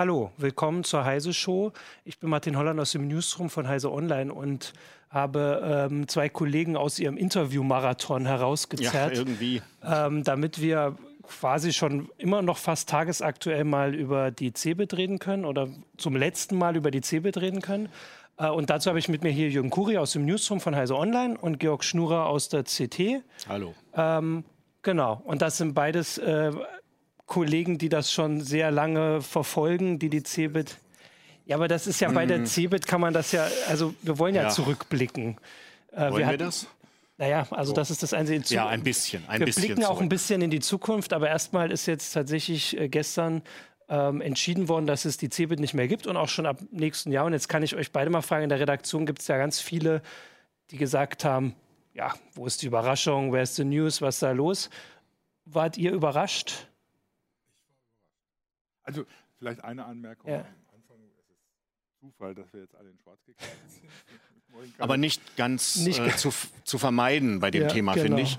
Hallo, 0.00 0.32
willkommen 0.38 0.82
zur 0.82 1.04
Heise 1.04 1.34
Show. 1.34 1.72
Ich 2.06 2.18
bin 2.18 2.30
Martin 2.30 2.56
Holland 2.56 2.80
aus 2.80 2.92
dem 2.92 3.06
Newsroom 3.06 3.50
von 3.50 3.68
Heise 3.68 3.92
Online 3.92 4.32
und 4.32 4.72
habe 5.10 5.88
ähm, 5.90 6.08
zwei 6.08 6.30
Kollegen 6.30 6.74
aus 6.74 6.98
ihrem 6.98 7.18
Interview-Marathon 7.18 8.24
herausgezerrt, 8.24 9.12
ja, 9.12 9.18
irgendwie. 9.18 9.60
Ähm, 9.84 10.24
damit 10.24 10.58
wir 10.58 10.96
quasi 11.24 11.74
schon 11.74 12.08
immer 12.16 12.40
noch 12.40 12.56
fast 12.56 12.88
tagesaktuell 12.88 13.64
mal 13.64 13.94
über 13.94 14.30
die 14.30 14.54
CeBIT 14.54 14.96
reden 14.96 15.18
können 15.18 15.44
oder 15.44 15.68
zum 15.98 16.16
letzten 16.16 16.56
Mal 16.56 16.76
über 16.76 16.90
die 16.90 17.02
CeBIT 17.02 17.36
reden 17.36 17.60
können. 17.60 17.90
Äh, 18.38 18.48
und 18.48 18.70
dazu 18.70 18.88
habe 18.88 18.98
ich 18.98 19.10
mit 19.10 19.22
mir 19.22 19.32
hier 19.32 19.50
Jürgen 19.50 19.68
Kuri 19.68 19.98
aus 19.98 20.12
dem 20.12 20.24
Newsroom 20.24 20.60
von 20.60 20.74
Heise 20.74 20.96
Online 20.96 21.36
und 21.36 21.60
Georg 21.60 21.84
Schnurer 21.84 22.24
aus 22.24 22.48
der 22.48 22.64
CT. 22.64 23.22
Hallo. 23.50 23.74
Ähm, 23.94 24.44
genau, 24.80 25.20
und 25.26 25.42
das 25.42 25.58
sind 25.58 25.74
beides 25.74 26.16
äh, 26.16 26.52
Kollegen, 27.30 27.78
die 27.78 27.88
das 27.88 28.12
schon 28.12 28.42
sehr 28.42 28.70
lange 28.70 29.22
verfolgen, 29.22 29.98
die 29.98 30.10
die 30.10 30.22
CeBIT 30.22 30.76
ja, 31.50 31.56
aber 31.56 31.66
das 31.66 31.88
ist 31.88 32.00
ja 32.00 32.08
bei 32.12 32.26
der 32.26 32.38
mhm. 32.38 32.46
CeBIT 32.46 32.86
kann 32.86 33.00
man 33.00 33.12
das 33.12 33.32
ja, 33.32 33.48
also 33.68 33.92
wir 34.02 34.20
wollen 34.20 34.36
ja, 34.36 34.42
ja. 34.42 34.48
zurückblicken. 34.50 35.36
Äh, 35.90 36.02
wollen 36.02 36.18
wir, 36.18 36.26
hatten, 36.26 36.38
wir 36.38 36.46
das? 36.46 36.68
Naja, 37.18 37.44
also 37.50 37.70
so. 37.70 37.74
das 37.74 37.90
ist 37.90 38.04
das 38.04 38.14
einzige. 38.14 38.54
Ja, 38.54 38.68
ein 38.68 38.84
bisschen. 38.84 39.24
Ein 39.26 39.40
wir 39.40 39.46
bisschen 39.46 39.62
blicken 39.64 39.82
zurück. 39.82 39.96
auch 39.96 40.00
ein 40.00 40.08
bisschen 40.08 40.42
in 40.42 40.50
die 40.50 40.60
Zukunft, 40.60 41.12
aber 41.12 41.28
erstmal 41.28 41.72
ist 41.72 41.86
jetzt 41.86 42.12
tatsächlich 42.12 42.78
äh, 42.78 42.88
gestern 42.88 43.42
ähm, 43.88 44.20
entschieden 44.20 44.68
worden, 44.68 44.86
dass 44.86 45.04
es 45.04 45.16
die 45.16 45.28
CeBIT 45.28 45.58
nicht 45.58 45.74
mehr 45.74 45.88
gibt 45.88 46.06
und 46.06 46.16
auch 46.16 46.28
schon 46.28 46.46
ab 46.46 46.60
nächsten 46.70 47.10
Jahr. 47.10 47.24
Und 47.24 47.32
jetzt 47.32 47.48
kann 47.48 47.64
ich 47.64 47.74
euch 47.74 47.90
beide 47.90 48.10
mal 48.10 48.22
fragen, 48.22 48.44
in 48.44 48.48
der 48.48 48.60
Redaktion 48.60 49.04
gibt 49.04 49.20
es 49.20 49.26
ja 49.26 49.36
ganz 49.36 49.60
viele, 49.60 50.02
die 50.70 50.76
gesagt 50.76 51.24
haben, 51.24 51.56
ja, 51.94 52.14
wo 52.36 52.46
ist 52.46 52.62
die 52.62 52.66
Überraschung, 52.66 53.32
wer 53.32 53.42
ist 53.42 53.58
die 53.58 53.64
News, 53.64 54.00
was 54.00 54.14
ist 54.14 54.22
da 54.22 54.30
los? 54.30 54.70
Wart 55.46 55.76
ihr 55.76 55.90
überrascht? 55.90 56.68
Also 58.90 59.06
vielleicht 59.38 59.62
eine 59.62 59.84
Anmerkung. 59.84 60.30
Ja. 60.30 60.46
Zufall, 62.00 62.34
dass 62.34 62.50
wir 62.54 62.60
jetzt 62.60 62.74
alle 62.74 62.90
in 62.90 62.98
Schwarz 62.98 63.22
gekleidet 63.26 63.70
sind. 63.70 63.90
Aber 64.78 64.96
nicht 64.96 65.36
ganz 65.36 65.76
nicht 65.76 66.00
äh, 66.00 66.16
zu, 66.16 66.30
zu, 66.64 66.78
vermeiden 66.78 67.40
bei 67.40 67.50
dem 67.50 67.62
ja, 67.62 67.68
Thema, 67.68 67.92
genau. 67.92 68.04
finde 68.06 68.22
ich. 68.22 68.38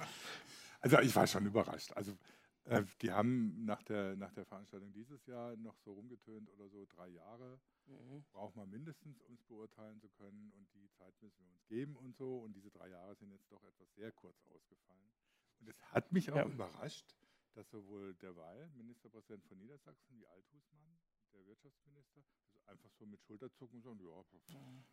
Also 0.82 1.00
ich 1.00 1.16
war 1.16 1.28
schon 1.28 1.46
überrascht. 1.46 1.92
Also 1.94 2.18
äh, 2.66 2.84
die 3.02 3.12
haben 3.12 3.64
nach 3.64 3.82
der, 3.84 4.16
nach 4.16 4.34
der 4.34 4.46
Veranstaltung 4.46 4.92
dieses 4.94 5.26
Jahr 5.28 5.56
noch 5.58 5.78
so 5.86 5.94
rumgetönt 5.94 6.50
oder 6.50 6.68
so 6.70 6.86
drei 6.96 7.10
Jahre. 7.10 7.60
Mhm. 7.86 8.26
Braucht 8.34 8.56
man 8.56 8.70
mindestens, 8.70 9.22
um 9.22 9.36
es 9.36 9.44
beurteilen 9.44 10.02
zu 10.02 10.10
können. 10.10 10.52
Und 10.58 10.68
die 10.74 10.90
Zeit 10.98 11.14
müssen 11.22 11.40
wir 11.46 11.52
uns 11.52 11.66
geben 11.68 11.96
und 11.96 12.18
so. 12.18 12.40
Und 12.40 12.54
diese 12.54 12.72
drei 12.72 12.90
Jahre 12.90 13.16
sind 13.16 13.32
jetzt 13.32 13.50
doch 13.52 13.64
etwas 13.64 13.94
sehr 13.96 14.12
kurz 14.12 14.36
ausgefallen. 14.54 15.12
Und 15.60 15.70
es 15.70 15.82
hat 15.92 16.12
mich 16.12 16.32
auch 16.32 16.38
ja. 16.38 16.46
überrascht, 16.46 17.16
dass 17.54 17.70
sowohl 17.70 18.14
der 18.16 18.36
Weil, 18.36 18.70
Ministerpräsident 18.70 19.44
von 19.46 19.58
Niedersachsen, 19.58 20.18
wie 20.18 20.26
Althusmann, 20.28 21.00
der 21.34 21.46
Wirtschaftsminister, 21.46 22.24
einfach 22.68 22.92
so 22.94 23.06
mit 23.06 23.22
Schulterzucken 23.24 23.82
sagen, 23.82 24.00
ja, 24.48 24.84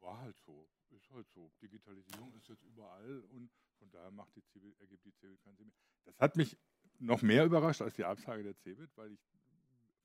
war 0.00 0.18
halt 0.18 0.36
so, 0.40 0.68
ist 0.90 1.08
halt 1.10 1.28
so. 1.30 1.50
Digitalisierung 1.60 2.34
ist 2.34 2.48
jetzt 2.48 2.64
überall 2.64 3.20
und 3.30 3.50
von 3.78 3.90
daher 3.90 4.10
macht 4.10 4.34
die 4.36 4.42
CeBIT, 4.42 4.78
ergibt 4.80 5.04
die 5.04 5.12
CeBIT 5.12 5.40
keinen 5.42 5.56
Sinn 5.56 5.66
mehr. 5.68 5.76
Das 6.04 6.18
hat 6.18 6.36
mich 6.36 6.58
noch 6.98 7.22
mehr 7.22 7.44
überrascht 7.44 7.82
als 7.82 7.94
die 7.94 8.04
Absage 8.04 8.42
der 8.42 8.56
CeBIT, 8.56 8.96
weil 8.96 9.12
ich 9.12 9.20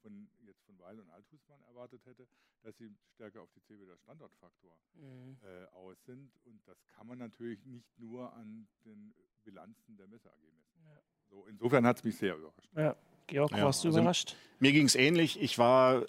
von, 0.01 0.29
jetzt 0.45 0.63
von 0.63 0.77
Weil 0.79 0.99
und 0.99 1.09
Althusmann 1.09 1.61
erwartet 1.63 2.05
hätte, 2.05 2.27
dass 2.61 2.77
sie 2.77 2.95
stärker 3.13 3.41
auf 3.41 3.51
die 3.51 3.61
CeBIT 3.61 3.89
als 3.89 4.01
Standortfaktor 4.01 4.77
mhm. 4.93 5.37
äh, 5.41 5.65
aus 5.65 5.97
sind. 6.05 6.31
Und 6.45 6.65
das 6.67 6.77
kann 6.87 7.07
man 7.07 7.17
natürlich 7.17 7.63
nicht 7.65 7.97
nur 7.97 8.31
an 8.33 8.67
den 8.85 9.13
Bilanzen 9.43 9.97
der 9.97 10.07
Messe 10.07 10.31
AG 10.31 10.41
messen. 10.41 10.83
Ja. 10.85 11.01
So, 11.29 11.45
insofern 11.49 11.85
hat 11.85 11.97
es 11.97 12.03
mich 12.03 12.17
sehr 12.17 12.35
überrascht. 12.35 12.69
Ja. 12.75 12.95
Georg, 13.27 13.51
ja, 13.51 13.65
warst 13.65 13.83
du 13.83 13.89
also 13.89 13.99
überrascht? 13.99 14.35
Mir 14.59 14.71
ging 14.71 14.85
es 14.85 14.95
ähnlich. 14.95 15.41
Ich 15.41 15.57
war 15.59 16.05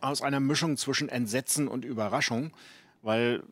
aus 0.00 0.22
einer 0.22 0.40
Mischung 0.40 0.76
zwischen 0.76 1.08
Entsetzen 1.08 1.68
und 1.68 1.84
Überraschung, 1.84 2.52
weil 3.02 3.42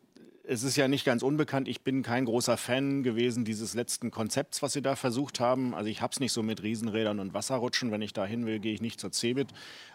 es 0.46 0.62
ist 0.62 0.76
ja 0.76 0.88
nicht 0.88 1.04
ganz 1.04 1.22
unbekannt, 1.22 1.68
ich 1.68 1.80
bin 1.82 2.02
kein 2.02 2.26
großer 2.26 2.56
Fan 2.56 3.02
gewesen 3.02 3.44
dieses 3.44 3.74
letzten 3.74 4.10
Konzepts, 4.10 4.62
was 4.62 4.74
sie 4.74 4.82
da 4.82 4.94
versucht 4.94 5.40
haben. 5.40 5.74
Also 5.74 5.88
ich 5.88 6.02
habe 6.02 6.12
es 6.12 6.20
nicht 6.20 6.32
so 6.32 6.42
mit 6.42 6.62
Riesenrädern 6.62 7.18
und 7.18 7.32
Wasserrutschen. 7.32 7.90
Wenn 7.90 8.02
ich 8.02 8.12
da 8.12 8.26
hin 8.26 8.44
will, 8.44 8.58
gehe 8.58 8.74
ich 8.74 8.82
nicht 8.82 9.00
zur 9.00 9.10
Cebit. 9.10 9.48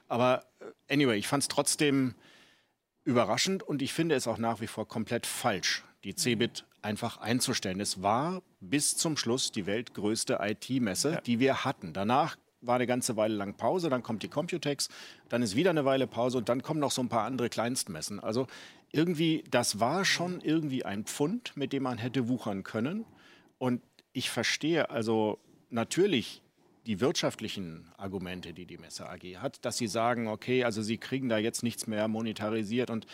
Aber 0.08 0.46
äh, 0.60 0.94
anyway, 0.94 1.18
ich 1.18 1.28
fand 1.28 1.44
es 1.44 1.50
trotzdem 1.50 2.16
überraschend 3.04 3.64
und 3.64 3.82
ich 3.82 3.94
finde 3.94 4.16
es 4.16 4.28
auch 4.28 4.38
nach 4.38 4.62
wie 4.62 4.68
vor 4.68 4.88
komplett 4.88 5.26
falsch, 5.26 5.84
die 6.04 6.16
Cebit 6.16 6.66
einfach 6.82 7.18
einzustellen. 7.18 7.80
Es 7.80 8.02
war 8.02 8.42
bis 8.60 8.96
zum 8.96 9.18
Schluss 9.18 9.52
die 9.52 9.66
weltgrößte 9.66 10.40
IT-Messe, 10.42 11.14
ja. 11.14 11.22
die 11.22 11.40
wir 11.40 11.66
hatten. 11.66 11.94
Danach 11.94 12.38
war 12.62 12.76
eine 12.76 12.88
ganze 12.88 13.16
Weile 13.16 13.36
lang 13.36 13.56
Pause, 13.56 13.90
dann 13.90 14.04
kommt 14.04 14.24
die 14.24 14.28
Computex, 14.28 14.90
dann 15.30 15.42
ist 15.42 15.56
wieder 15.56 15.70
eine 15.70 15.86
Weile 15.86 16.08
Pause 16.08 16.38
und 16.40 16.50
dann 16.50 16.62
kommen 16.62 16.80
noch 16.80 16.92
so 16.92 17.02
ein 17.02 17.10
paar 17.10 17.24
andere 17.24 17.50
Kleinstmessen. 17.50 18.20
Also 18.20 18.48
irgendwie, 18.92 19.44
das 19.50 19.80
war 19.80 20.04
schon 20.04 20.42
irgendwie 20.42 20.84
ein 20.84 21.06
Pfund, 21.06 21.56
mit 21.56 21.74
dem 21.74 21.84
man 21.84 21.98
hätte 21.98 22.28
wuchern 22.28 22.64
können. 22.64 23.06
Und 23.58 23.82
ich 24.14 24.30
verstehe 24.30 24.90
also 24.90 25.40
natürlich 25.70 26.42
die 26.86 27.00
wirtschaftlichen 27.00 27.92
Argumente, 27.98 28.54
die 28.54 28.66
die 28.66 28.78
Messe 28.78 29.10
AG 29.10 29.38
hat, 29.38 29.64
dass 29.66 29.78
sie 29.78 29.88
sagen, 29.88 30.28
okay, 30.28 30.64
also 30.64 30.82
sie 30.82 30.98
kriegen 30.98 31.30
da 31.30 31.38
jetzt 31.38 31.64
nichts 31.64 31.88
mehr 31.88 32.08
monetarisiert. 32.08 32.90
Und 32.90 33.06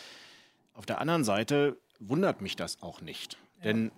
auf 0.74 0.86
der 0.86 1.00
anderen 1.00 1.24
Seite 1.24 1.78
wundert 2.00 2.42
mich 2.42 2.56
das 2.56 2.82
auch 2.82 3.02
nicht. 3.02 3.38
Ja. 3.58 3.66
Denn 3.66 3.92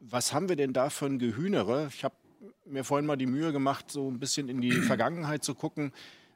was 0.00 0.32
haben 0.32 0.48
wir 0.48 0.56
denn 0.56 0.72
da 0.72 0.90
für 0.90 1.06
ein 1.06 1.18
Gehühnere? 1.18 1.90
Ich 1.92 2.04
habe 2.04 2.14
mir 2.64 2.84
vorhin 2.84 3.06
mal 3.06 3.16
die 3.16 3.26
Mühe 3.26 3.52
gemacht, 3.52 3.90
so 3.90 4.10
ein 4.10 4.18
bisschen 4.18 4.48
in 4.48 4.60
die 4.60 4.72
Vergangenheit 4.72 5.44
zu 5.44 5.54
gucken. 5.54 5.92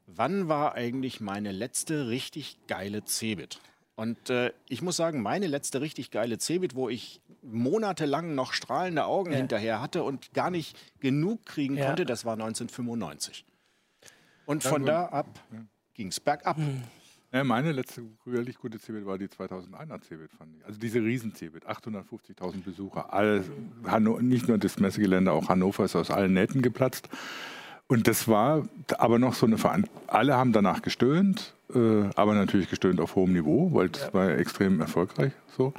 Wann 0.06 0.48
war 0.48 0.74
eigentlich 0.74 1.20
meine 1.20 1.52
letzte 1.52 2.08
richtig 2.08 2.58
geile 2.66 3.04
Cebit? 3.04 3.60
Und 3.96 4.28
äh, 4.28 4.52
ich 4.68 4.82
muss 4.82 4.96
sagen, 4.96 5.22
meine 5.22 5.46
letzte 5.46 5.80
richtig 5.80 6.10
geile 6.10 6.38
Cebit, 6.38 6.74
wo 6.74 6.88
ich 6.88 7.20
monatelang 7.44 8.34
noch 8.34 8.52
strahlende 8.52 9.04
Augen 9.04 9.32
ja. 9.32 9.38
hinterher 9.38 9.80
hatte 9.80 10.02
und 10.02 10.32
gar 10.34 10.50
nicht 10.50 10.76
genug 11.00 11.44
kriegen 11.46 11.76
ja. 11.76 11.86
konnte, 11.86 12.04
das 12.04 12.24
war 12.24 12.34
1995. 12.34 13.44
Und 14.46 14.62
von 14.62 14.84
da 14.84 15.06
ab 15.06 15.40
ging 15.94 16.08
es 16.08 16.20
bergab. 16.20 16.58
Mhm. 16.58 16.82
Ja, 17.32 17.42
meine 17.42 17.72
letzte 17.72 18.02
wirklich 18.24 18.58
gute 18.58 18.78
CeBIT 18.78 19.06
war 19.06 19.18
die 19.18 19.26
2001er 19.26 20.00
CeBIT, 20.02 20.30
fand 20.38 20.54
ich. 20.56 20.64
Also 20.64 20.78
diese 20.78 21.00
riesen 21.00 21.34
CeBIT, 21.34 21.66
850.000 21.66 22.62
Besucher. 22.62 23.12
Alles, 23.12 23.46
nicht 24.20 24.46
nur 24.46 24.56
das 24.56 24.78
Messegelände, 24.78 25.32
auch 25.32 25.48
Hannover 25.48 25.84
ist 25.84 25.96
aus 25.96 26.12
allen 26.12 26.32
Nähten 26.32 26.62
geplatzt. 26.62 27.08
Und 27.88 28.06
das 28.06 28.28
war 28.28 28.68
aber 28.98 29.18
noch 29.18 29.34
so 29.34 29.46
eine 29.46 29.58
Veranstaltung. 29.58 30.02
Alle 30.06 30.36
haben 30.36 30.52
danach 30.52 30.80
gestöhnt, 30.80 31.54
äh, 31.74 32.04
aber 32.14 32.34
natürlich 32.34 32.70
gestöhnt 32.70 33.00
auf 33.00 33.16
hohem 33.16 33.32
Niveau, 33.32 33.74
weil 33.74 33.90
es 33.92 34.00
ja. 34.00 34.14
war 34.14 34.30
extrem 34.30 34.80
erfolgreich. 34.80 35.32
So. 35.56 35.74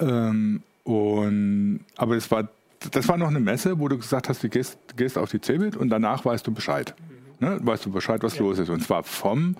Ähm, 0.00 0.62
und, 0.86 1.80
aber 1.96 2.16
es 2.16 2.30
war, 2.30 2.48
das 2.92 3.08
war 3.08 3.18
noch 3.18 3.28
eine 3.28 3.40
Messe, 3.40 3.78
wo 3.78 3.88
du 3.88 3.98
gesagt 3.98 4.28
hast, 4.28 4.42
du 4.42 4.48
gehst, 4.48 4.78
gehst 4.96 5.18
auf 5.18 5.30
die 5.30 5.40
CeBIT 5.40 5.76
und 5.76 5.90
danach 5.90 6.24
weißt 6.24 6.46
du 6.46 6.52
Bescheid. 6.52 6.94
Mhm 6.98 7.15
ne, 7.40 7.58
weißt 7.60 7.86
du 7.86 7.90
Bescheid, 7.90 8.22
was 8.22 8.36
ja. 8.36 8.42
los 8.42 8.58
ist. 8.58 8.70
Und 8.70 8.82
zwar 8.82 9.02
vom 9.02 9.56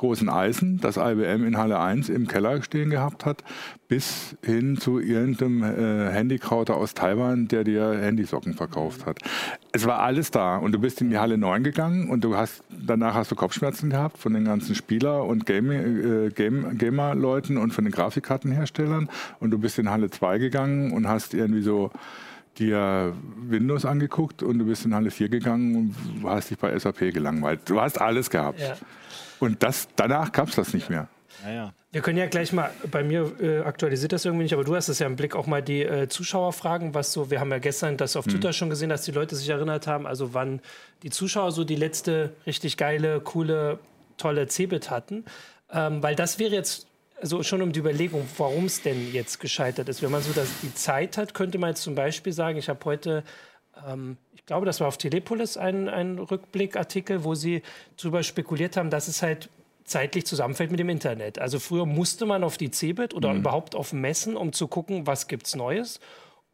großen 0.00 0.30
Eisen, 0.30 0.80
das 0.80 0.96
IBM 0.96 1.44
in 1.44 1.58
Halle 1.58 1.78
1 1.78 2.08
im 2.08 2.26
Keller 2.26 2.62
stehen 2.62 2.88
gehabt 2.88 3.26
hat, 3.26 3.44
bis 3.86 4.34
hin 4.42 4.78
zu 4.78 4.98
irgendeinem 4.98 5.62
äh, 5.62 6.10
Handykrauter 6.10 6.76
aus 6.76 6.94
Taiwan, 6.94 7.48
der 7.48 7.64
dir 7.64 7.98
Handysocken 8.00 8.54
verkauft 8.54 9.04
hat. 9.04 9.18
Es 9.72 9.86
war 9.86 10.00
alles 10.00 10.30
da 10.30 10.56
und 10.56 10.72
du 10.72 10.78
bist 10.78 11.02
in 11.02 11.10
die 11.10 11.18
Halle 11.18 11.36
9 11.36 11.62
gegangen 11.64 12.08
und 12.08 12.24
du 12.24 12.34
hast 12.34 12.64
danach 12.70 13.14
hast 13.14 13.30
du 13.30 13.34
Kopfschmerzen 13.34 13.90
gehabt 13.90 14.16
von 14.16 14.32
den 14.32 14.46
ganzen 14.46 14.74
Spieler 14.74 15.24
und 15.26 15.44
Game, 15.44 15.70
äh, 15.70 16.30
Game, 16.30 16.78
Gamer-Leuten 16.78 17.58
und 17.58 17.74
von 17.74 17.84
den 17.84 17.92
Grafikkartenherstellern 17.92 19.10
und 19.38 19.50
du 19.50 19.58
bist 19.58 19.78
in 19.78 19.90
Halle 19.90 20.08
2 20.08 20.38
gegangen 20.38 20.92
und 20.92 21.08
hast 21.08 21.34
irgendwie 21.34 21.62
so 21.62 21.90
dir 22.60 23.14
Windows 23.36 23.84
angeguckt 23.84 24.42
und 24.42 24.58
du 24.58 24.66
bist 24.66 24.84
in 24.84 24.94
Halle 24.94 25.10
4 25.10 25.28
gegangen 25.28 25.94
und 26.22 26.28
hast 26.28 26.50
dich 26.50 26.58
bei 26.58 26.78
SAP 26.78 27.12
gelangweilt. 27.12 27.60
Du 27.64 27.80
hast 27.80 28.00
alles 28.00 28.30
gehabt. 28.30 28.60
Ja. 28.60 28.76
Und 29.40 29.62
das, 29.62 29.88
danach 29.96 30.32
gab 30.32 30.48
es 30.48 30.56
das 30.56 30.74
nicht 30.74 30.90
mehr. 30.90 31.08
Ja, 31.44 31.50
ja. 31.50 31.72
Wir 31.92 32.02
können 32.02 32.18
ja 32.18 32.26
gleich 32.26 32.52
mal, 32.52 32.70
bei 32.90 33.02
mir 33.02 33.32
äh, 33.40 33.60
aktualisiert 33.60 34.12
das 34.12 34.24
irgendwie 34.24 34.44
nicht, 34.44 34.52
aber 34.52 34.62
du 34.62 34.76
hast 34.76 34.88
es 34.88 35.00
ja 35.00 35.06
im 35.06 35.16
Blick 35.16 35.34
auch 35.34 35.48
mal 35.48 35.60
die 35.60 35.82
äh, 35.82 36.08
Zuschauer 36.08 36.52
fragen, 36.52 36.94
was 36.94 37.12
so, 37.12 37.30
wir 37.30 37.40
haben 37.40 37.50
ja 37.50 37.58
gestern 37.58 37.96
das 37.96 38.14
auf 38.14 38.26
mhm. 38.26 38.30
Twitter 38.30 38.52
schon 38.52 38.70
gesehen, 38.70 38.90
dass 38.90 39.02
die 39.02 39.10
Leute 39.10 39.34
sich 39.34 39.48
erinnert 39.48 39.88
haben, 39.88 40.06
also 40.06 40.32
wann 40.32 40.60
die 41.02 41.10
Zuschauer 41.10 41.50
so 41.50 41.64
die 41.64 41.74
letzte 41.74 42.32
richtig 42.46 42.76
geile, 42.76 43.20
coole, 43.20 43.80
tolle 44.18 44.46
Cebit 44.46 44.90
hatten. 44.90 45.24
Ähm, 45.72 46.02
weil 46.02 46.14
das 46.14 46.38
wäre 46.38 46.54
jetzt 46.54 46.86
also 47.20 47.42
schon 47.42 47.62
um 47.62 47.72
die 47.72 47.80
Überlegung, 47.80 48.26
warum 48.38 48.66
es 48.66 48.82
denn 48.82 49.12
jetzt 49.12 49.40
gescheitert 49.40 49.88
ist. 49.88 50.02
Wenn 50.02 50.10
man 50.10 50.22
so 50.22 50.32
das, 50.32 50.48
die 50.62 50.74
Zeit 50.74 51.16
hat, 51.16 51.34
könnte 51.34 51.58
man 51.58 51.70
jetzt 51.70 51.82
zum 51.82 51.94
Beispiel 51.94 52.32
sagen, 52.32 52.58
ich 52.58 52.68
habe 52.68 52.84
heute, 52.84 53.24
ähm, 53.86 54.16
ich 54.34 54.46
glaube, 54.46 54.66
das 54.66 54.80
war 54.80 54.88
auf 54.88 54.98
Telepolis 54.98 55.56
ein, 55.56 55.88
ein 55.88 56.18
Rückblickartikel, 56.18 57.24
wo 57.24 57.34
sie 57.34 57.62
darüber 57.96 58.22
spekuliert 58.22 58.76
haben, 58.76 58.90
dass 58.90 59.08
es 59.08 59.22
halt 59.22 59.48
zeitlich 59.84 60.24
zusammenfällt 60.24 60.70
mit 60.70 60.80
dem 60.80 60.88
Internet. 60.88 61.38
Also 61.38 61.58
früher 61.58 61.84
musste 61.84 62.24
man 62.24 62.44
auf 62.44 62.56
die 62.56 62.70
CeBIT 62.70 63.12
oder 63.12 63.32
mhm. 63.32 63.40
überhaupt 63.40 63.74
auf 63.74 63.92
Messen, 63.92 64.36
um 64.36 64.52
zu 64.52 64.68
gucken, 64.68 65.06
was 65.06 65.26
gibt 65.26 65.46
es 65.46 65.56
Neues. 65.56 66.00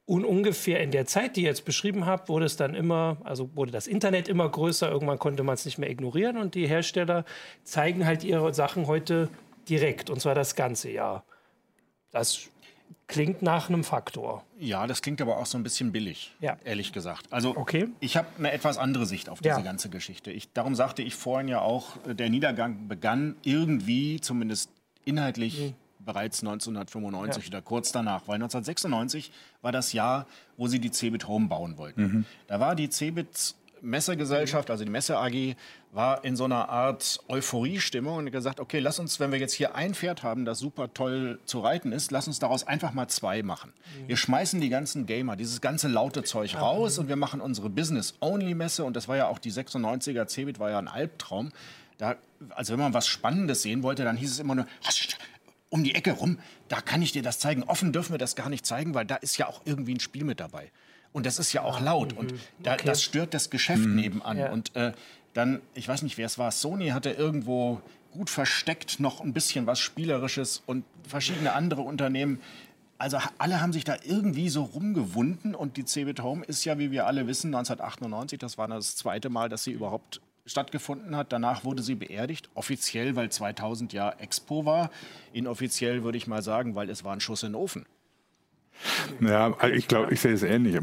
Und 0.07 0.25
ungefähr 0.25 0.81
in 0.81 0.93
der 0.93 1.07
Zeit, 1.07 1.37
die 1.37 1.41
ich 1.41 1.47
jetzt 1.47 1.65
beschrieben 1.65 2.07
habe, 2.07 2.29
wurde 2.29 2.47
es 2.47 2.57
dann 2.57 2.75
immer, 2.75 3.17
also 3.25 3.51
wurde 3.57 3.73
das 3.73 3.89
Internet 3.89 4.29
immer 4.29 4.49
größer, 4.49 4.89
irgendwann 4.89 5.19
konnte 5.19 5.43
man 5.43 5.55
es 5.55 5.65
nicht 5.65 5.79
mehr 5.79 5.91
ignorieren 5.91 6.37
und 6.37 6.55
die 6.55 6.69
Hersteller 6.69 7.25
zeigen 7.65 8.07
halt 8.07 8.23
ihre 8.23 8.55
Sachen 8.55 8.87
heute 8.87 9.29
direkt 9.69 10.11
und 10.11 10.21
zwar 10.21 10.35
das 10.35 10.55
ganze 10.55 10.91
Jahr. 10.91 11.25
Das 12.11 12.49
klingt 13.09 13.43
nach 13.43 13.69
einem 13.69 13.85
Faktor. 13.85 14.45
Ja, 14.59 14.87
das 14.87 15.03
klingt 15.03 15.21
aber 15.21 15.39
auch 15.39 15.47
so 15.47 15.59
ein 15.59 15.63
bisschen 15.63 15.93
billig, 15.93 16.35
ja. 16.41 16.57
ehrlich 16.65 16.93
gesagt. 16.93 17.33
Also 17.33 17.57
okay. 17.57 17.89
ich 18.01 18.17
habe 18.17 18.29
eine 18.39 18.53
etwas 18.53 18.79
andere 18.79 19.07
Sicht 19.07 19.29
auf 19.29 19.39
diese 19.41 19.57
Ja. 19.57 19.61
ganze 19.61 19.89
Geschichte. 19.91 20.31
Ich, 20.31 20.53
darum 20.53 20.75
sagte 20.75 21.03
ich 21.03 21.15
vorhin 21.15 21.49
ja 21.49 21.61
auch, 21.61 21.97
äh, 22.07 22.15
der 22.15 22.31
Niedergang 22.31 22.89
begann 22.89 23.37
irgendwie, 23.43 24.21
zumindest 24.21 24.71
inhaltlich, 25.05 25.75
bereits 26.01 26.41
1995 26.43 27.45
Ja. 27.45 27.49
oder 27.51 27.63
kurz 27.63 27.93
danach, 27.93 28.23
weil 28.27 28.37
1996 28.37 29.33
war 29.63 29.73
das 29.73 29.93
Jahr, 29.93 30.27
wo 30.57 30.69
sie 30.69 30.79
die 30.79 30.91
Cebit 30.91 31.27
Home 31.29 31.49
bauen 31.49 31.79
wollten. 31.79 32.27
Da 32.47 32.61
war 32.61 32.75
die 32.77 32.89
Cebit 32.89 33.55
Messegesellschaft, 33.87 34.71
also 34.71 34.85
die 34.85 34.91
Messe 34.91 35.19
AG, 35.19 35.57
war 35.93 36.25
in 36.25 36.37
so 36.37 36.45
einer 36.45 36.69
Art 36.69 37.21
Euphoriestimmung 37.29 38.19
und 38.19 38.31
gesagt, 38.31 38.61
okay, 38.61 38.81
lass 38.81 38.99
uns, 38.99 39.19
wenn 39.21 39.33
wir 39.33 39.39
jetzt 39.39 39.55
hier 39.55 39.75
ein 39.75 39.95
Pferd 39.95 40.23
haben, 40.23 40.45
das 40.45 40.59
super 40.59 40.93
toll 40.93 41.39
zu 41.47 41.61
reiten 41.61 41.93
ist, 41.93 42.11
lass 42.11 42.27
uns 42.27 42.39
daraus 42.39 42.67
einfach 42.67 42.93
mal 42.93 43.09
zwei 43.09 43.43
machen. 43.43 43.73
Wir 44.07 44.17
schmeißen 44.17 44.61
die 44.61 44.69
ganzen 44.69 45.07
Gamer, 45.07 45.37
dieses 45.37 45.61
ganze 45.61 45.89
laute 45.89 46.23
Zeug 46.25 46.55
raus 46.57 46.99
und 46.99 47.09
wir 47.09 47.17
machen 47.17 47.41
unsere 47.41 47.71
Business-Only-Messe 47.71 48.85
und 48.85 48.95
das 48.95 49.09
war 49.09 49.17
ja 49.17 49.29
auch 49.29 49.39
die 49.39 49.53
96er 49.53 50.27
Cebit, 50.27 50.59
war 50.59 50.71
ja 50.71 50.79
ein 50.79 50.89
Albtraum. 50.89 51.53
Da, 51.99 52.17
also 52.51 52.75
wenn 52.75 52.81
man 52.81 52.93
was 52.93 53.07
Spannendes 53.07 53.63
sehen 53.63 53.83
wollte, 53.83 54.05
dann 54.05 54.17
hieß 54.17 54.33
es 54.33 54.39
immer 54.39 54.55
nur, 54.55 54.67
um 55.71 55.83
die 55.83 55.95
Ecke 55.95 56.13
rum, 56.13 56.39
da 56.69 56.81
kann 56.81 57.03
ich 57.03 57.13
dir 57.13 57.23
das 57.23 57.39
zeigen. 57.39 57.63
Offen 57.63 57.93
dürfen 57.93 58.13
wir 58.13 58.19
das 58.19 58.37
gar 58.37 58.49
nicht 58.49 58.67
zeigen, 58.67 58.95
weil 58.95 59.07
da 59.07 59.17
ist 59.17 59.39
ja 59.39 59.47
auch 59.47 59.63
irgendwie 59.65 59.95
ein 59.95 60.01
Spiel 60.01 60.25
mit 60.25 60.41
dabei. 60.41 60.71
Und 61.17 61.25
das 61.25 61.39
ist 61.39 61.55
ja 61.55 61.63
auch 61.63 61.81
laut 61.81 62.13
und 62.13 62.35
da, 62.59 62.75
Okay. 62.75 62.83
das 62.85 63.03
stört 63.03 63.33
das 63.33 63.49
Geschäft 63.49 63.87
nebenan. 63.87 64.37
Ja. 64.37 64.53
Und 64.53 64.77
äh, 64.77 64.93
dann, 65.33 65.63
ich 65.73 65.89
weiß 65.89 66.03
nicht, 66.03 66.19
wer 66.19 66.27
es 66.27 66.37
war, 66.37 66.51
Sony 66.51 66.89
hatte 66.89 67.09
irgendwo 67.09 67.81
gut 68.13 68.29
versteckt 68.29 69.01
noch 69.01 69.23
ein 69.23 69.33
bisschen 69.33 69.67
was 69.67 69.79
Spielerisches 69.81 70.63
und 70.67 70.85
verschiedene 71.09 71.55
andere 71.55 71.81
Unternehmen. 71.81 72.39
Also 72.99 73.17
alle 73.39 73.63
haben 73.63 73.73
sich 73.73 73.85
da 73.85 73.97
irgendwie 74.05 74.51
so 74.51 74.65
rumgewunden 74.65 75.55
und 75.55 75.79
die 75.79 75.87
Cebit 75.87 76.21
Home 76.23 76.45
ist 76.45 76.67
ja, 76.67 76.79
wie 76.79 76.91
wir 76.91 77.07
alle 77.07 77.27
wissen, 77.27 77.47
1998, 77.55 78.39
das 78.39 78.59
war 78.59 78.69
das 78.69 78.95
zweite 78.97 79.31
Mal, 79.31 79.49
dass 79.49 79.65
sie 79.65 79.73
überhaupt 79.73 80.21
stattgefunden 80.45 81.17
hat. 81.17 81.33
Danach 81.33 81.65
wurde 81.65 81.83
sie 81.83 81.95
beerdigt, 81.95 82.51
offiziell, 82.53 83.17
weil 83.17 83.31
2000 83.31 83.95
ja 83.95 84.11
Expo 84.19 84.67
war, 84.67 84.91
inoffiziell 85.33 86.05
würde 86.05 86.19
ich 86.19 86.27
mal 86.27 86.43
sagen, 86.43 86.75
weil 86.75 86.91
es 86.91 87.05
war 87.05 87.15
ein 87.15 87.21
Schuss 87.21 87.43
in 87.43 87.53
den 87.53 87.55
Ofen. 87.57 87.87
Ja, 89.21 89.55
also 89.59 89.75
ich 89.75 89.89
glaube, 89.89 90.13
ich 90.13 90.21
sehe 90.21 90.33
es 90.33 90.43
ähnlich. 90.43 90.79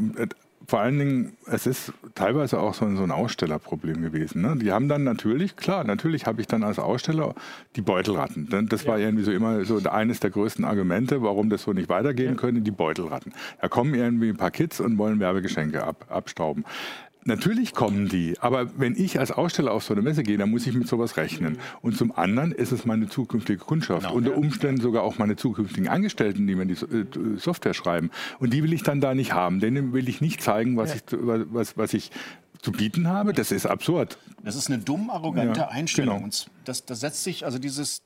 Vor 0.66 0.80
allen 0.80 0.98
Dingen, 0.98 1.36
es 1.46 1.66
ist 1.66 1.92
teilweise 2.14 2.58
auch 2.58 2.72
so 2.72 2.86
ein, 2.86 2.96
so 2.96 3.02
ein 3.02 3.10
Ausstellerproblem 3.10 4.00
gewesen. 4.00 4.40
Ne? 4.40 4.56
Die 4.56 4.72
haben 4.72 4.88
dann 4.88 5.04
natürlich, 5.04 5.56
klar, 5.56 5.84
natürlich 5.84 6.24
habe 6.26 6.40
ich 6.40 6.46
dann 6.46 6.62
als 6.62 6.78
Aussteller 6.78 7.34
die 7.76 7.82
Beutelratten. 7.82 8.48
Denn 8.48 8.68
Das 8.68 8.86
war 8.86 8.98
irgendwie 8.98 9.24
so 9.24 9.30
immer 9.30 9.64
so 9.66 9.78
eines 9.90 10.20
der 10.20 10.30
größten 10.30 10.64
Argumente, 10.64 11.22
warum 11.22 11.50
das 11.50 11.62
so 11.62 11.74
nicht 11.74 11.90
weitergehen 11.90 12.36
könnte, 12.36 12.62
die 12.62 12.70
Beutelratten. 12.70 13.34
Da 13.60 13.68
kommen 13.68 13.94
irgendwie 13.94 14.30
ein 14.30 14.38
paar 14.38 14.50
Kids 14.50 14.80
und 14.80 14.96
wollen 14.96 15.20
Werbegeschenke 15.20 15.84
ab, 15.84 16.06
abstauben. 16.08 16.64
Natürlich 17.26 17.72
kommen 17.72 18.08
die, 18.08 18.38
aber 18.40 18.78
wenn 18.78 18.96
ich 18.96 19.18
als 19.18 19.30
Aussteller 19.32 19.72
auf 19.72 19.82
so 19.84 19.94
eine 19.94 20.02
Messe 20.02 20.22
gehe, 20.22 20.36
dann 20.36 20.50
muss 20.50 20.66
ich 20.66 20.74
mit 20.74 20.86
sowas 20.86 21.16
rechnen. 21.16 21.58
Und 21.80 21.96
zum 21.96 22.16
anderen 22.16 22.52
ist 22.52 22.70
es 22.70 22.84
meine 22.84 23.08
zukünftige 23.08 23.58
Kundschaft. 23.58 24.02
Genau. 24.02 24.14
Unter 24.14 24.36
Umständen 24.36 24.80
sogar 24.82 25.02
auch 25.02 25.16
meine 25.18 25.34
zukünftigen 25.36 25.88
Angestellten, 25.88 26.46
die 26.46 26.54
mir 26.54 26.66
die 26.66 26.74
äh, 26.74 27.06
Software 27.38 27.72
schreiben. 27.72 28.10
Und 28.40 28.52
die 28.52 28.62
will 28.62 28.72
ich 28.74 28.82
dann 28.82 29.00
da 29.00 29.14
nicht 29.14 29.32
haben. 29.32 29.60
Denen 29.60 29.92
will 29.94 30.08
ich 30.08 30.20
nicht 30.20 30.42
zeigen, 30.42 30.76
was, 30.76 30.90
Ja. 30.90 30.96
ich, 30.96 31.06
zu- 31.06 31.18
was, 31.52 31.78
was 31.78 31.94
ich 31.94 32.10
zu 32.60 32.72
bieten 32.72 33.08
habe. 33.08 33.32
Das 33.32 33.52
ist 33.52 33.66
absurd. 33.66 34.18
Das 34.42 34.54
ist 34.56 34.68
eine 34.70 34.78
dumm 34.82 35.08
arrogante 35.10 35.60
Ja, 35.60 35.68
Einstellung. 35.68 36.14
genau. 36.16 36.24
Und 36.24 36.50
das, 36.64 36.84
das 36.84 37.00
setzt 37.00 37.24
sich, 37.24 37.44
also 37.46 37.58
dieses, 37.58 38.02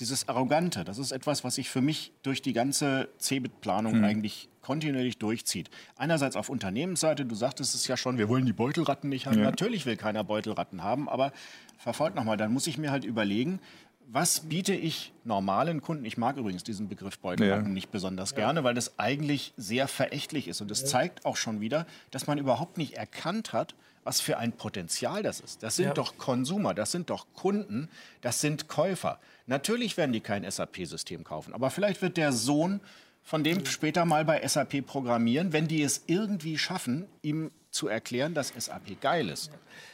dieses 0.00 0.28
Arrogante, 0.28 0.84
das 0.84 0.98
ist 0.98 1.12
etwas, 1.12 1.44
was 1.44 1.56
sich 1.56 1.70
für 1.70 1.80
mich 1.80 2.12
durch 2.22 2.42
die 2.42 2.52
ganze 2.52 3.08
Cebit-Planung 3.18 3.94
Hm. 3.94 4.04
eigentlich 4.04 4.48
kontinuierlich 4.62 5.18
durchzieht. 5.18 5.70
Einerseits 5.96 6.36
auf 6.36 6.48
Unternehmensseite, 6.48 7.24
du 7.24 7.34
sagtest 7.34 7.74
es 7.74 7.86
ja 7.86 7.96
schon, 7.96 8.16
wir 8.16 8.28
wollen 8.28 8.46
die 8.46 8.52
Beutelratten 8.52 9.10
nicht 9.10 9.26
haben. 9.26 9.38
Ja. 9.38 9.44
Natürlich 9.44 9.86
will 9.86 9.96
keiner 9.96 10.24
Beutelratten 10.24 10.82
haben, 10.82 11.08
aber 11.08 11.32
verfolgt 11.78 12.16
nochmal, 12.16 12.36
dann 12.36 12.52
muss 12.52 12.66
ich 12.66 12.78
mir 12.78 12.90
halt 12.90 13.04
überlegen, 13.04 13.60
was 14.08 14.40
biete 14.40 14.74
ich 14.74 15.12
normalen 15.24 15.80
Kunden? 15.82 16.04
Ich 16.04 16.16
mag 16.18 16.36
übrigens 16.36 16.62
diesen 16.64 16.88
Begriff 16.88 17.18
Beutelratten 17.18 17.66
Ja. 17.66 17.72
nicht 17.72 17.90
besonders 17.90 18.34
gerne, 18.34 18.64
weil 18.64 18.74
das 18.74 18.98
eigentlich 18.98 19.52
sehr 19.56 19.88
verächtlich 19.88 20.48
ist. 20.48 20.60
Und 20.60 20.70
es 20.70 20.84
zeigt 20.86 21.24
auch 21.24 21.36
schon 21.36 21.60
wieder, 21.60 21.86
dass 22.10 22.26
man 22.26 22.38
überhaupt 22.38 22.76
nicht 22.78 22.94
erkannt 22.96 23.52
hat, 23.52 23.74
was 24.04 24.20
für 24.20 24.36
ein 24.36 24.52
Potenzial 24.52 25.22
das 25.22 25.40
ist. 25.40 25.62
Das 25.62 25.76
sind 25.76 25.86
Ja. 25.86 25.94
doch 25.94 26.18
Konsumer, 26.18 26.74
das 26.74 26.90
sind 26.92 27.08
doch 27.10 27.26
Kunden, 27.34 27.88
das 28.20 28.40
sind 28.40 28.68
Käufer. 28.68 29.18
Natürlich 29.46 29.96
werden 29.96 30.12
die 30.12 30.20
kein 30.20 30.44
SAP-System 30.50 31.24
kaufen, 31.24 31.54
aber 31.54 31.70
vielleicht 31.70 32.02
wird 32.02 32.16
der 32.16 32.32
Sohn 32.32 32.80
von 33.22 33.44
dem 33.44 33.64
später 33.64 34.04
mal 34.04 34.24
bei 34.24 34.46
SAP 34.46 34.82
programmieren, 34.82 35.52
wenn 35.52 35.68
die 35.68 35.82
es 35.82 36.02
irgendwie 36.08 36.58
schaffen, 36.58 37.06
ihm 37.22 37.52
zu 37.70 37.86
erklären, 37.86 38.34
dass 38.34 38.48
SAP 38.58 39.00
geil 39.00 39.28
ist. 39.28 39.50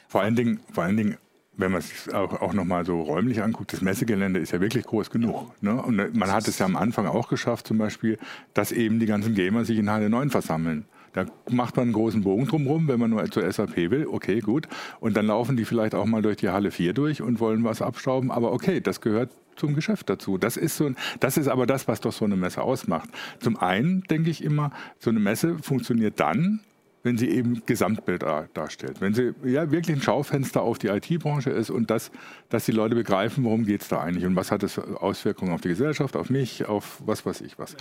Vor 0.09 0.23
allen 0.23 0.35
Dingen, 0.35 0.61
vor 0.73 0.85
allen 0.85 0.97
Dingen 0.97 1.19
wenn 1.59 1.73
man 1.73 1.81
es 1.81 2.09
auch, 2.15 2.41
auch 2.41 2.55
nochmal 2.55 2.87
so 2.87 3.03
räumlich 3.03 3.43
anguckt, 3.43 3.73
das 3.73 3.83
Messegelände 3.83 4.41
ist 4.41 4.53
ja 4.53 4.61
wirklich 4.61 4.85
groß 4.85 5.11
genug. 5.11 5.53
Ne? 5.61 5.75
Und 5.83 5.99
äh, 5.99 6.09
man 6.15 6.33
hat 6.33 6.49
es 6.49 6.59
ja 6.59 6.67
am 6.67 6.77
Anfang 6.77 7.07
auch 7.07 7.29
geschafft, 7.29 7.67
zum 7.67 7.79
Beispiel, 7.79 8.17
dass 8.55 8.73
eben 8.73 9.01
die 9.01 9.07
ganzen 9.07 9.35
Gamer 9.35 9.65
sich 9.65 9.79
in 9.79 9.91
Halle 9.91 10.09
9 10.09 10.31
versammeln. 10.31 10.87
Da 11.15 11.27
macht 11.51 11.77
man 11.77 11.87
einen 11.87 11.93
großen 11.95 12.23
Bogen 12.23 12.47
drumherum, 12.47 12.87
wenn 12.87 13.01
man 13.01 13.11
nur 13.11 13.29
zur 13.31 13.51
SAP 13.51 13.77
will. 13.77 14.07
Okay, 14.07 14.41
gut. 14.41 14.69
Und 15.01 15.17
dann 15.17 15.27
laufen 15.27 15.57
die 15.57 15.65
vielleicht 15.65 15.95
auch 15.95 16.07
mal 16.07 16.23
durch 16.23 16.37
die 16.37 16.49
Halle 16.49 16.71
4 16.71 16.93
durch 16.93 17.23
und 17.23 17.41
wollen 17.41 17.65
was 17.65 17.83
abstauben. 17.83 18.31
Aber 18.31 18.53
okay, 18.53 18.81
das 18.81 19.01
gehört 19.01 19.31
zum 19.57 19.75
Geschäft 19.75 20.09
dazu. 20.09 20.39
Das 20.39 20.57
ist, 20.57 20.77
so 20.77 20.87
ein, 20.87 20.97
das 21.19 21.37
ist 21.37 21.49
aber 21.49 21.67
das, 21.67 21.89
was 21.89 22.01
doch 22.01 22.13
so 22.13 22.25
eine 22.25 22.37
Messe 22.37 22.63
ausmacht. 22.63 23.09
Zum 23.41 23.57
einen 23.57 24.03
denke 24.03 24.31
ich 24.31 24.45
immer, 24.45 24.71
so 25.01 25.11
eine 25.11 25.19
Messe 25.19 25.59
funktioniert 25.59 26.21
dann, 26.21 26.61
wenn 27.03 27.17
sie 27.17 27.29
eben 27.29 27.63
Gesamtbild 27.65 28.23
dar- 28.23 28.49
darstellt. 28.55 29.01
Wenn 29.01 29.15
sie 29.15 29.35
ja 29.45 29.71
wirklich 29.71 29.97
ein 29.97 30.03
Schaufenster 30.03 30.63
auf 30.63 30.79
die 30.79 30.89
IT-Branche 30.89 31.51
ist 31.51 31.71
und 31.71 31.91
das, 31.91 32.11
dass 32.49 32.65
die 32.65 32.73
Leute 32.73 32.95
begreifen, 32.95 33.45
worum 33.45 33.65
geht 33.65 33.83
es 33.83 33.89
da 33.89 34.01
eigentlich 34.01 34.27
und 34.27 34.37
was 34.37 34.51
hat 34.51 34.69
für 34.69 35.01
Auswirkungen 35.01 35.53
auf 35.53 35.61
die 35.61 35.69
Gesellschaft, 35.69 36.17
auf 36.17 36.31
mich, 36.31 36.67
auf 36.67 37.01
was 37.05 37.25
weiß 37.25 37.41
ich 37.43 37.59
was. 37.59 37.77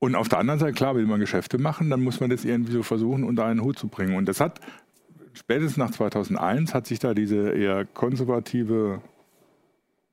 Und 0.00 0.14
auf 0.14 0.28
der 0.28 0.38
anderen 0.38 0.60
Seite, 0.60 0.72
klar, 0.72 0.94
will 0.94 1.06
man 1.06 1.20
Geschäfte 1.20 1.58
machen, 1.58 1.90
dann 1.90 2.00
muss 2.02 2.20
man 2.20 2.30
das 2.30 2.44
irgendwie 2.44 2.72
so 2.72 2.82
versuchen, 2.82 3.24
unter 3.24 3.44
einen 3.44 3.62
Hut 3.62 3.78
zu 3.78 3.88
bringen. 3.88 4.16
Und 4.16 4.28
das 4.28 4.40
hat, 4.40 4.60
spätestens 5.32 5.76
nach 5.76 5.90
2001, 5.90 6.72
hat 6.74 6.86
sich 6.86 6.98
da 7.00 7.14
diese 7.14 7.50
eher 7.50 7.84
konservative 7.84 9.00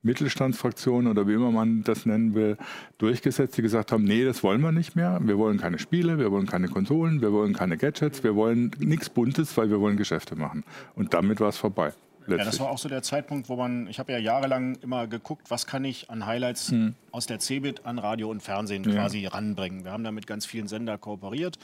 Mittelstandsfraktion 0.06 1.06
oder 1.06 1.28
wie 1.28 1.34
immer 1.34 1.50
man 1.50 1.82
das 1.84 2.06
nennen 2.06 2.34
will, 2.34 2.56
durchgesetzt, 2.98 3.56
die 3.58 3.62
gesagt 3.62 3.92
haben, 3.92 4.04
nee, 4.04 4.24
das 4.24 4.42
wollen 4.42 4.62
wir 4.62 4.72
nicht 4.72 4.96
mehr. 4.96 5.20
Wir 5.22 5.36
wollen 5.36 5.58
keine 5.58 5.78
Spiele, 5.78 6.18
wir 6.18 6.32
wollen 6.32 6.46
keine 6.46 6.68
Konsolen, 6.68 7.20
wir 7.20 7.32
wollen 7.32 7.52
keine 7.52 7.76
Gadgets, 7.76 8.24
wir 8.24 8.34
wollen 8.34 8.70
nichts 8.78 9.10
Buntes, 9.10 9.56
weil 9.56 9.68
wir 9.68 9.80
wollen 9.80 9.96
Geschäfte 9.96 10.36
machen. 10.36 10.64
Und 10.94 11.12
damit 11.12 11.40
war 11.40 11.50
es 11.50 11.58
vorbei. 11.58 11.92
Ja, 12.28 12.38
das 12.38 12.58
war 12.58 12.70
auch 12.70 12.78
so 12.78 12.88
der 12.88 13.02
Zeitpunkt, 13.02 13.48
wo 13.48 13.56
man, 13.56 13.86
ich 13.86 14.00
habe 14.00 14.10
ja 14.10 14.18
jahrelang 14.18 14.76
immer 14.82 15.06
geguckt, 15.06 15.50
was 15.50 15.66
kann 15.66 15.84
ich 15.84 16.10
an 16.10 16.26
Highlights 16.26 16.74
aus 17.12 17.26
der 17.26 17.38
Cebit 17.38 17.86
an 17.86 17.98
Radio 17.98 18.30
und 18.30 18.42
Fernsehen 18.42 18.82
quasi 18.84 19.26
ranbringen. 19.26 19.84
Wir 19.84 19.92
haben 19.92 20.02
da 20.02 20.10
mit 20.10 20.26
ganz 20.26 20.44
vielen 20.44 20.66
Sender 20.66 20.98
kooperiert. 20.98 21.58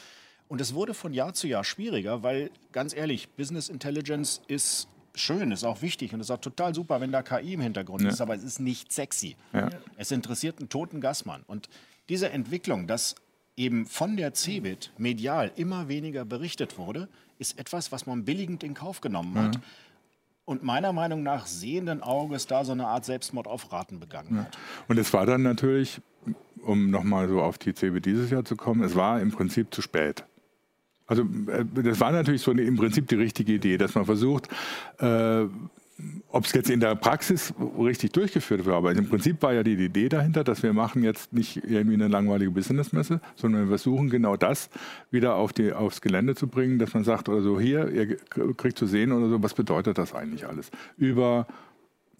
Und 0.48 0.60
es 0.60 0.74
wurde 0.74 0.92
von 0.94 1.14
Jahr 1.14 1.32
zu 1.32 1.48
Jahr 1.48 1.64
schwieriger, 1.64 2.22
weil 2.22 2.50
ganz 2.72 2.94
ehrlich, 2.94 3.30
Business 3.30 3.70
Intelligence 3.70 4.42
ist 4.48 4.86
schön, 5.14 5.52
ist 5.52 5.64
auch 5.64 5.82
wichtig 5.82 6.14
und 6.14 6.20
ist 6.20 6.30
auch 6.30 6.40
total 6.40 6.74
super, 6.74 7.00
wenn 7.00 7.12
da 7.12 7.22
KI 7.22 7.54
im 7.54 7.60
Hintergrund 7.60 8.02
ist, 8.02 8.20
aber 8.20 8.34
es 8.34 8.42
ist 8.42 8.60
nicht 8.60 8.92
sexy. 8.92 9.36
Ja. 9.52 9.70
Es 9.96 10.10
interessiert 10.10 10.58
einen 10.58 10.68
toten 10.68 11.00
Gassmann. 11.00 11.42
Und 11.46 11.68
diese 12.08 12.30
Entwicklung, 12.30 12.86
dass 12.86 13.14
eben 13.56 13.86
von 13.86 14.16
der 14.16 14.34
Cebit 14.34 14.92
medial 14.98 15.52
immer 15.56 15.88
weniger 15.88 16.24
berichtet 16.24 16.78
wurde, 16.78 17.08
ist 17.38 17.58
etwas, 17.58 17.92
was 17.92 18.06
man 18.06 18.24
billigend 18.24 18.62
in 18.62 18.74
Kauf 18.74 19.00
genommen 19.00 19.36
hat. 19.38 19.58
Und 20.44 20.62
meiner 20.62 20.92
Meinung 20.92 21.22
nach 21.22 21.46
sehenden 21.46 22.02
Auges 22.02 22.46
da 22.46 22.64
so 22.64 22.72
eine 22.72 22.86
Art 22.86 23.04
Selbstmord 23.04 23.46
auf 23.46 23.70
Raten 23.72 24.00
begangen 24.00 24.40
hat. 24.40 24.58
Und 24.88 24.98
es 24.98 25.12
war 25.12 25.24
dann 25.24 25.42
natürlich, 25.42 26.00
um 26.62 26.90
nochmal 26.90 27.28
so 27.28 27.40
auf 27.40 27.58
die 27.58 27.74
CB 27.74 28.00
dieses 28.00 28.30
Jahr 28.30 28.44
zu 28.44 28.56
kommen, 28.56 28.82
es 28.82 28.96
war 28.96 29.20
im 29.20 29.30
Prinzip 29.30 29.72
zu 29.72 29.82
spät. 29.82 30.24
Also 31.06 31.22
äh, 31.22 31.64
das 31.82 32.00
war 32.00 32.12
natürlich 32.12 32.42
so 32.42 32.50
eine, 32.50 32.62
im 32.62 32.76
Prinzip 32.76 33.08
die 33.08 33.16
richtige 33.16 33.52
Idee, 33.52 33.78
dass 33.78 33.94
man 33.94 34.04
versucht, 34.04 34.48
äh, 34.98 35.46
ob 36.28 36.44
es 36.44 36.52
jetzt 36.52 36.70
in 36.70 36.80
der 36.80 36.94
Praxis 36.94 37.52
richtig 37.78 38.12
durchgeführt 38.12 38.64
wird, 38.64 38.74
aber 38.74 38.92
im 38.92 39.08
Prinzip 39.08 39.42
war 39.42 39.52
ja 39.52 39.62
die 39.62 39.74
Idee 39.74 40.08
dahinter, 40.08 40.42
dass 40.42 40.62
wir 40.62 40.72
machen 40.72 41.02
jetzt 41.02 41.32
nicht 41.32 41.58
irgendwie 41.64 41.94
eine 41.94 42.08
langweilige 42.08 42.50
Businessmesse, 42.50 43.20
sondern 43.36 43.62
wir 43.62 43.68
versuchen 43.68 44.10
genau 44.10 44.36
das 44.36 44.70
wieder 45.10 45.36
auf 45.36 45.52
die, 45.52 45.72
aufs 45.72 46.00
Gelände 46.00 46.34
zu 46.34 46.48
bringen, 46.48 46.78
dass 46.78 46.94
man 46.94 47.04
sagt 47.04 47.28
oder 47.28 47.42
so, 47.42 47.60
hier, 47.60 47.88
ihr 47.90 48.16
kriegt 48.56 48.78
zu 48.78 48.86
sehen 48.86 49.12
oder 49.12 49.28
so, 49.28 49.42
was 49.42 49.54
bedeutet 49.54 49.98
das 49.98 50.14
eigentlich 50.14 50.46
alles? 50.46 50.70
Über 50.96 51.46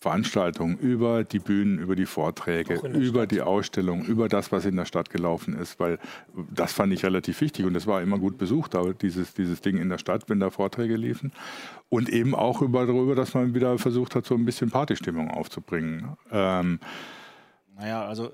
Veranstaltungen, 0.03 0.77
über 0.79 1.23
die 1.23 1.39
Bühnen, 1.39 1.79
über 1.79 1.95
die 1.95 2.07
Vorträge, 2.07 2.75
über 2.75 3.21
Stadt. 3.21 3.31
die 3.31 3.41
Ausstellung, 3.41 4.05
über 4.05 4.29
das, 4.29 4.51
was 4.51 4.65
in 4.65 4.75
der 4.75 4.85
Stadt 4.85 5.11
gelaufen 5.11 5.57
ist, 5.57 5.79
weil 5.79 6.01
das 6.53 6.73
fand 6.73 6.93
ich 6.93 7.05
relativ 7.05 7.41
wichtig 7.41 7.65
und 7.67 7.77
es 7.77 7.87
war 7.87 8.03
immer 8.03 8.19
gut 8.19 8.37
besucht, 8.37 8.77
dieses, 9.01 9.33
dieses 9.33 9.61
Ding 9.61 9.77
in 9.77 9.89
der 9.89 9.99
Stadt, 9.99 10.29
wenn 10.29 10.41
da 10.41 10.51
Vorträge 10.51 10.97
liefen. 10.97 11.31
Und 11.89 12.09
eben 12.09 12.35
auch 12.35 12.63
über, 12.63 12.85
darüber, 12.85 13.15
dass 13.15 13.33
man 13.35 13.55
wieder 13.55 13.79
versucht 13.79 14.17
hat, 14.17 14.27
so 14.27 14.35
ein 14.35 14.45
bisschen 14.45 14.71
Partystimmung 14.71 15.31
aufzubringen. 15.31 16.17
Ähm, 16.33 16.81
naja, 17.79 18.05
also 18.05 18.33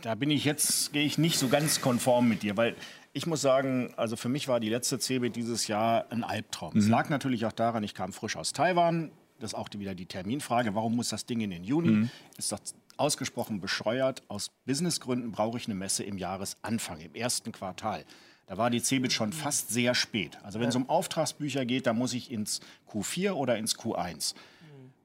da 0.00 0.14
bin 0.14 0.30
ich 0.30 0.46
jetzt, 0.46 0.94
gehe 0.94 1.04
ich 1.04 1.18
nicht 1.18 1.38
so 1.38 1.48
ganz 1.48 1.82
konform 1.82 2.30
mit 2.30 2.42
dir, 2.42 2.56
weil 2.56 2.76
ich 3.12 3.26
muss 3.26 3.42
sagen, 3.42 3.92
also 3.98 4.16
für 4.16 4.30
mich 4.30 4.48
war 4.48 4.58
die 4.58 4.70
letzte 4.70 4.98
CeBIT 4.98 5.36
dieses 5.36 5.66
Jahr 5.66 6.06
ein 6.10 6.24
Albtraum. 6.24 6.72
Mhm. 6.72 6.80
Es 6.80 6.88
lag 6.88 7.10
natürlich 7.10 7.44
auch 7.44 7.52
daran, 7.52 7.82
ich 7.82 7.94
kam 7.94 8.14
frisch 8.14 8.36
aus 8.36 8.54
Taiwan. 8.54 9.10
Das 9.38 9.52
ist 9.52 9.54
auch 9.54 9.68
wieder 9.76 9.94
die 9.94 10.06
Terminfrage. 10.06 10.74
Warum 10.74 10.96
muss 10.96 11.10
das 11.10 11.26
Ding 11.26 11.40
in 11.40 11.50
den 11.50 11.64
Juni? 11.64 11.90
Mhm. 11.90 12.10
Ist 12.36 12.52
doch 12.52 12.60
ausgesprochen 12.96 13.60
bescheuert. 13.60 14.22
Aus 14.28 14.50
Businessgründen 14.66 15.32
brauche 15.32 15.58
ich 15.58 15.66
eine 15.66 15.74
Messe 15.74 16.02
im 16.02 16.18
Jahresanfang, 16.18 17.00
im 17.00 17.14
ersten 17.14 17.52
Quartal. 17.52 18.04
Da 18.46 18.56
war 18.56 18.70
die 18.70 18.82
CeBIT 18.82 19.12
schon 19.12 19.32
fast 19.32 19.68
sehr 19.68 19.94
spät. 19.94 20.38
Also 20.42 20.58
wenn 20.58 20.70
es 20.70 20.76
um 20.76 20.88
Auftragsbücher 20.88 21.66
geht, 21.66 21.86
da 21.86 21.92
muss 21.92 22.14
ich 22.14 22.30
ins 22.30 22.60
Q4 22.90 23.32
oder 23.32 23.58
ins 23.58 23.76
Q1. 23.78 24.34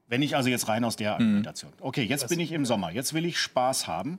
Wenn 0.08 0.22
ich 0.22 0.36
also 0.36 0.48
jetzt 0.48 0.68
rein 0.68 0.84
aus 0.84 0.96
der 0.96 1.14
mhm. 1.14 1.14
Argumentation. 1.14 1.72
Okay, 1.80 2.04
jetzt 2.04 2.28
bin 2.28 2.40
ich 2.40 2.52
im 2.52 2.64
Sommer. 2.64 2.90
Jetzt 2.90 3.14
will 3.14 3.24
ich 3.24 3.38
Spaß 3.38 3.86
haben. 3.86 4.18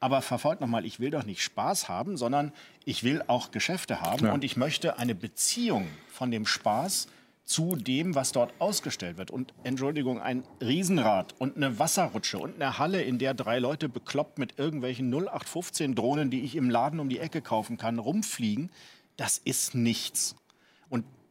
Aber 0.00 0.20
verfolgt 0.20 0.60
nochmal, 0.60 0.84
ich 0.84 1.00
will 1.00 1.10
doch 1.10 1.24
nicht 1.24 1.42
Spaß 1.42 1.88
haben, 1.88 2.18
sondern 2.18 2.52
ich 2.84 3.04
will 3.04 3.22
auch 3.26 3.52
Geschäfte 3.52 4.02
haben 4.02 4.26
ja. 4.26 4.32
und 4.34 4.44
ich 4.44 4.56
möchte 4.56 4.98
eine 4.98 5.14
Beziehung 5.14 5.88
von 6.08 6.30
dem 6.30 6.44
Spaß 6.44 7.06
zu 7.44 7.76
dem, 7.76 8.14
was 8.14 8.32
dort 8.32 8.54
ausgestellt 8.58 9.18
wird. 9.18 9.30
Und 9.30 9.52
Entschuldigung, 9.64 10.20
ein 10.20 10.44
Riesenrad 10.60 11.34
und 11.38 11.56
eine 11.56 11.78
Wasserrutsche 11.78 12.38
und 12.38 12.54
eine 12.54 12.78
Halle, 12.78 13.02
in 13.02 13.18
der 13.18 13.34
drei 13.34 13.58
Leute 13.58 13.88
bekloppt 13.88 14.38
mit 14.38 14.58
irgendwelchen 14.58 15.12
0815 15.12 15.94
Drohnen, 15.94 16.30
die 16.30 16.42
ich 16.42 16.56
im 16.56 16.70
Laden 16.70 17.00
um 17.00 17.08
die 17.08 17.18
Ecke 17.18 17.42
kaufen 17.42 17.76
kann, 17.76 17.98
rumfliegen, 17.98 18.70
das 19.16 19.38
ist 19.38 19.74
nichts. 19.74 20.36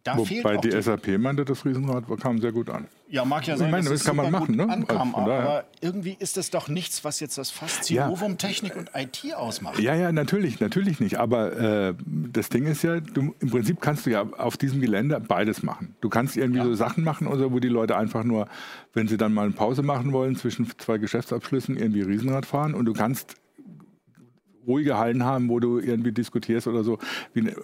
Da 0.04 0.18
Wobei 0.18 0.58
die, 0.58 0.70
die 0.70 0.82
SAP 0.82 1.18
meinte, 1.18 1.46
das 1.46 1.64
Riesenrad 1.64 2.04
kam 2.20 2.42
sehr 2.42 2.52
gut 2.52 2.70
an. 2.70 2.88
Ja, 3.08 3.24
mag 3.24 3.48
ja 3.48 3.56
sein, 3.56 3.68
ich 3.68 3.72
meine, 3.72 3.90
das 3.90 4.04
kann 4.04 4.18
man 4.18 4.32
machen, 4.32 4.56
ne? 4.56 4.68
Ankam, 4.68 5.16
also 5.16 5.32
aber 5.32 5.64
irgendwie 5.80 6.18
ist 6.20 6.36
das 6.36 6.50
doch 6.50 6.68
nichts, 6.68 7.06
was 7.06 7.22
jetzt 7.22 7.38
das 7.38 7.52
Faszinovum 7.52 8.32
ja. 8.32 8.38
Technik 8.38 8.76
und 8.76 8.92
IT 8.96 9.34
ausmacht. 9.34 9.80
Ja, 9.80 9.96
ja, 9.96 10.12
natürlich, 10.12 10.60
natürlich 10.60 11.00
nicht. 11.00 11.20
Aber 11.20 11.56
äh, 11.56 11.94
das 12.06 12.50
Ding 12.50 12.66
ist 12.66 12.84
ja, 12.84 13.00
du, 13.00 13.34
im 13.40 13.50
Prinzip 13.50 13.80
kannst 13.80 14.06
du 14.06 14.10
ja 14.10 14.26
auf 14.38 14.58
diesem 14.58 14.82
Gelände 14.82 15.22
beides 15.22 15.64
machen. 15.64 15.96
Du 16.02 16.10
kannst 16.10 16.36
irgendwie 16.36 16.60
ja. 16.60 16.66
so 16.66 16.74
Sachen 16.74 17.06
machen, 17.06 17.28
oder 17.28 17.54
wo 17.54 17.60
die 17.60 17.70
Leute 17.70 17.96
einfach 17.96 18.26
nur, 18.26 18.48
wenn 18.94 19.08
sie 19.08 19.16
dann 19.16 19.34
mal 19.34 19.44
eine 19.44 19.54
Pause 19.54 19.84
machen 19.84 20.12
wollen 20.12 20.36
zwischen 20.36 20.68
zwei 20.80 20.98
Geschäftsabschlüssen, 20.98 21.78
irgendwie 21.78 22.02
Riesenrad 22.02 22.46
fahren. 22.46 22.74
Und 22.74 22.86
du 22.86 22.94
kannst 22.94 23.36
ruhige 24.68 24.98
Hallen 24.98 25.24
haben, 25.24 25.50
wo 25.50 25.60
du 25.60 25.80
irgendwie 25.80 26.12
diskutierst 26.12 26.68
oder 26.68 26.84
so. 26.84 27.00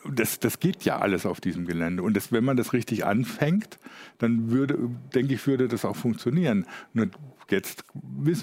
Das, 0.09 0.39
das 0.39 0.59
geht 0.59 0.83
ja 0.83 0.99
alles 0.99 1.25
auf 1.25 1.41
diesem 1.41 1.65
Gelände. 1.65 2.03
Und 2.03 2.15
das, 2.15 2.31
wenn 2.31 2.43
man 2.43 2.57
das 2.57 2.73
richtig 2.73 3.05
anfängt, 3.05 3.79
dann 4.17 4.51
würde, 4.51 4.77
denke 5.13 5.33
ich, 5.33 5.45
würde 5.47 5.67
das 5.67 5.85
auch 5.85 5.95
funktionieren. 5.95 6.65
Nur 6.93 7.07
jetzt 7.49 7.83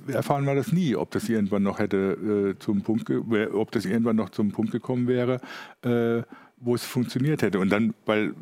erfahren 0.09 0.45
wir 0.45 0.55
das 0.55 0.73
nie, 0.73 0.97
ob 0.97 1.11
das 1.11 1.29
irgendwann 1.29 1.63
noch 1.63 1.79
hätte 1.79 2.55
äh, 2.57 2.59
zum 2.59 2.83
Punkt, 2.83 3.11
ob 3.11 3.71
das 3.71 3.85
irgendwann 3.85 4.17
noch 4.17 4.31
zum 4.31 4.53
Punkt 4.53 4.73
gekommen 4.73 5.07
wäre, 5.07 5.41
äh, 5.83 6.23
wo 6.59 6.75
es 6.75 6.85
funktioniert 6.85 7.43
hätte. 7.43 7.59
Und 7.59 7.71
dann, 7.71 7.95
weil 8.05 8.35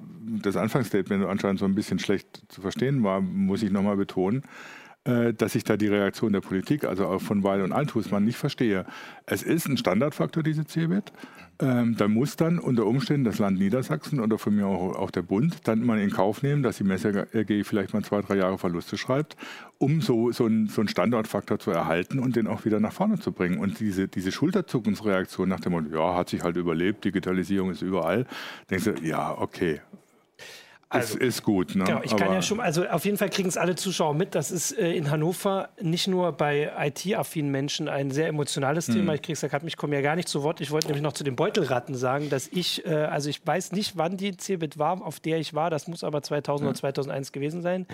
das 0.42 0.56
Anfangsstatement 0.56 1.24
anscheinend 1.24 1.60
so 1.60 1.66
ein 1.66 1.74
bisschen 1.74 1.98
schlecht 1.98 2.44
zu 2.48 2.60
verstehen 2.60 3.02
war, 3.02 3.20
muss 3.20 3.62
ich 3.62 3.70
nochmal 3.70 3.96
betonen, 3.96 4.42
dass 5.04 5.54
ich 5.54 5.64
da 5.64 5.76
die 5.76 5.88
Reaktion 5.88 6.32
der 6.32 6.40
Politik, 6.40 6.84
also 6.84 7.06
auch 7.06 7.20
von 7.20 7.42
Weil 7.44 7.62
und 7.62 7.72
Althusmann, 7.72 8.24
nicht 8.24 8.38
verstehe. 8.38 8.86
Es 9.26 9.42
ist 9.42 9.66
ein 9.66 9.76
Standardfaktor, 9.76 10.42
diese 10.42 10.64
CeBIT. 10.64 11.12
Ähm, 11.60 11.94
da 11.96 12.08
muss 12.08 12.34
dann 12.34 12.58
unter 12.58 12.84
Umständen 12.84 13.24
das 13.24 13.38
Land 13.38 13.58
Niedersachsen 13.58 14.18
oder 14.18 14.38
von 14.38 14.56
mir 14.56 14.66
auch, 14.66 14.96
auch 14.96 15.10
der 15.12 15.22
Bund 15.22 15.68
dann 15.68 15.84
mal 15.86 16.00
in 16.00 16.10
Kauf 16.10 16.42
nehmen, 16.42 16.64
dass 16.64 16.78
die 16.78 16.84
Messe 16.84 17.28
AG 17.32 17.64
vielleicht 17.64 17.94
mal 17.94 18.02
zwei, 18.02 18.22
drei 18.22 18.36
Jahre 18.36 18.58
Verluste 18.58 18.98
schreibt, 18.98 19.36
um 19.78 20.00
so, 20.00 20.32
so, 20.32 20.46
ein, 20.46 20.66
so 20.66 20.80
einen 20.80 20.88
Standortfaktor 20.88 21.60
zu 21.60 21.70
erhalten 21.70 22.18
und 22.18 22.34
den 22.34 22.48
auch 22.48 22.64
wieder 22.64 22.80
nach 22.80 22.92
vorne 22.92 23.20
zu 23.20 23.30
bringen. 23.30 23.58
Und 23.58 23.78
diese, 23.78 24.08
diese 24.08 24.32
Schulterzuckensreaktion 24.32 25.48
nach 25.48 25.60
dem 25.60 25.72
Motto, 25.72 25.94
ja, 25.94 26.16
hat 26.16 26.30
sich 26.30 26.42
halt 26.42 26.56
überlebt, 26.56 27.04
Digitalisierung 27.04 27.70
ist 27.70 27.82
überall, 27.82 28.26
denkst 28.70 28.84
du, 28.84 28.94
ja, 29.02 29.36
okay, 29.38 29.80
also, 30.94 31.18
ist, 31.18 31.38
ist 31.38 31.42
gut. 31.42 31.74
Ne? 31.74 31.84
Genau, 31.84 32.00
ich 32.02 32.16
kann 32.16 32.32
ja 32.32 32.42
schon, 32.42 32.60
also 32.60 32.86
auf 32.86 33.04
jeden 33.04 33.18
Fall 33.18 33.30
kriegen 33.30 33.48
es 33.48 33.56
alle 33.56 33.74
Zuschauer 33.74 34.14
mit. 34.14 34.34
Das 34.34 34.50
ist 34.50 34.72
äh, 34.72 34.92
in 34.92 35.10
Hannover 35.10 35.68
nicht 35.80 36.08
nur 36.08 36.32
bei 36.32 36.72
IT-affinen 36.78 37.50
Menschen 37.50 37.88
ein 37.88 38.10
sehr 38.10 38.28
emotionales 38.28 38.88
hm. 38.88 38.94
Thema. 38.94 39.14
Ich 39.14 39.22
kriege 39.22 39.34
es 39.34 39.40
gerade, 39.40 39.66
ich 39.66 39.76
komme 39.76 39.94
ja 39.96 40.02
gar 40.02 40.16
nicht 40.16 40.28
zu 40.28 40.42
Wort. 40.42 40.60
Ich 40.60 40.70
wollte 40.70 40.86
nämlich 40.88 41.02
noch 41.02 41.12
zu 41.12 41.24
den 41.24 41.36
Beutelratten 41.36 41.94
sagen, 41.94 42.30
dass 42.30 42.48
ich, 42.48 42.84
äh, 42.86 42.94
also 42.94 43.28
ich 43.28 43.44
weiß 43.44 43.72
nicht, 43.72 43.96
wann 43.96 44.16
die 44.16 44.36
CeBIT 44.36 44.78
war, 44.78 45.04
auf 45.04 45.20
der 45.20 45.38
ich 45.38 45.54
war. 45.54 45.70
Das 45.70 45.88
muss 45.88 46.04
aber 46.04 46.22
2000 46.22 46.64
ja. 46.64 46.70
oder 46.70 46.78
2001 46.78 47.32
gewesen 47.32 47.62
sein 47.62 47.86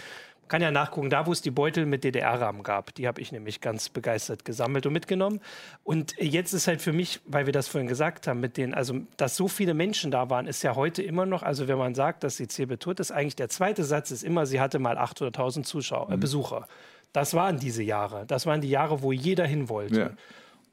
kann 0.50 0.62
ja 0.62 0.72
nachgucken, 0.72 1.10
da 1.10 1.26
wo 1.26 1.32
es 1.32 1.42
die 1.42 1.52
Beutel 1.52 1.86
mit 1.86 2.02
DDR-Rahmen 2.02 2.64
gab, 2.64 2.92
die 2.96 3.06
habe 3.06 3.20
ich 3.20 3.30
nämlich 3.30 3.60
ganz 3.60 3.88
begeistert 3.88 4.44
gesammelt 4.44 4.84
und 4.84 4.92
mitgenommen. 4.92 5.40
Und 5.84 6.16
jetzt 6.18 6.52
ist 6.52 6.66
halt 6.66 6.82
für 6.82 6.92
mich, 6.92 7.20
weil 7.24 7.46
wir 7.46 7.52
das 7.52 7.68
vorhin 7.68 7.86
gesagt 7.86 8.26
haben, 8.26 8.40
mit 8.40 8.56
den, 8.56 8.74
also 8.74 9.00
dass 9.16 9.36
so 9.36 9.46
viele 9.46 9.74
Menschen 9.74 10.10
da 10.10 10.28
waren, 10.28 10.48
ist 10.48 10.64
ja 10.64 10.74
heute 10.74 11.04
immer 11.04 11.24
noch, 11.24 11.44
also 11.44 11.68
wenn 11.68 11.78
man 11.78 11.94
sagt, 11.94 12.24
dass 12.24 12.36
die 12.36 12.48
CeBIT 12.48 12.80
tot 12.80 12.98
ist, 12.98 13.12
eigentlich 13.12 13.36
der 13.36 13.48
zweite 13.48 13.84
Satz 13.84 14.10
ist 14.10 14.24
immer, 14.24 14.44
sie 14.44 14.60
hatte 14.60 14.80
mal 14.80 14.98
800.000 14.98 15.62
Zuschauer, 15.62 16.10
äh, 16.10 16.16
mhm. 16.16 16.20
Besucher. 16.20 16.66
Das 17.12 17.34
waren 17.34 17.60
diese 17.60 17.84
Jahre. 17.84 18.26
Das 18.26 18.44
waren 18.44 18.60
die 18.60 18.70
Jahre, 18.70 19.02
wo 19.02 19.12
jeder 19.12 19.46
hin 19.46 19.68
wollte. 19.68 20.00
Ja. 20.00 20.10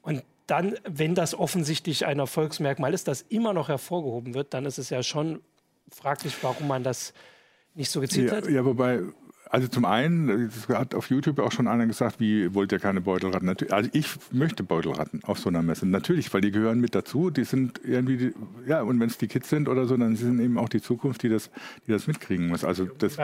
Und 0.02 0.24
dann, 0.48 0.74
wenn 0.88 1.14
das 1.14 1.36
offensichtlich 1.36 2.04
ein 2.04 2.18
Erfolgsmerkmal 2.18 2.94
ist, 2.94 3.06
das 3.06 3.22
immer 3.22 3.52
noch 3.52 3.68
hervorgehoben 3.68 4.34
wird, 4.34 4.54
dann 4.54 4.66
ist 4.66 4.78
es 4.78 4.90
ja 4.90 5.04
schon 5.04 5.40
fraglich, 5.88 6.34
warum 6.42 6.66
man 6.66 6.82
das 6.82 7.14
nicht 7.76 7.92
so 7.92 8.00
gezielt 8.00 8.32
ja, 8.32 8.38
hat. 8.38 8.48
Ja, 8.48 8.64
wobei 8.64 9.02
also 9.50 9.68
zum 9.68 9.84
einen, 9.84 10.50
das 10.50 10.68
hat 10.76 10.94
auf 10.94 11.10
YouTube 11.10 11.38
auch 11.38 11.52
schon 11.52 11.68
einer 11.68 11.86
gesagt, 11.86 12.20
wie 12.20 12.54
wollt 12.54 12.72
ihr 12.72 12.78
keine 12.78 13.00
Beutelratten? 13.00 13.48
Also 13.70 13.90
ich 13.92 14.06
möchte 14.30 14.62
Beutelratten 14.62 15.22
auf 15.24 15.38
so 15.38 15.48
einer 15.48 15.62
Messe. 15.62 15.86
Natürlich, 15.86 16.32
weil 16.32 16.40
die 16.40 16.50
gehören 16.50 16.80
mit 16.80 16.94
dazu. 16.94 17.30
Die 17.30 17.44
sind 17.44 17.80
irgendwie, 17.84 18.32
ja, 18.66 18.82
und 18.82 19.00
wenn 19.00 19.08
es 19.08 19.18
die 19.18 19.28
Kids 19.28 19.48
sind 19.48 19.68
oder 19.68 19.86
so, 19.86 19.96
dann 19.96 20.16
sind 20.16 20.40
eben 20.40 20.58
auch 20.58 20.68
die 20.68 20.82
Zukunft, 20.82 21.22
die 21.22 21.28
das, 21.28 21.50
die 21.86 21.92
das 21.92 22.06
mitkriegen 22.06 22.48
muss. 22.48 22.64
Also 22.64 22.86
das, 22.86 23.16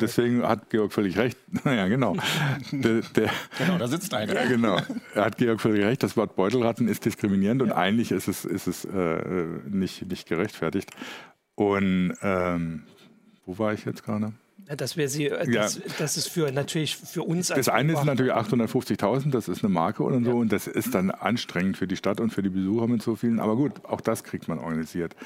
deswegen 0.00 0.42
hat 0.42 0.70
Georg 0.70 0.92
völlig 0.92 1.18
recht. 1.18 1.38
Naja, 1.64 1.86
genau. 1.86 2.16
der, 2.72 3.02
der, 3.14 3.30
genau, 3.56 3.78
da 3.78 3.86
sitzt 3.86 4.12
einer. 4.14 4.34
Ja, 4.34 4.48
genau. 4.48 4.78
Er 5.14 5.26
hat 5.26 5.38
Georg 5.38 5.60
völlig 5.60 5.84
recht. 5.84 6.02
Das 6.02 6.16
Wort 6.16 6.34
Beutelratten 6.34 6.88
ist 6.88 7.04
diskriminierend 7.04 7.62
ja. 7.62 7.66
und 7.66 7.72
eigentlich 7.72 8.10
ist 8.10 8.26
es, 8.26 8.44
ist 8.44 8.66
es 8.66 8.84
äh, 8.84 9.46
nicht, 9.70 10.08
nicht 10.08 10.28
gerechtfertigt. 10.28 10.90
Und 11.54 12.14
ähm, 12.22 12.82
wo 13.46 13.58
war 13.58 13.72
ich 13.74 13.84
jetzt 13.84 14.02
gerade? 14.02 14.32
Das 14.76 14.96
wäre 14.96 15.08
sie, 15.08 15.26
äh, 15.26 15.50
das, 15.52 15.76
ja. 15.76 15.82
das, 15.98 16.16
ist 16.16 16.28
für 16.28 16.50
natürlich 16.52 16.96
für 16.96 17.22
uns. 17.22 17.48
Das 17.48 17.68
eine 17.68 17.96
sind 17.96 18.06
natürlich 18.06 18.32
850.000, 18.32 19.30
das 19.30 19.48
ist 19.48 19.64
eine 19.64 19.72
Marke 19.72 20.02
und 20.02 20.24
so, 20.24 20.30
ja. 20.30 20.36
und 20.36 20.52
das 20.52 20.66
ist 20.66 20.94
dann 20.94 21.10
anstrengend 21.10 21.76
für 21.76 21.86
die 21.86 21.96
Stadt 21.96 22.20
und 22.20 22.30
für 22.30 22.42
die 22.42 22.50
Besucher 22.50 22.86
mit 22.86 23.02
so 23.02 23.16
vielen. 23.16 23.40
Aber 23.40 23.56
gut, 23.56 23.84
auch 23.84 24.00
das 24.00 24.24
kriegt 24.24 24.48
man 24.48 24.58
organisiert. 24.58 25.16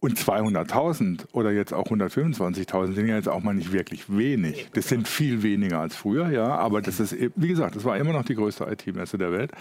Und 0.00 0.18
200.000 0.18 1.28
oder 1.32 1.50
jetzt 1.50 1.72
auch 1.72 1.86
125.000 1.86 2.92
sind 2.92 3.08
ja 3.08 3.16
jetzt 3.16 3.28
auch 3.28 3.42
mal 3.42 3.54
nicht 3.54 3.72
wirklich 3.72 4.14
wenig. 4.14 4.68
Das 4.74 4.88
sind 4.88 5.08
viel 5.08 5.42
weniger 5.42 5.80
als 5.80 5.96
früher, 5.96 6.28
ja. 6.28 6.48
Aber 6.48 6.82
das 6.82 7.00
ist, 7.00 7.16
wie 7.36 7.48
gesagt, 7.48 7.74
das 7.74 7.84
war 7.84 7.96
immer 7.96 8.12
noch 8.12 8.24
die 8.24 8.34
größte 8.34 8.64
IT-Messe 8.64 9.16
der 9.16 9.32
Welt. 9.32 9.52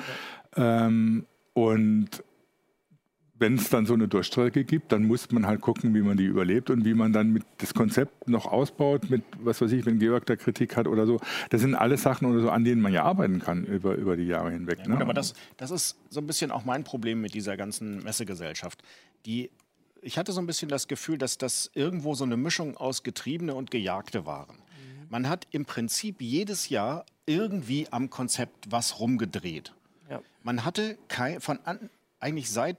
Ja. 0.57 0.87
Ähm, 0.87 1.25
und 1.53 2.09
wenn 3.43 3.55
es 3.55 3.69
dann 3.69 3.85
so 3.85 3.93
eine 3.93 4.07
Durchstrecke 4.07 4.63
gibt, 4.63 4.93
dann 4.93 5.03
muss 5.03 5.29
man 5.31 5.45
halt 5.45 5.59
gucken, 5.59 5.93
wie 5.93 6.01
man 6.01 6.15
die 6.15 6.23
überlebt 6.23 6.69
und 6.69 6.85
wie 6.85 6.93
man 6.93 7.11
dann 7.11 7.33
mit 7.33 7.43
das 7.57 7.73
Konzept 7.73 8.29
noch 8.29 8.45
ausbaut, 8.45 9.09
mit 9.09 9.21
was 9.37 9.59
weiß 9.59 9.73
ich, 9.73 9.85
wenn 9.85 9.99
Georg 9.99 10.25
da 10.25 10.37
Kritik 10.37 10.77
hat 10.77 10.87
oder 10.87 11.05
so. 11.05 11.19
Das 11.49 11.59
sind 11.59 11.75
alles 11.75 12.03
Sachen 12.03 12.25
oder 12.25 12.39
so, 12.39 12.49
an 12.49 12.63
denen 12.63 12.81
man 12.81 12.93
ja 12.93 13.03
arbeiten 13.03 13.39
kann 13.39 13.65
über, 13.65 13.95
über 13.95 14.15
die 14.15 14.27
Jahre 14.27 14.51
hinweg. 14.51 14.79
Ja, 14.83 14.95
ne? 14.95 15.01
Aber 15.01 15.13
das, 15.13 15.33
das 15.57 15.71
ist 15.71 15.97
so 16.09 16.21
ein 16.21 16.25
bisschen 16.25 16.51
auch 16.51 16.63
mein 16.63 16.85
Problem 16.85 17.19
mit 17.19 17.33
dieser 17.33 17.57
ganzen 17.57 18.01
Messegesellschaft. 18.03 18.81
Die 19.25 19.49
ich 20.01 20.17
hatte 20.17 20.31
so 20.31 20.39
ein 20.39 20.47
bisschen 20.47 20.69
das 20.69 20.87
Gefühl, 20.87 21.17
dass 21.17 21.37
das 21.37 21.69
irgendwo 21.73 22.15
so 22.15 22.23
eine 22.23 22.37
Mischung 22.37 22.77
aus 22.77 23.03
Getriebene 23.03 23.55
und 23.55 23.71
Gejagte 23.71 24.25
waren. 24.25 24.55
Mhm. 24.55 25.07
Man 25.09 25.27
hat 25.27 25.47
im 25.51 25.65
Prinzip 25.65 26.21
jedes 26.21 26.69
Jahr 26.69 27.05
irgendwie 27.25 27.87
am 27.91 28.09
Konzept 28.09 28.71
was 28.71 29.01
rumgedreht. 29.01 29.73
Ja. 30.09 30.21
Man 30.43 30.63
hatte 30.63 30.97
kein, 31.09 31.41
von 31.41 31.59
an, 31.65 31.89
eigentlich 32.21 32.49
seit 32.49 32.77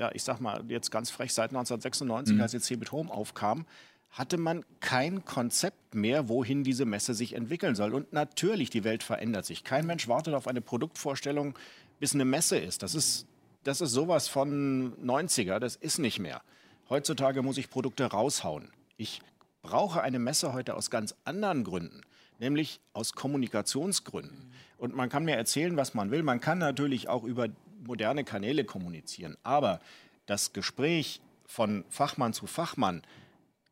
ja, 0.00 0.10
ich 0.14 0.24
sag 0.24 0.40
mal 0.40 0.64
jetzt 0.68 0.90
ganz 0.90 1.10
frech, 1.10 1.34
seit 1.34 1.50
1996, 1.50 2.36
mhm. 2.36 2.40
als 2.40 2.54
jetzt 2.54 2.64
Cebit 2.64 2.90
Home 2.90 3.12
aufkam, 3.12 3.66
hatte 4.08 4.38
man 4.38 4.64
kein 4.80 5.26
Konzept 5.26 5.94
mehr, 5.94 6.28
wohin 6.28 6.64
diese 6.64 6.86
Messe 6.86 7.12
sich 7.12 7.34
entwickeln 7.34 7.74
soll. 7.74 7.92
Und 7.94 8.12
natürlich, 8.12 8.70
die 8.70 8.82
Welt 8.82 9.02
verändert 9.02 9.44
sich. 9.44 9.62
Kein 9.62 9.86
Mensch 9.86 10.08
wartet 10.08 10.32
auf 10.34 10.48
eine 10.48 10.62
Produktvorstellung, 10.62 11.56
bis 12.00 12.14
eine 12.14 12.24
Messe 12.24 12.58
ist. 12.58 12.82
Das 12.82 12.94
ist, 12.94 13.26
das 13.62 13.82
ist 13.82 13.92
sowas 13.92 14.26
von 14.26 14.96
90er, 15.04 15.58
das 15.58 15.76
ist 15.76 15.98
nicht 15.98 16.18
mehr. 16.18 16.40
Heutzutage 16.88 17.42
muss 17.42 17.58
ich 17.58 17.68
Produkte 17.68 18.06
raushauen. 18.06 18.70
Ich 18.96 19.20
brauche 19.62 20.00
eine 20.00 20.18
Messe 20.18 20.54
heute 20.54 20.74
aus 20.74 20.90
ganz 20.90 21.14
anderen 21.24 21.62
Gründen. 21.62 22.00
nämlich 22.38 22.80
aus 22.94 23.12
Kommunikationsgründen. 23.12 24.50
Und 24.78 24.96
man 24.96 25.10
kann 25.10 25.26
mir 25.26 25.36
erzählen, 25.36 25.76
was 25.76 25.92
man 25.92 26.10
will. 26.10 26.22
Man 26.22 26.40
kann 26.40 26.56
natürlich 26.56 27.06
auch 27.06 27.22
über 27.22 27.48
moderne 27.84 28.24
Kanäle 28.24 28.64
kommunizieren. 28.64 29.36
Aber 29.42 29.80
das 30.26 30.52
Gespräch 30.52 31.20
von 31.46 31.84
Fachmann 31.88 32.32
zu 32.32 32.46
Fachmann, 32.46 33.02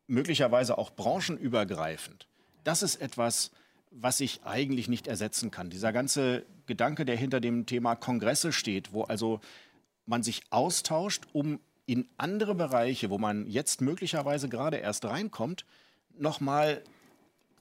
möglicherweise 0.07 0.77
auch 0.77 0.91
branchenübergreifend, 0.91 2.27
das 2.63 2.83
ist 2.83 2.97
etwas, 2.97 3.51
was 3.91 4.17
sich 4.17 4.41
eigentlich 4.43 4.87
nicht 4.87 5.07
ersetzen 5.07 5.51
kann. 5.51 5.69
Dieser 5.69 5.93
ganze 5.93 6.45
Gedanke, 6.67 7.05
der 7.05 7.15
hinter 7.15 7.39
dem 7.39 7.65
Thema 7.65 7.95
Kongresse 7.95 8.51
steht, 8.51 8.93
wo 8.93 9.03
also 9.03 9.39
man 10.05 10.23
sich 10.23 10.43
austauscht, 10.49 11.23
um 11.33 11.59
in 11.85 12.07
andere 12.17 12.53
Bereiche, 12.53 13.09
wo 13.09 13.17
man 13.17 13.47
jetzt 13.47 13.81
möglicherweise 13.81 14.49
gerade 14.49 14.77
erst 14.77 15.05
reinkommt, 15.05 15.65
nochmal 16.17 16.83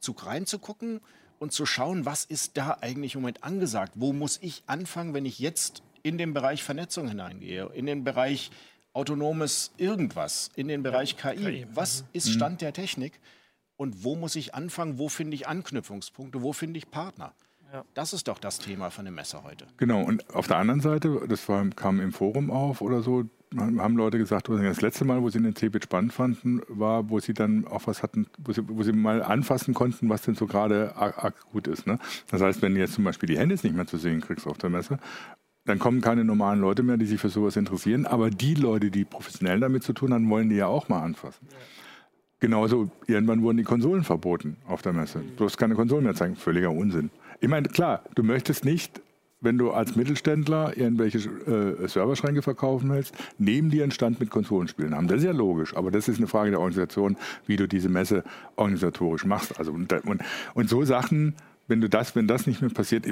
zu 0.01 0.13
reinzugucken 0.13 1.01
und 1.39 1.53
zu 1.53 1.65
schauen, 1.65 2.05
was 2.05 2.25
ist 2.25 2.57
da 2.57 2.79
eigentlich 2.81 3.15
im 3.15 3.23
Moment 3.23 3.45
angesagt? 3.45 3.95
Wo 3.97 4.13
muss 4.13 4.39
ich 4.43 4.63
anfangen, 4.67 5.15
wenn 5.15 5.25
ich 5.25 5.39
jetzt 5.39 5.83
in 6.03 6.19
den 6.19 6.35
Bereich 6.35 6.63
Vernetzung 6.63 7.09
hineingehe, 7.09 7.71
in 7.75 7.87
den 7.87 8.05
Bereich 8.05 8.51
autonomes 8.93 9.73
irgendwas, 9.77 10.51
in 10.57 10.69
den 10.69 10.83
Bereich 10.83 11.17
KI? 11.17 11.37
KI. 11.37 11.67
Was 11.73 12.03
mhm. 12.03 12.09
ist 12.13 12.33
Stand 12.33 12.61
der 12.61 12.73
Technik? 12.73 13.21
Und 13.77 14.03
wo 14.03 14.17
muss 14.17 14.35
ich 14.35 14.55
anfangen? 14.55 14.99
Wo 14.99 15.09
finde 15.09 15.37
ich 15.37 15.47
Anknüpfungspunkte? 15.47 16.43
Wo 16.43 16.53
finde 16.53 16.79
ich 16.79 16.91
Partner? 16.91 17.33
Ja. 17.73 17.85
Das 17.95 18.13
ist 18.13 18.29
doch 18.29 18.39
das 18.39 18.59
Thema 18.59 18.91
von 18.91 19.05
der 19.05 19.13
Messe 19.13 19.43
heute. 19.45 19.67
Genau, 19.77 20.03
und 20.03 20.35
auf 20.35 20.49
der 20.49 20.57
anderen 20.57 20.81
Seite, 20.81 21.27
das 21.29 21.49
war, 21.49 21.65
kam 21.71 22.01
im 22.01 22.13
Forum 22.13 22.51
auf 22.51 22.81
oder 22.81 23.03
so, 23.03 23.25
haben 23.57 23.97
Leute 23.97 24.19
gesagt, 24.19 24.49
das 24.49 24.81
letzte 24.81 25.05
Mal, 25.05 25.23
wo 25.23 25.31
sie 25.31 25.41
den 25.41 25.55
CeBIT 25.55 25.85
spannend 25.85 26.13
fanden, 26.13 26.61
war, 26.69 27.09
wo 27.09 27.19
sie 27.19 27.35
dann 27.35 27.67
auch 27.67 27.87
was 27.87 28.03
hatten, 28.03 28.27
wo 28.39 28.53
sie, 28.53 28.63
wo 28.69 28.83
sie 28.83 28.93
mal 28.93 29.23
anfassen 29.23 29.75
konnten, 29.75 30.09
was 30.09 30.23
denn 30.23 30.35
so 30.35 30.47
gerade 30.47 30.97
akut 30.97 31.67
ist. 31.67 31.87
Ne? 31.87 31.99
Das 32.31 32.43
heißt, 32.43 32.61
wenn 32.63 32.75
du 32.75 32.81
jetzt 32.81 32.95
zum 32.95 33.05
Beispiel 33.05 33.27
die 33.27 33.39
Hände 33.39 33.55
nicht 33.55 33.75
mehr 33.75 33.87
zu 33.87 33.97
sehen 33.97 34.21
kriegst 34.21 34.47
auf 34.47 34.59
der 34.59 34.71
Messe, 34.71 34.99
dann 35.69 35.79
kommen 35.79 36.01
keine 36.01 36.25
normalen 36.25 36.61
Leute 36.61 36.83
mehr, 36.83 36.97
die 36.97 37.05
sich 37.05 37.21
für 37.21 37.29
sowas 37.29 37.57
interessieren. 37.57 38.07
Aber 38.07 38.31
die 38.31 38.55
Leute, 38.55 38.91
die 38.91 39.05
professionell 39.05 39.61
damit 39.61 39.83
zu 39.83 39.93
tun 39.93 40.15
haben, 40.15 40.29
wollen 40.31 40.49
die 40.49 40.57
ja 40.57 40.67
auch 40.67 40.89
mal 40.89 41.03
anfassen. 41.03 41.47
Ja. 41.51 41.57
Genauso, 42.41 42.91
irgendwann 43.07 43.43
wurden 43.43 43.59
die 43.59 43.65
Konsolen 43.65 44.05
verboten 44.05 44.57
auf 44.67 44.81
der 44.81 44.93
Messe. 44.93 45.23
Du 45.37 45.45
hast 45.45 45.59
keine 45.59 45.75
Konsolen 45.75 46.05
mehr 46.05 46.15
zeigen. 46.15 46.37
Völliger 46.37 46.71
Unsinn. 46.71 47.11
Ich 47.41 47.49
meine, 47.49 47.69
klar, 47.69 48.03
du 48.15 48.23
möchtest 48.23 48.65
nicht 48.65 49.03
wenn 49.41 49.57
du 49.57 49.71
als 49.71 49.95
Mittelständler 49.95 50.77
irgendwelche 50.77 51.19
äh, 51.19 51.87
Serverschränke 51.87 52.43
verkaufen 52.43 52.91
willst, 52.91 53.15
neben 53.39 53.71
dir 53.71 53.85
einen 53.85 53.93
Stand 53.93 54.19
mit 54.19 54.31
Konsolenspielen 54.31 54.97
haben. 54.97 55.07
Das 55.07 55.19
ist 55.19 55.25
ja 55.25 55.31
logisch, 55.33 55.77
aber 55.77 55.93
das 55.93 56.09
ist 56.09 56.19
eine 56.19 56.27
Frage 56.27 56.51
der 56.51 56.59
Organisation, 56.59 57.17
wie 57.47 57.55
du 57.55 57.69
diese 57.69 57.89
Messe 57.89 58.25
organisatorisch 58.57 59.25
machst. 59.25 59.57
Also 59.57 59.71
und, 59.71 59.93
und, 59.93 60.23
und 60.55 60.69
so 60.69 60.85
Sachen, 60.85 61.37
wenn 61.69 61.81
du 61.81 61.89
das, 61.89 62.17
wenn 62.17 62.27
das 62.27 62.49
nicht 62.49 62.63
mehr 62.63 62.71
passiert, 62.71 63.07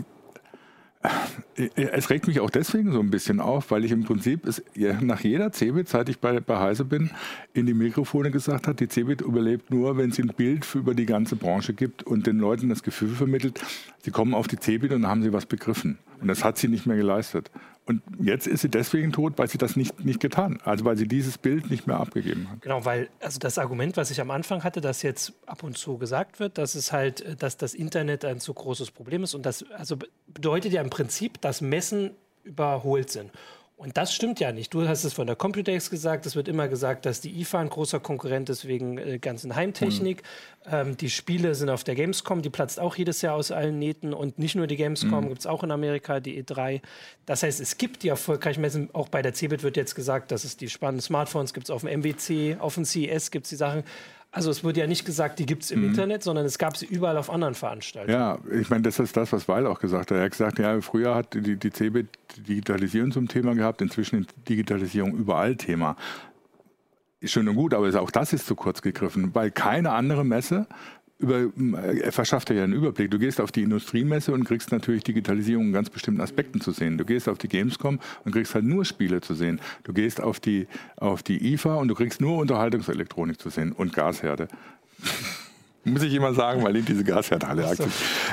es 1.75 2.11
regt 2.11 2.27
mich 2.27 2.41
auch 2.41 2.51
deswegen 2.51 2.93
so 2.93 3.01
ein 3.01 3.11
bisschen 3.11 3.41
auf, 3.41 3.71
weil 3.71 3.85
ich 3.85 3.93
im 3.93 4.05
Prinzip 4.05 4.47
es, 4.47 4.63
nach 5.01 5.21
jeder 5.21 5.53
Cebit, 5.53 5.89
seit 5.89 6.09
ich 6.09 6.19
bei, 6.19 6.41
bei 6.41 6.59
Heise 6.59 6.85
bin, 6.85 7.11
in 7.55 7.67
die 7.67 7.75
Mikrofone 7.75 8.31
gesagt 8.31 8.67
habe, 8.67 8.77
die 8.77 8.89
Cebit 8.89 9.21
überlebt 9.21 9.71
nur, 9.71 9.97
wenn 9.97 10.13
sie 10.13 10.23
ein 10.23 10.33
Bild 10.37 10.67
über 10.75 10.95
die 10.95 11.07
ganze 11.07 11.37
Branche 11.37 11.73
gibt 11.73 12.03
und 12.03 12.27
den 12.27 12.39
Leuten 12.39 12.69
das 12.69 12.83
Gefühl 12.83 13.15
vermittelt, 13.15 13.61
sie 14.03 14.11
kommen 14.11 14.35
auf 14.35 14.49
die 14.49 14.59
Cebit 14.59 14.93
und 14.93 15.07
haben 15.07 15.23
sie 15.23 15.33
was 15.33 15.47
begriffen. 15.47 15.99
Und 16.21 16.29
das 16.29 16.45
hat 16.45 16.59
sie 16.59 16.69
nicht 16.69 16.87
mehr 16.87 16.97
geleistet. 16.97 17.51
Und 17.87 18.03
jetzt 18.19 18.49
ist 18.49 18.63
sie 18.63 18.69
deswegen 18.69 19.13
tot, 19.13 19.35
weil 19.37 19.49
sie 19.49 19.59
das 19.59 19.77
nicht, 19.77 20.05
nicht 20.05 20.19
getan 20.19 20.59
Also 20.65 20.85
weil 20.85 20.97
sie 20.97 21.07
dieses 21.07 21.39
Bild 21.39 21.71
nicht 21.71 21.87
mehr 21.87 21.99
abgegeben 21.99 22.51
hat. 22.51 22.61
Genau, 22.63 22.85
weil 22.85 23.09
also 23.21 23.39
das 23.39 23.59
Argument, 23.59 23.97
was 23.97 24.11
ich 24.11 24.21
am 24.21 24.33
Anfang 24.33 24.65
hatte, 24.65 24.81
das 24.81 25.03
jetzt 25.03 25.35
ab 25.47 25.63
und 25.63 25.79
zu 25.79 25.97
gesagt 25.97 26.41
wird, 26.41 26.59
dass 26.59 26.75
es 26.75 26.93
halt, 26.93 27.41
dass 27.41 27.57
das 27.57 27.75
Internet 27.75 28.25
ein 28.25 28.41
zu 28.41 28.53
großes 28.53 28.91
Problem 28.91 29.23
ist. 29.23 29.35
Und 29.35 29.47
das 29.47 29.65
also 29.71 29.97
bedeutet 30.27 30.73
ja 30.73 30.83
im 30.83 30.91
Prinzip, 30.91 31.41
dass 31.41 31.61
Messen 31.61 32.11
überholt 32.43 33.11
sind. 33.11 33.31
Und 33.79 33.99
das 33.99 34.15
stimmt 34.15 34.41
ja 34.41 34.53
nicht. 34.53 34.73
Du 34.73 34.89
hast 34.89 35.05
es 35.05 35.13
von 35.13 35.27
der 35.27 35.37
Computex 35.37 35.91
gesagt. 35.91 36.25
Es 36.25 36.35
wird 36.35 36.49
immer 36.49 36.67
gesagt, 36.67 37.05
dass 37.05 37.21
die 37.21 37.41
IFA 37.41 37.59
ein 37.59 37.69
großer 37.69 38.01
Konkurrent 38.01 38.49
ist 38.49 38.67
wegen 38.67 38.97
äh, 38.97 39.19
ganzen 39.19 39.55
Heimtechnik. 39.55 40.23
Mhm. 40.65 40.71
Ähm, 40.73 40.97
die 40.97 41.11
Spiele 41.11 41.55
sind 41.55 41.69
auf 41.69 41.85
der 41.85 41.95
Gamescom. 41.95 42.41
Die 42.41 42.49
platzt 42.49 42.81
auch 42.81 42.97
jedes 42.97 43.21
Jahr 43.21 43.35
aus 43.35 43.51
allen 43.51 43.79
Nähten. 43.79 44.15
Und 44.15 44.39
nicht 44.39 44.55
nur 44.55 44.67
die 44.67 44.77
Gamescom, 44.77 45.25
mhm. 45.25 45.29
gibt 45.29 45.41
es 45.41 45.47
auch 45.47 45.63
in 45.63 45.71
Amerika 45.71 46.21
die 46.21 46.43
E3. 46.43 46.81
Das 47.27 47.43
heißt, 47.43 47.61
es 47.61 47.77
gibt 47.77 48.03
die 48.03 48.09
erfolgreichen 48.09 48.63
Messen. 48.63 48.89
Auch 48.95 49.11
bei 49.11 49.21
der 49.21 49.35
CeBIT 49.35 49.63
wird 49.63 49.77
jetzt 49.77 49.95
gesagt, 49.95 50.31
dass 50.31 50.45
es 50.45 50.57
die 50.57 50.71
spannenden 50.71 51.03
Smartphones 51.03 51.53
gibt. 51.53 51.71
auf 51.71 51.83
dem 51.83 52.01
MWC, 52.01 52.57
auf 52.59 52.77
dem 52.77 52.87
CES 52.87 53.31
gibt 53.31 53.45
es 53.45 53.51
die 53.51 53.57
Sachen. 53.57 53.85
Also 54.37 54.51
es 54.51 54.63
wurde 54.63 54.81
ja 54.81 54.87
nicht 54.87 55.07
gesagt, 55.07 55.39
die 55.39 55.47
gibt 55.47 55.63
es 55.63 55.71
im 55.71 55.81
mhm. 55.81 55.89
Internet, 55.89 56.23
sondern 56.23 56.45
es 56.45 56.59
gab 56.59 56.77
sie 56.77 56.85
überall 56.85 57.17
auf 57.17 57.31
anderen 57.31 57.55
Veranstaltungen. 57.55 58.21
Ja, 58.21 58.39
ich 58.53 58.69
meine, 58.69 58.83
das 58.83 58.99
ist 58.99 59.17
das, 59.17 59.33
was 59.33 59.49
Weil 59.49 59.67
auch 59.67 59.81
gesagt 59.81 60.11
hat. 60.11 60.19
Er 60.19 60.25
hat 60.25 60.31
gesagt, 60.31 60.59
ja, 60.59 60.79
früher 60.83 61.15
hat 61.15 61.33
die, 61.33 61.57
die 61.57 61.73
CeBIT 61.73 62.07
Digitalisierung 62.47 63.13
zum 63.13 63.29
Thema 63.29 63.55
gehabt, 63.55 63.81
inzwischen 63.81 64.21
ist 64.21 64.35
Digitalisierung 64.47 65.17
überall 65.17 65.57
Thema. 65.57 65.97
Schön 67.23 67.49
und 67.49 67.55
gut, 67.55 67.73
aber 67.73 67.89
auch 67.99 68.11
das 68.11 68.35
ist 68.35 68.47
zu 68.47 68.55
kurz 68.55 68.83
gegriffen, 68.83 69.35
weil 69.35 69.51
keine 69.51 69.93
andere 69.93 70.23
Messe 70.23 70.67
über, 71.19 71.51
er 71.81 72.13
verschafft 72.13 72.51
dir 72.51 72.55
ja 72.55 72.65
einen 72.65 72.75
Überblick. 72.75 73.11
Du 73.11 73.19
gehst 73.19 73.41
auf 73.41 73.51
die 73.51 73.63
Industriemesse 73.63 74.33
und 74.33 74.45
kriegst 74.45 74.71
natürlich 74.71 75.03
Digitalisierung 75.05 75.67
in 75.67 75.73
ganz 75.73 75.89
bestimmten 75.89 76.21
Aspekten 76.21 76.61
zu 76.61 76.73
sehen. 76.73 76.99
Du 76.99 77.05
gehst 77.05 77.29
auf 77.29 77.39
die 77.39 77.49
Gamescom 77.49 78.01
und 78.25 78.33
kriegst 78.33 78.55
halt 78.55 78.65
nur 78.65 78.85
Spiele 78.85 79.21
zu 79.23 79.35
sehen. 79.35 79.61
Du 79.85 79.93
gehst 79.93 80.21
auf 80.21 80.41
die, 80.41 80.67
auf 80.97 81.23
die 81.23 81.55
IFA 81.55 81.77
und 81.77 81.89
du 81.89 81.95
kriegst 81.95 82.21
nur 82.21 82.37
Unterhaltungselektronik 82.37 83.41
zu 83.41 83.49
sehen 83.49 83.73
und 83.73 83.95
Gasherde. 83.95 84.49
Muss 85.87 86.03
ich 86.03 86.13
immer 86.15 86.35
sagen, 86.35 86.65
weil 86.65 86.77
ich 86.77 86.85
diese 86.85 87.05
Gasherdhalle 87.05 87.75
so. 87.77 87.85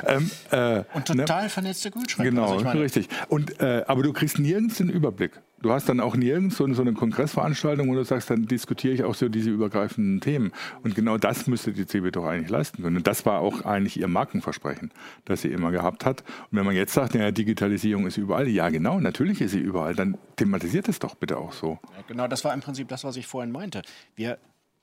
ähm, 0.08 0.32
äh, 0.52 0.84
Und 0.94 1.06
total 1.06 1.44
ne? 1.44 1.50
vernetzte 1.50 1.92
Kühlschränke. 1.92 2.32
Genau, 2.32 2.58
also 2.58 2.80
richtig. 2.80 3.08
Und, 3.28 3.60
äh, 3.60 3.84
aber 3.88 4.02
du 4.02 4.12
kriegst 4.12 4.40
nirgends 4.40 4.78
den 4.78 4.90
Überblick. 4.90 5.40
Du 5.62 5.72
hast 5.72 5.88
dann 5.88 6.02
auch 6.02 6.16
nirgends 6.18 6.58
so, 6.58 6.72
so 6.74 6.82
eine 6.82 6.94
Kongressveranstaltung, 6.94 7.88
wo 7.88 7.94
du 7.94 8.04
sagst, 8.04 8.30
dann 8.30 8.48
diskutiere 8.48 8.94
ich 8.96 9.04
auch 9.04 9.16
so 9.16 9.30
diese 9.30 9.50
übergreifenden 9.50 10.20
Themen. 10.20 10.52
Und 10.84 10.96
genau 10.96 11.18
das 11.18 11.48
müsste 11.48 11.72
die 11.72 11.86
CB 11.86 12.12
doch 12.12 12.26
eigentlich 12.26 12.50
leisten 12.50 12.84
können. 12.84 12.98
Und 12.98 13.08
das 13.08 13.26
war 13.26 13.40
auch 13.40 13.64
eigentlich 13.64 13.98
ihr 13.98 14.10
Markenversprechen, 14.10 14.92
das 15.24 15.44
sie 15.44 15.50
immer 15.50 15.72
gehabt 15.72 16.06
hat. 16.06 16.22
Und 16.52 16.58
wenn 16.58 16.66
man 16.66 16.76
jetzt 16.76 16.94
sagt, 16.94 17.14
ja, 17.14 17.32
Digitalisierung 17.32 18.08
ist 18.08 18.18
überall, 18.18 18.50
ja 18.50 18.68
genau, 18.70 19.00
natürlich 19.00 19.40
ist 19.40 19.52
sie 19.52 19.60
überall, 19.60 19.96
dann 19.96 20.18
thematisiert 20.36 20.90
es 20.90 21.00
doch 21.00 21.16
bitte 21.16 21.38
auch 21.38 21.54
so. 21.54 21.80
Ja, 21.96 22.04
genau, 22.08 22.28
das 22.28 22.44
war 22.44 22.54
im 22.54 22.60
Prinzip 22.60 22.90
das, 22.90 23.04
was 23.04 23.16
ich 23.16 23.28
vorhin 23.28 23.52
meinte. 23.54 23.84
Wir 24.16 24.40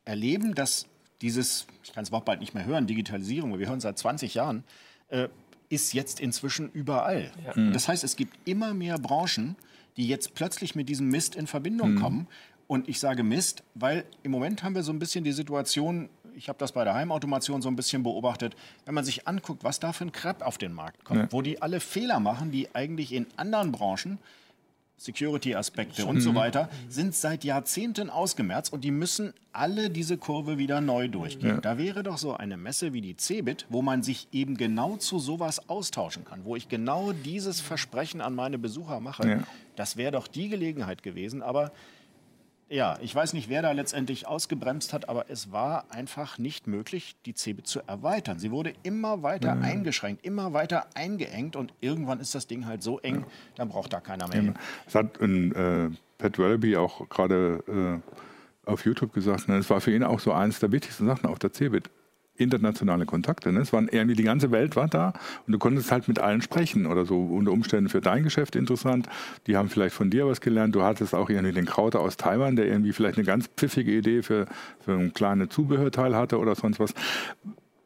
erleben, 0.06 0.54
dass 0.54 0.86
dieses, 1.22 1.66
ich 1.82 1.92
kann 1.92 2.02
es 2.02 2.08
überhaupt 2.08 2.26
bald 2.26 2.40
nicht 2.40 2.54
mehr 2.54 2.64
hören, 2.64 2.86
Digitalisierung, 2.86 3.58
wir 3.58 3.68
hören 3.68 3.80
seit 3.80 3.98
20 3.98 4.34
Jahren, 4.34 4.64
äh, 5.08 5.28
ist 5.68 5.92
jetzt 5.94 6.20
inzwischen 6.20 6.70
überall. 6.72 7.30
Ja. 7.44 7.52
Mhm. 7.54 7.72
Das 7.72 7.88
heißt, 7.88 8.04
es 8.04 8.16
gibt 8.16 8.36
immer 8.44 8.74
mehr 8.74 8.98
Branchen, 8.98 9.56
die 9.96 10.06
jetzt 10.06 10.34
plötzlich 10.34 10.74
mit 10.74 10.88
diesem 10.88 11.08
Mist 11.08 11.34
in 11.34 11.46
Verbindung 11.46 11.92
mhm. 11.92 12.00
kommen. 12.00 12.26
Und 12.66 12.88
ich 12.88 13.00
sage 13.00 13.22
Mist, 13.22 13.62
weil 13.74 14.04
im 14.22 14.30
Moment 14.30 14.62
haben 14.62 14.74
wir 14.74 14.82
so 14.82 14.92
ein 14.92 14.98
bisschen 14.98 15.24
die 15.24 15.32
Situation, 15.32 16.08
ich 16.36 16.48
habe 16.48 16.58
das 16.58 16.72
bei 16.72 16.84
der 16.84 16.94
Heimautomation 16.94 17.62
so 17.62 17.68
ein 17.68 17.76
bisschen 17.76 18.02
beobachtet, 18.02 18.54
wenn 18.84 18.94
man 18.94 19.04
sich 19.04 19.26
anguckt, 19.26 19.64
was 19.64 19.80
da 19.80 19.92
für 19.92 20.04
ein 20.04 20.12
Crap 20.12 20.42
auf 20.42 20.58
den 20.58 20.72
Markt 20.72 21.04
kommt, 21.04 21.20
ja. 21.20 21.32
wo 21.32 21.42
die 21.42 21.60
alle 21.62 21.80
Fehler 21.80 22.20
machen, 22.20 22.50
die 22.50 22.72
eigentlich 22.74 23.12
in 23.12 23.26
anderen 23.36 23.72
Branchen 23.72 24.18
Security-Aspekte 25.00 26.04
und 26.04 26.20
so 26.20 26.34
weiter, 26.34 26.68
sind 26.90 27.14
seit 27.14 27.42
Jahrzehnten 27.42 28.10
ausgemerzt 28.10 28.70
und 28.70 28.84
die 28.84 28.90
müssen 28.90 29.32
alle 29.50 29.88
diese 29.88 30.18
Kurve 30.18 30.58
wieder 30.58 30.82
neu 30.82 31.08
durchgehen. 31.08 31.54
Ja. 31.54 31.60
Da 31.60 31.78
wäre 31.78 32.02
doch 32.02 32.18
so 32.18 32.36
eine 32.36 32.58
Messe 32.58 32.92
wie 32.92 33.00
die 33.00 33.16
CeBIT, 33.16 33.64
wo 33.70 33.80
man 33.80 34.02
sich 34.02 34.28
eben 34.30 34.58
genau 34.58 34.96
zu 34.96 35.18
sowas 35.18 35.70
austauschen 35.70 36.26
kann, 36.26 36.44
wo 36.44 36.54
ich 36.54 36.68
genau 36.68 37.12
dieses 37.12 37.62
Versprechen 37.62 38.20
an 38.20 38.34
meine 38.34 38.58
Besucher 38.58 39.00
mache. 39.00 39.26
Ja. 39.26 39.42
Das 39.74 39.96
wäre 39.96 40.12
doch 40.12 40.28
die 40.28 40.50
Gelegenheit 40.50 41.02
gewesen, 41.02 41.40
aber 41.40 41.72
ja, 42.70 42.96
ich 43.00 43.12
weiß 43.12 43.32
nicht, 43.32 43.48
wer 43.48 43.62
da 43.62 43.72
letztendlich 43.72 44.28
ausgebremst 44.28 44.92
hat, 44.92 45.08
aber 45.08 45.28
es 45.28 45.50
war 45.50 45.86
einfach 45.90 46.38
nicht 46.38 46.68
möglich, 46.68 47.16
die 47.26 47.34
CeBIT 47.34 47.66
zu 47.66 47.80
erweitern. 47.86 48.38
Sie 48.38 48.52
wurde 48.52 48.72
immer 48.84 49.24
weiter 49.24 49.56
ja. 49.56 49.60
eingeschränkt, 49.60 50.24
immer 50.24 50.52
weiter 50.52 50.86
eingeengt 50.94 51.56
und 51.56 51.74
irgendwann 51.80 52.20
ist 52.20 52.34
das 52.34 52.46
Ding 52.46 52.66
halt 52.66 52.82
so 52.82 53.00
eng, 53.00 53.26
dann 53.56 53.68
braucht 53.68 53.92
da 53.92 54.00
keiner 54.00 54.28
mehr. 54.28 54.42
Ja. 54.42 54.54
Das 54.84 54.94
hat 54.94 55.20
ein, 55.20 55.52
äh, 55.52 55.90
Pat 56.18 56.38
Wallaby 56.38 56.76
auch 56.76 57.08
gerade 57.08 58.00
äh, 58.66 58.70
auf 58.70 58.84
YouTube 58.84 59.12
gesagt, 59.12 59.48
ne? 59.48 59.56
es 59.56 59.68
war 59.68 59.80
für 59.80 59.92
ihn 59.92 60.04
auch 60.04 60.20
so 60.20 60.32
eines 60.32 60.60
der 60.60 60.70
wichtigsten 60.70 61.06
Sachen 61.06 61.26
auf 61.26 61.38
der 61.38 61.52
CeBIT 61.52 61.90
internationale 62.40 63.06
Kontakte. 63.06 63.52
Ne? 63.52 63.60
Es 63.60 63.72
waren 63.72 63.88
irgendwie 63.88 64.16
die 64.16 64.22
ganze 64.22 64.50
Welt 64.50 64.76
war 64.76 64.88
da 64.88 65.12
und 65.46 65.52
du 65.52 65.58
konntest 65.58 65.92
halt 65.92 66.08
mit 66.08 66.18
allen 66.18 66.42
sprechen 66.42 66.86
oder 66.86 67.04
so 67.04 67.22
unter 67.24 67.52
Umständen 67.52 67.88
für 67.88 68.00
dein 68.00 68.22
Geschäft 68.22 68.56
interessant. 68.56 69.08
Die 69.46 69.56
haben 69.56 69.68
vielleicht 69.68 69.94
von 69.94 70.10
dir 70.10 70.26
was 70.26 70.40
gelernt. 70.40 70.74
Du 70.74 70.82
hattest 70.82 71.14
auch 71.14 71.30
irgendwie 71.30 71.52
den 71.52 71.66
Krauter 71.66 72.00
aus 72.00 72.16
Taiwan, 72.16 72.56
der 72.56 72.66
irgendwie 72.66 72.92
vielleicht 72.92 73.18
eine 73.18 73.26
ganz 73.26 73.48
pfiffige 73.56 73.92
Idee 73.92 74.22
für, 74.22 74.46
für 74.84 74.92
ein 74.92 75.12
kleines 75.12 75.50
Zubehörteil 75.50 76.16
hatte 76.16 76.38
oder 76.38 76.54
sonst 76.54 76.80
was. 76.80 76.94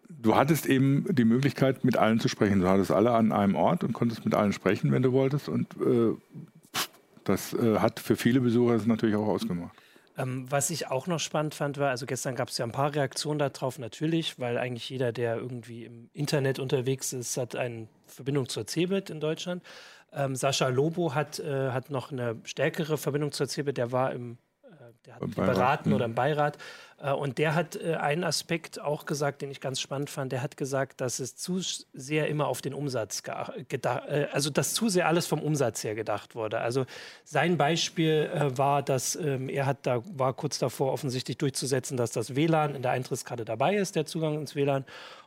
Du 0.08 0.36
hattest 0.36 0.66
eben 0.66 1.04
die 1.10 1.26
Möglichkeit, 1.26 1.84
mit 1.84 1.98
allen 1.98 2.18
zu 2.18 2.28
sprechen. 2.28 2.60
Du 2.60 2.68
hattest 2.68 2.90
alle 2.90 3.12
an 3.12 3.30
einem 3.30 3.56
Ort 3.56 3.84
und 3.84 3.92
konntest 3.92 4.24
mit 4.24 4.34
allen 4.34 4.54
sprechen, 4.54 4.90
wenn 4.90 5.02
du 5.02 5.12
wolltest. 5.12 5.50
Und 5.50 5.66
äh, 5.82 6.14
das 7.24 7.52
äh, 7.52 7.78
hat 7.78 8.00
für 8.00 8.16
viele 8.16 8.40
Besucher 8.40 8.74
das 8.74 8.86
natürlich 8.86 9.16
auch 9.16 9.26
ausgemacht. 9.26 9.83
Ähm, 10.16 10.50
was 10.50 10.70
ich 10.70 10.88
auch 10.88 11.06
noch 11.06 11.18
spannend 11.18 11.54
fand, 11.54 11.78
war, 11.78 11.90
also 11.90 12.06
gestern 12.06 12.36
gab 12.36 12.48
es 12.48 12.58
ja 12.58 12.64
ein 12.64 12.72
paar 12.72 12.94
Reaktionen 12.94 13.38
darauf, 13.38 13.78
natürlich, 13.78 14.38
weil 14.38 14.58
eigentlich 14.58 14.88
jeder, 14.88 15.12
der 15.12 15.36
irgendwie 15.36 15.84
im 15.84 16.08
Internet 16.12 16.58
unterwegs 16.58 17.12
ist, 17.12 17.36
hat 17.36 17.56
eine 17.56 17.88
Verbindung 18.06 18.48
zur 18.48 18.66
CeBIT 18.66 19.10
in 19.10 19.20
Deutschland. 19.20 19.62
Ähm, 20.12 20.36
Sascha 20.36 20.68
Lobo 20.68 21.14
hat, 21.14 21.40
äh, 21.40 21.70
hat 21.70 21.90
noch 21.90 22.12
eine 22.12 22.36
stärkere 22.44 22.96
Verbindung 22.96 23.32
zur 23.32 23.48
CeBIT, 23.48 23.76
der 23.76 23.90
war 23.90 24.12
im 24.12 24.38
äh, 24.62 24.92
der 25.06 25.14
hat 25.16 25.34
beraten 25.34 25.92
oder 25.92 26.04
im 26.04 26.14
Beirat. 26.14 26.58
Äh, 27.02 27.12
und 27.12 27.38
der 27.38 27.54
hat 27.54 27.76
äh, 27.76 27.94
einen 27.94 28.24
Aspekt 28.24 28.80
auch 28.80 29.06
gesagt, 29.06 29.42
den 29.42 29.50
ich 29.50 29.60
ganz 29.60 29.80
spannend 29.80 30.10
fand. 30.10 30.32
Der 30.32 30.42
hat 30.42 30.56
gesagt, 30.56 31.00
dass 31.00 31.18
es 31.18 31.36
zu 31.36 31.60
sehr 31.92 32.28
immer 32.28 32.46
auf 32.46 32.62
den 32.62 32.74
Umsatz 32.74 33.22
gedacht, 33.68 34.08
äh, 34.08 34.26
also 34.32 34.50
dass 34.50 34.74
zu 34.74 34.88
sehr 34.88 35.06
alles 35.08 35.26
vom 35.26 35.40
Umsatz 35.40 35.84
her 35.84 35.94
gedacht 35.94 36.34
wurde. 36.34 36.58
Also 36.58 36.86
sein 37.24 37.56
Beispiel 37.56 38.30
war, 38.56 38.82
dass 38.82 39.16
ähm, 39.16 39.48
er 39.48 39.66
hat 39.66 39.78
da 39.82 40.02
war 40.16 40.32
kurz 40.32 40.58
davor 40.58 40.92
offensichtlich 40.92 41.38
durchzusetzen, 41.38 41.96
dass 41.96 42.12
das 42.12 42.36
WLAN 42.36 42.74
in 42.74 42.82
der 42.82 42.92
Eintrittskarte 42.92 43.44
dabei 43.44 43.76
ist, 43.76 43.96
der 43.96 44.06
Zugang 44.06 44.38
ins 44.38 44.54
WLAN. 44.54 44.84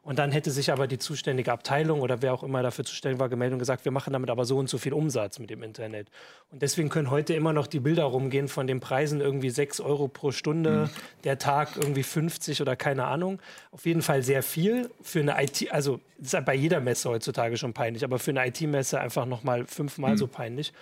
Und 0.07 0.19
dann 0.19 0.31
hätte 0.31 0.51
sich 0.51 0.71
aber 0.71 0.87
die 0.87 0.99
zuständige 0.99 1.51
Abteilung 1.51 1.99
oder 1.99 2.21
wer 2.21 2.33
auch 2.33 2.41
immer 2.41 2.63
dafür 2.63 2.85
zuständig 2.85 3.19
war, 3.19 3.27
gemeldet 3.27 3.55
und 3.55 3.59
gesagt, 3.59 3.83
wir 3.83 3.91
machen 3.91 4.13
damit 4.13 4.29
aber 4.29 4.45
so 4.45 4.57
und 4.57 4.69
so 4.69 4.77
viel 4.77 4.93
Umsatz 4.93 5.37
mit 5.37 5.49
dem 5.49 5.63
Internet. 5.63 6.07
Und 6.49 6.61
deswegen 6.61 6.87
können 6.87 7.11
heute 7.11 7.33
immer 7.33 7.51
noch 7.51 7.67
die 7.67 7.81
Bilder 7.81 8.05
rumgehen 8.05 8.47
von 8.47 8.67
den 8.67 8.79
Preisen 8.79 9.19
irgendwie 9.19 9.49
6 9.49 9.81
Euro 9.81 10.07
pro 10.07 10.31
Stunde, 10.31 10.85
mhm. 10.85 10.89
der 11.25 11.39
Tag 11.39 11.56
Tag 11.57 11.75
irgendwie 11.75 12.03
50 12.03 12.61
oder 12.61 12.75
keine 12.75 13.05
Ahnung. 13.05 13.39
Auf 13.71 13.85
jeden 13.85 14.01
Fall 14.01 14.21
sehr 14.21 14.43
viel 14.43 14.89
für 15.01 15.19
eine 15.19 15.41
IT, 15.41 15.71
also 15.71 15.99
ist 16.21 16.33
ja 16.33 16.41
bei 16.41 16.53
jeder 16.53 16.79
Messe 16.79 17.09
heutzutage 17.09 17.57
schon 17.57 17.73
peinlich, 17.73 18.03
aber 18.03 18.19
für 18.19 18.31
eine 18.31 18.45
IT-Messe 18.47 18.99
einfach 18.99 19.25
nochmal 19.25 19.65
fünfmal 19.65 20.11
mhm. 20.11 20.17
so 20.17 20.27
peinlich. 20.27 20.73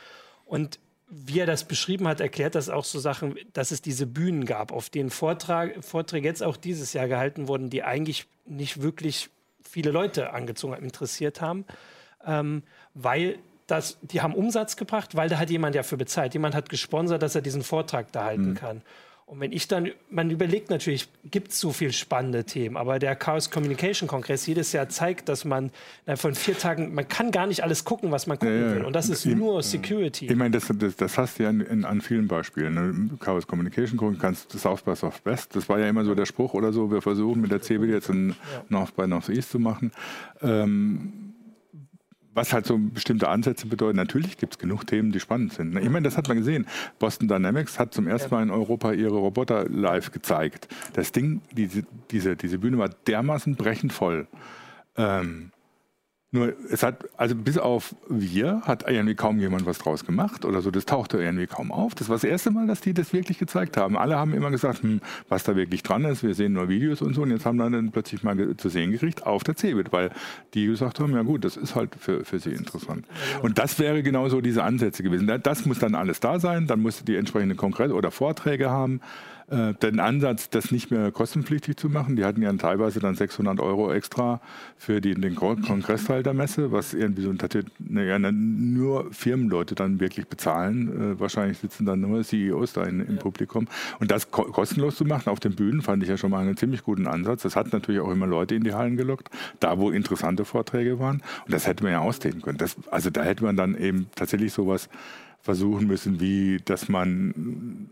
Und 0.45 0.79
wie 1.07 1.39
er 1.39 1.45
das 1.45 1.65
beschrieben 1.65 2.07
hat, 2.07 2.19
erklärt 2.19 2.55
das 2.55 2.69
auch 2.69 2.83
so 2.83 2.99
Sachen, 2.99 3.35
dass 3.53 3.71
es 3.71 3.81
diese 3.81 4.05
Bühnen 4.05 4.45
gab, 4.45 4.71
auf 4.71 4.89
denen 4.89 5.11
Vortrag, 5.11 5.83
Vorträge 5.83 6.27
jetzt 6.27 6.43
auch 6.43 6.57
dieses 6.57 6.93
Jahr 6.93 7.07
gehalten 7.07 7.47
wurden, 7.47 7.69
die 7.69 7.83
eigentlich 7.83 8.25
nicht 8.45 8.81
wirklich 8.81 9.29
viele 9.63 9.91
Leute 9.91 10.33
angezogen 10.33 10.73
interessiert 10.83 11.41
haben, 11.41 11.65
ähm, 12.25 12.63
weil 12.95 13.37
das, 13.67 13.97
die 14.01 14.21
haben 14.21 14.33
Umsatz 14.33 14.75
gebracht, 14.75 15.15
weil 15.15 15.29
da 15.29 15.39
hat 15.39 15.49
jemand 15.49 15.75
ja 15.75 15.83
für 15.83 15.97
bezahlt. 15.97 16.33
Jemand 16.33 16.53
hat 16.53 16.69
gesponsert, 16.69 17.21
dass 17.21 17.35
er 17.35 17.41
diesen 17.41 17.63
Vortrag 17.63 18.11
da 18.11 18.25
halten 18.25 18.49
mhm. 18.49 18.55
kann. 18.55 18.81
Und 19.27 19.39
wenn 19.39 19.51
ich 19.51 19.67
dann, 19.67 19.89
man 20.11 20.29
überlegt 20.29 20.69
natürlich, 20.69 21.09
gibt 21.31 21.51
es 21.51 21.59
so 21.59 21.71
viele 21.71 21.93
spannende 21.93 22.43
Themen, 22.43 22.77
aber 22.77 22.99
der 22.99 23.15
Chaos 23.15 23.49
Communication 23.49 24.07
Kongress 24.07 24.45
jedes 24.45 24.71
Jahr 24.71 24.87
zeigt, 24.87 25.29
dass 25.29 25.45
man 25.45 25.71
von 26.15 26.35
vier 26.35 26.55
Tagen, 26.55 26.93
man 26.93 27.07
kann 27.07 27.31
gar 27.31 27.47
nicht 27.47 27.63
alles 27.63 27.85
gucken, 27.85 28.11
was 28.11 28.27
man 28.27 28.37
gucken 28.37 28.61
ja, 28.61 28.75
will. 28.75 28.85
Und 28.85 28.93
das 28.93 29.09
ist 29.09 29.25
ich, 29.25 29.35
nur 29.35 29.63
Security. 29.63 30.27
Ich 30.27 30.35
meine, 30.35 30.51
das, 30.51 30.71
das, 30.77 30.95
das, 30.95 31.17
hast 31.17 31.39
du 31.39 31.43
ja 31.43 31.49
in, 31.49 31.61
in, 31.61 31.85
an 31.85 32.01
vielen 32.01 32.27
Beispielen. 32.27 32.75
Ne? 32.75 33.17
Chaos 33.19 33.47
Communication 33.47 33.97
gucken 33.97 34.19
kannst, 34.19 34.51
South 34.51 34.83
by 34.83 34.95
Southwest, 34.95 35.55
das 35.55 35.67
war 35.69 35.79
ja 35.79 35.89
immer 35.89 36.05
so 36.05 36.13
der 36.13 36.27
Spruch 36.27 36.53
oder 36.53 36.71
so, 36.71 36.91
wir 36.91 37.01
versuchen 37.01 37.41
mit 37.41 37.51
der 37.51 37.63
CeBIT 37.63 37.89
jetzt 37.89 38.09
in 38.09 38.29
ja. 38.29 38.35
North 38.69 38.95
by 38.95 39.07
Northeast 39.07 39.49
zu 39.49 39.57
machen. 39.57 39.91
Ähm, 40.43 41.34
was 42.35 42.53
halt 42.53 42.67
so 42.67 42.77
bestimmte 42.77 43.29
Ansätze 43.29 43.65
bedeuten. 43.65 43.97
Natürlich 43.97 44.37
gibt 44.37 44.53
es 44.53 44.59
genug 44.59 44.85
Themen, 44.85 45.11
die 45.11 45.19
spannend 45.19 45.53
sind. 45.53 45.75
Ich 45.77 45.89
meine, 45.89 46.03
das 46.03 46.17
hat 46.17 46.27
man 46.27 46.37
gesehen. 46.37 46.67
Boston 46.99 47.27
Dynamics 47.27 47.79
hat 47.79 47.93
zum 47.93 48.07
ersten 48.07 48.33
Mal 48.33 48.43
in 48.43 48.51
Europa 48.51 48.91
ihre 48.91 49.15
Roboter 49.15 49.67
live 49.67 50.11
gezeigt. 50.11 50.67
Das 50.93 51.11
Ding, 51.11 51.41
diese, 51.51 51.83
diese, 52.11 52.35
diese 52.35 52.59
Bühne 52.59 52.77
war 52.77 52.89
dermaßen 52.89 53.55
brechend 53.55 53.93
voll. 53.93 54.27
Ähm, 54.97 55.51
nur 56.35 56.53
es 56.69 56.83
hat, 56.83 57.05
also 57.17 57.35
bis 57.35 57.57
auf 57.57 57.95
wir, 58.07 58.61
hat 58.61 58.87
irgendwie 58.87 59.15
kaum 59.15 59.39
jemand 59.39 59.65
was 59.65 59.79
draus 59.79 60.05
gemacht 60.05 60.45
oder 60.45 60.61
so. 60.61 60.69
Das 60.69 60.85
tauchte 60.85 61.17
irgendwie 61.17 61.47
kaum 61.47 61.71
auf. 61.71 61.95
Das 61.95 62.09
war 62.09 62.15
das 62.15 62.23
erste 62.23 62.51
Mal, 62.51 62.67
dass 62.67 62.81
die 62.81 62.93
das 62.93 63.13
wirklich 63.13 63.39
gezeigt 63.39 63.77
haben. 63.77 63.97
Alle 63.97 64.17
haben 64.17 64.33
immer 64.33 64.51
gesagt, 64.51 64.83
hm, 64.83 65.01
was 65.29 65.43
da 65.43 65.55
wirklich 65.55 65.81
dran 65.81 66.05
ist. 66.05 66.23
Wir 66.23 66.35
sehen 66.35 66.53
nur 66.53 66.69
Videos 66.69 67.01
und 67.01 67.13
so. 67.15 67.23
Und 67.23 67.31
jetzt 67.31 67.45
haben 67.45 67.57
wir 67.57 67.69
dann 67.69 67.91
plötzlich 67.91 68.23
mal 68.23 68.55
zu 68.57 68.69
sehen 68.69 68.91
gekriegt 68.91 69.25
auf 69.25 69.43
der 69.43 69.55
CeBIT, 69.55 69.91
weil 69.91 70.11
die 70.53 70.67
gesagt 70.67 70.99
haben, 70.99 71.13
ja 71.13 71.23
gut, 71.23 71.43
das 71.43 71.57
ist 71.57 71.75
halt 71.75 71.95
für, 71.99 72.23
für 72.23 72.39
sie 72.39 72.51
interessant. 72.51 73.05
Und 73.41 73.57
das 73.57 73.79
wäre 73.79 74.03
genau 74.03 74.29
so 74.29 74.41
diese 74.41 74.63
Ansätze 74.63 75.01
gewesen. 75.01 75.31
Das 75.41 75.65
muss 75.65 75.79
dann 75.79 75.95
alles 75.95 76.19
da 76.19 76.39
sein. 76.39 76.67
Dann 76.67 76.81
muss 76.81 77.03
die 77.03 77.15
entsprechende 77.15 77.55
Kongress 77.55 77.91
oder 77.91 78.11
Vorträge 78.11 78.69
haben 78.69 79.01
äh, 79.47 79.75
den 79.75 79.99
Ansatz, 79.99 80.49
das 80.49 80.71
nicht 80.71 80.89
mehr 80.89 81.11
kostenpflichtig 81.11 81.77
zu 81.77 81.87
machen. 81.87 82.15
Die 82.15 82.25
hatten 82.25 82.41
ja 82.41 82.51
teilweise 82.53 82.99
dann 82.99 83.13
600 83.13 83.59
Euro 83.59 83.91
extra 83.93 84.41
für 84.75 85.01
die, 85.01 85.13
den 85.13 85.35
Kongressteil 85.35 86.23
der 86.23 86.33
Messe, 86.33 86.71
was 86.71 86.95
irgendwie 86.95 87.21
so 87.21 87.31
ne, 87.79 88.07
ja, 88.07 88.17
nur 88.17 89.13
Firmenleute 89.13 89.75
dann 89.75 89.99
wirklich 89.99 90.27
bezahlen. 90.27 91.13
Äh, 91.13 91.19
wahrscheinlich 91.19 91.59
sitzen 91.59 91.85
dann 91.85 92.01
nur 92.01 92.23
CEOs 92.23 92.73
da 92.73 92.85
in, 92.85 93.01
im 93.01 93.15
ja. 93.15 93.21
Publikum. 93.21 93.67
Und 93.99 94.09
das 94.09 94.31
ko 94.31 94.45
kostenlos 94.45 94.95
zu 94.95 95.05
machen 95.05 95.29
auf 95.29 95.39
den 95.39 95.53
Bühnen 95.53 95.81
fand 95.81 96.01
ich 96.01 96.09
ja 96.09 96.17
schon 96.17 96.31
mal 96.31 96.39
einen 96.39 96.57
ziemlich 96.57 96.83
guten 96.83 97.05
Ansatz. 97.05 97.43
Das 97.43 97.55
hat 97.55 97.71
natürlich 97.71 98.01
auch 98.01 98.11
immer 98.11 98.25
Leute 98.25 98.55
in 98.55 98.63
die 98.63 98.73
Hallen 98.73 98.97
gelockt, 98.97 99.29
da 99.59 99.77
wo 99.77 99.91
interessante 99.91 100.43
Vorträge 100.43 100.97
waren. 100.97 101.21
Und 101.45 101.53
das 101.53 101.67
hätte 101.67 101.83
man 101.83 101.91
ja 101.91 101.99
ausdehnen 101.99 102.41
können. 102.41 102.57
Das, 102.57 102.77
also 102.89 103.11
da 103.11 103.23
hätte 103.23 103.43
man 103.43 103.55
dann 103.55 103.75
eben 103.75 104.07
tatsächlich 104.15 104.53
sowas 104.53 104.89
versuchen 105.45 105.85
müssen, 105.85 106.19
wie 106.19 106.57
dass 106.65 106.89
man 106.89 107.87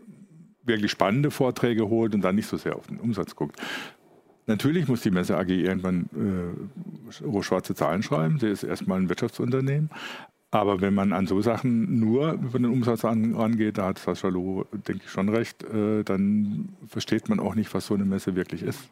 wirklich 0.64 0.90
spannende 0.90 1.30
Vorträge 1.30 1.88
holt 1.88 2.14
und 2.14 2.22
dann 2.22 2.34
nicht 2.34 2.48
so 2.48 2.56
sehr 2.56 2.76
auf 2.76 2.86
den 2.86 2.98
Umsatz 2.98 3.34
guckt. 3.34 3.60
Natürlich 4.46 4.88
muss 4.88 5.00
die 5.00 5.10
Messe 5.10 5.38
AG 5.38 5.48
irgendwann 5.48 6.08
äh, 7.10 7.42
schwarze 7.42 7.74
Zahlen 7.74 8.02
schreiben. 8.02 8.38
Sie 8.38 8.48
ist 8.48 8.62
erstmal 8.62 9.00
ein 9.00 9.08
Wirtschaftsunternehmen. 9.08 9.90
Aber 10.50 10.80
wenn 10.80 10.94
man 10.94 11.12
an 11.12 11.26
so 11.26 11.40
Sachen 11.40 11.98
nur 11.98 12.34
über 12.34 12.58
den 12.58 12.66
Umsatz 12.66 13.04
rangeht, 13.04 13.78
da 13.78 13.86
hat 13.86 13.98
Sascha 13.98 14.28
Loh, 14.28 14.66
denke 14.72 15.02
ich, 15.04 15.10
schon 15.10 15.28
recht, 15.28 15.64
äh, 15.64 16.04
dann 16.04 16.76
versteht 16.86 17.28
man 17.28 17.40
auch 17.40 17.56
nicht, 17.56 17.74
was 17.74 17.86
so 17.86 17.94
eine 17.94 18.04
Messe 18.04 18.36
wirklich 18.36 18.62
ist. 18.62 18.88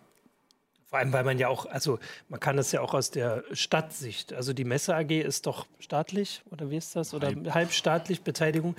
Vor 0.93 0.99
allem, 0.99 1.15
weil 1.15 1.25
man 1.25 1.39
ja 1.39 1.49
auch, 1.49 1.65
also 1.65 1.99
man 2.29 2.39
kann 2.39 2.59
das 2.59 2.71
ja 2.71 2.83
auch 2.83 2.93
aus 2.93 3.11
der 3.11 3.45
Stadtsicht, 3.53 4.35
also 4.35 4.53
die 4.53 4.65
Messe 4.65 4.95
AG 4.95 5.11
ist 5.11 5.47
doch 5.47 5.67
staatlich 5.79 6.43
oder 6.51 6.69
wie 6.69 6.77
ist 6.77 6.95
das? 6.95 7.15
Oder 7.15 7.29
Halb. 7.29 7.55
halbstaatlich 7.55 8.21
Beteiligung. 8.21 8.77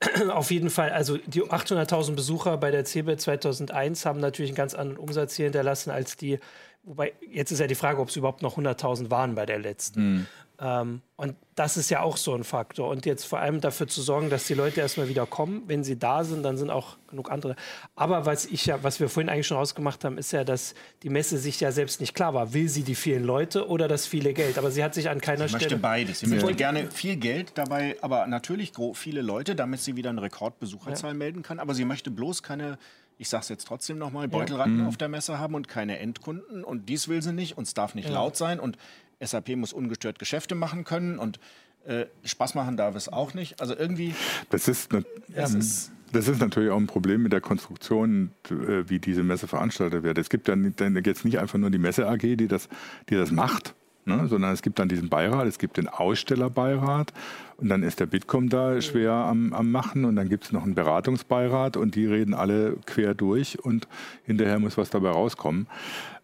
Auf 0.30 0.52
jeden 0.52 0.70
Fall, 0.70 0.90
also 0.90 1.16
die 1.16 1.42
800.000 1.42 2.14
Besucher 2.14 2.56
bei 2.56 2.70
der 2.70 2.84
CeBIT 2.84 3.20
2001 3.20 4.06
haben 4.06 4.20
natürlich 4.20 4.52
einen 4.52 4.56
ganz 4.56 4.74
anderen 4.74 4.96
Umsatz 4.96 5.34
hier 5.34 5.46
hinterlassen 5.46 5.90
als 5.90 6.16
die, 6.16 6.38
wobei 6.84 7.14
jetzt 7.28 7.50
ist 7.50 7.58
ja 7.58 7.66
die 7.66 7.74
Frage, 7.74 8.00
ob 8.00 8.10
es 8.10 8.16
überhaupt 8.16 8.42
noch 8.42 8.56
100.000 8.56 9.10
waren 9.10 9.34
bei 9.34 9.44
der 9.44 9.58
letzten. 9.58 10.00
Mhm. 10.00 10.26
Ähm, 10.58 11.02
und 11.16 11.34
das 11.54 11.76
ist 11.76 11.90
ja 11.90 12.00
auch 12.00 12.16
so 12.16 12.34
ein 12.34 12.44
Faktor. 12.44 12.88
Und 12.88 13.06
jetzt 13.06 13.24
vor 13.24 13.38
allem 13.38 13.60
dafür 13.60 13.88
zu 13.88 14.02
sorgen, 14.02 14.30
dass 14.30 14.46
die 14.46 14.54
Leute 14.54 14.80
erstmal 14.80 15.08
wieder 15.08 15.26
kommen. 15.26 15.62
Wenn 15.66 15.84
sie 15.84 15.98
da 15.98 16.24
sind, 16.24 16.42
dann 16.42 16.56
sind 16.56 16.70
auch 16.70 16.96
genug 17.08 17.30
andere. 17.30 17.56
Aber 17.94 18.26
was 18.26 18.46
ich 18.46 18.66
ja, 18.66 18.82
was 18.82 19.00
wir 19.00 19.08
vorhin 19.08 19.28
eigentlich 19.28 19.46
schon 19.46 19.56
rausgemacht 19.56 20.04
haben, 20.04 20.18
ist 20.18 20.32
ja, 20.32 20.44
dass 20.44 20.74
die 21.02 21.10
Messe 21.10 21.38
sich 21.38 21.60
ja 21.60 21.72
selbst 21.72 22.00
nicht 22.00 22.14
klar 22.14 22.34
war. 22.34 22.52
Will 22.54 22.68
sie 22.68 22.82
die 22.82 22.94
vielen 22.94 23.24
Leute 23.24 23.68
oder 23.68 23.88
das 23.88 24.06
viele 24.06 24.32
Geld? 24.32 24.58
Aber 24.58 24.70
sie 24.70 24.82
hat 24.82 24.94
sich 24.94 25.08
an 25.08 25.20
keiner 25.20 25.48
sie 25.48 25.56
Stelle. 25.56 25.64
möchte 25.64 25.76
beides. 25.76 26.20
Sie 26.20 26.26
möchte 26.26 26.54
gerne 26.54 26.90
viel 26.90 27.16
Geld 27.16 27.52
dabei, 27.54 27.96
aber 28.00 28.26
natürlich 28.26 28.72
viele 28.94 29.22
Leute, 29.22 29.54
damit 29.54 29.80
sie 29.80 29.96
wieder 29.96 30.10
eine 30.10 30.22
Rekordbesucherzahl 30.22 31.12
ja. 31.12 31.16
melden 31.16 31.42
kann. 31.42 31.60
Aber 31.60 31.74
sie 31.74 31.84
möchte 31.84 32.10
bloß 32.10 32.42
keine 32.42 32.78
ich 33.18 33.28
sage 33.28 33.42
es 33.42 33.48
jetzt 33.48 33.66
trotzdem 33.66 33.98
nochmal, 33.98 34.28
Beutelratten 34.28 34.76
ja. 34.76 34.82
Mhm. 34.82 34.88
auf 34.88 34.96
der 34.96 35.08
Messe 35.08 35.38
haben 35.38 35.54
und 35.54 35.68
keine 35.68 35.98
Endkunden. 35.98 36.64
Und 36.64 36.88
dies 36.88 37.08
will 37.08 37.22
sie 37.22 37.32
nicht 37.32 37.56
und 37.56 37.66
es 37.66 37.74
darf 37.74 37.94
nicht 37.94 38.08
ja. 38.08 38.14
laut 38.14 38.36
sein. 38.36 38.60
Und 38.60 38.76
SAP 39.20 39.56
muss 39.56 39.72
ungestört 39.72 40.18
Geschäfte 40.18 40.54
machen 40.54 40.84
können 40.84 41.18
und 41.18 41.38
äh, 41.86 42.06
Spaß 42.24 42.54
machen 42.54 42.76
darf 42.76 42.94
es 42.96 43.08
auch 43.08 43.34
nicht. 43.34 43.60
Also 43.60 43.76
irgendwie. 43.76 44.14
Das 44.50 44.68
ist, 44.68 44.92
ne, 44.92 45.04
das, 45.28 45.54
ist 45.54 45.92
das 46.12 46.28
ist 46.28 46.40
natürlich 46.40 46.70
auch 46.70 46.78
ein 46.78 46.86
Problem 46.86 47.22
mit 47.22 47.32
der 47.32 47.40
Konstruktion, 47.40 48.30
äh, 48.50 48.88
wie 48.88 48.98
diese 48.98 49.22
Messe 49.22 49.46
veranstaltet 49.46 50.02
wird. 50.02 50.18
Es 50.18 50.28
gibt 50.28 50.48
dann 50.48 50.74
jetzt 51.04 51.24
nicht 51.24 51.38
einfach 51.38 51.58
nur 51.58 51.70
die 51.70 51.78
Messe 51.78 52.08
AG, 52.08 52.20
die 52.20 52.48
das, 52.48 52.68
die 53.08 53.14
das 53.14 53.30
macht, 53.30 53.74
ne, 54.06 54.26
sondern 54.28 54.52
es 54.52 54.62
gibt 54.62 54.78
dann 54.78 54.88
diesen 54.88 55.08
Beirat, 55.08 55.46
es 55.46 55.58
gibt 55.58 55.76
den 55.76 55.88
Ausstellerbeirat 55.88 57.12
und 57.58 57.68
dann 57.68 57.82
ist 57.82 58.00
der 58.00 58.06
Bitkom 58.06 58.48
da 58.48 58.80
schwer 58.80 59.12
am, 59.12 59.52
am 59.52 59.70
Machen 59.70 60.04
und 60.04 60.16
dann 60.16 60.28
gibt 60.28 60.44
es 60.44 60.52
noch 60.52 60.62
einen 60.62 60.74
Beratungsbeirat 60.74 61.76
und 61.76 61.94
die 61.94 62.06
reden 62.06 62.34
alle 62.34 62.76
quer 62.86 63.14
durch 63.14 63.62
und 63.62 63.88
hinterher 64.24 64.58
muss 64.58 64.76
was 64.76 64.90
dabei 64.90 65.10
rauskommen. 65.10 65.66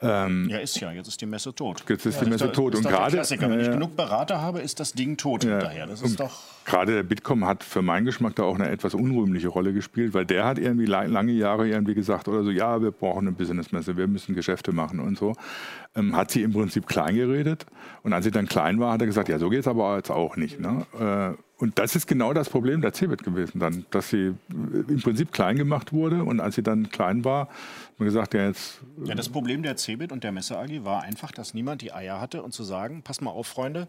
Ähm, 0.00 0.48
ja, 0.48 0.58
ist 0.58 0.78
ja, 0.80 0.92
jetzt 0.92 1.08
ist 1.08 1.20
die 1.20 1.26
Messe 1.26 1.54
tot. 1.54 1.84
Jetzt 1.88 2.06
ist 2.06 2.16
ja, 2.16 2.24
die 2.24 2.30
Messe 2.30 2.46
ist 2.46 2.54
tot. 2.54 2.74
und 2.74 2.82
gerade, 2.82 3.18
Wenn 3.18 3.60
ich 3.60 3.70
genug 3.70 3.96
Berater 3.96 4.40
habe, 4.40 4.60
ist 4.60 4.80
das 4.80 4.92
Ding 4.92 5.16
tot 5.16 5.44
ja, 5.44 5.50
hinterher. 5.50 5.86
Das 5.86 6.02
ist 6.02 6.20
doch 6.20 6.32
gerade 6.64 6.94
der 6.94 7.02
Bitkom 7.02 7.46
hat 7.46 7.64
für 7.64 7.82
meinen 7.82 8.04
Geschmack 8.04 8.36
da 8.36 8.44
auch 8.44 8.54
eine 8.54 8.68
etwas 8.68 8.94
unrühmliche 8.94 9.48
Rolle 9.48 9.72
gespielt, 9.72 10.14
weil 10.14 10.24
der 10.24 10.44
hat 10.44 10.58
irgendwie 10.58 10.86
lange 10.86 11.32
Jahre 11.32 11.68
irgendwie 11.68 11.94
gesagt 11.94 12.28
oder 12.28 12.44
so, 12.44 12.50
ja, 12.50 12.80
wir 12.80 12.90
brauchen 12.90 13.26
eine 13.26 13.32
Businessmesse, 13.32 13.96
wir 13.96 14.06
müssen 14.06 14.34
Geschäfte 14.34 14.72
machen 14.72 15.00
und 15.00 15.18
so. 15.18 15.34
Ähm, 15.94 16.16
hat 16.16 16.30
sie 16.30 16.42
im 16.42 16.52
Prinzip 16.52 16.86
klein 16.86 17.16
geredet 17.16 17.66
und 18.02 18.12
als 18.12 18.24
sie 18.24 18.30
dann 18.30 18.46
klein 18.46 18.80
war, 18.80 18.92
hat 18.92 19.00
er 19.00 19.06
gesagt, 19.06 19.28
ja, 19.28 19.38
so 19.38 19.50
geht 19.50 19.60
es 19.60 19.68
aber 19.68 19.96
jetzt 19.96 20.10
auch 20.10 20.36
nicht. 20.36 20.58
Ne? 20.60 20.86
Äh, 20.98 21.42
und 21.62 21.78
das 21.78 21.94
ist 21.94 22.06
genau 22.06 22.32
das 22.32 22.48
Problem 22.48 22.80
der 22.80 22.92
CeBIT 22.92 23.22
gewesen 23.22 23.60
dann, 23.60 23.86
dass 23.90 24.10
sie 24.10 24.34
im 24.50 25.00
Prinzip 25.00 25.30
klein 25.32 25.56
gemacht 25.56 25.92
wurde 25.92 26.24
und 26.24 26.40
als 26.40 26.56
sie 26.56 26.62
dann 26.62 26.90
klein 26.90 27.24
war, 27.24 27.42
hat 27.42 27.98
man 27.98 28.06
gesagt, 28.06 28.34
ja 28.34 28.46
jetzt... 28.46 28.80
Ja, 29.04 29.14
das 29.14 29.28
Problem 29.28 29.62
der 29.62 29.76
CeBIT 29.76 30.10
und 30.12 30.24
der 30.24 30.32
Messe 30.32 30.58
AG 30.58 30.84
war 30.84 31.02
einfach, 31.02 31.30
dass 31.30 31.54
niemand 31.54 31.82
die 31.82 31.92
Eier 31.92 32.20
hatte 32.20 32.42
und 32.42 32.52
zu 32.52 32.64
sagen, 32.64 33.02
pass 33.02 33.20
mal 33.20 33.30
auf, 33.30 33.46
Freunde, 33.46 33.86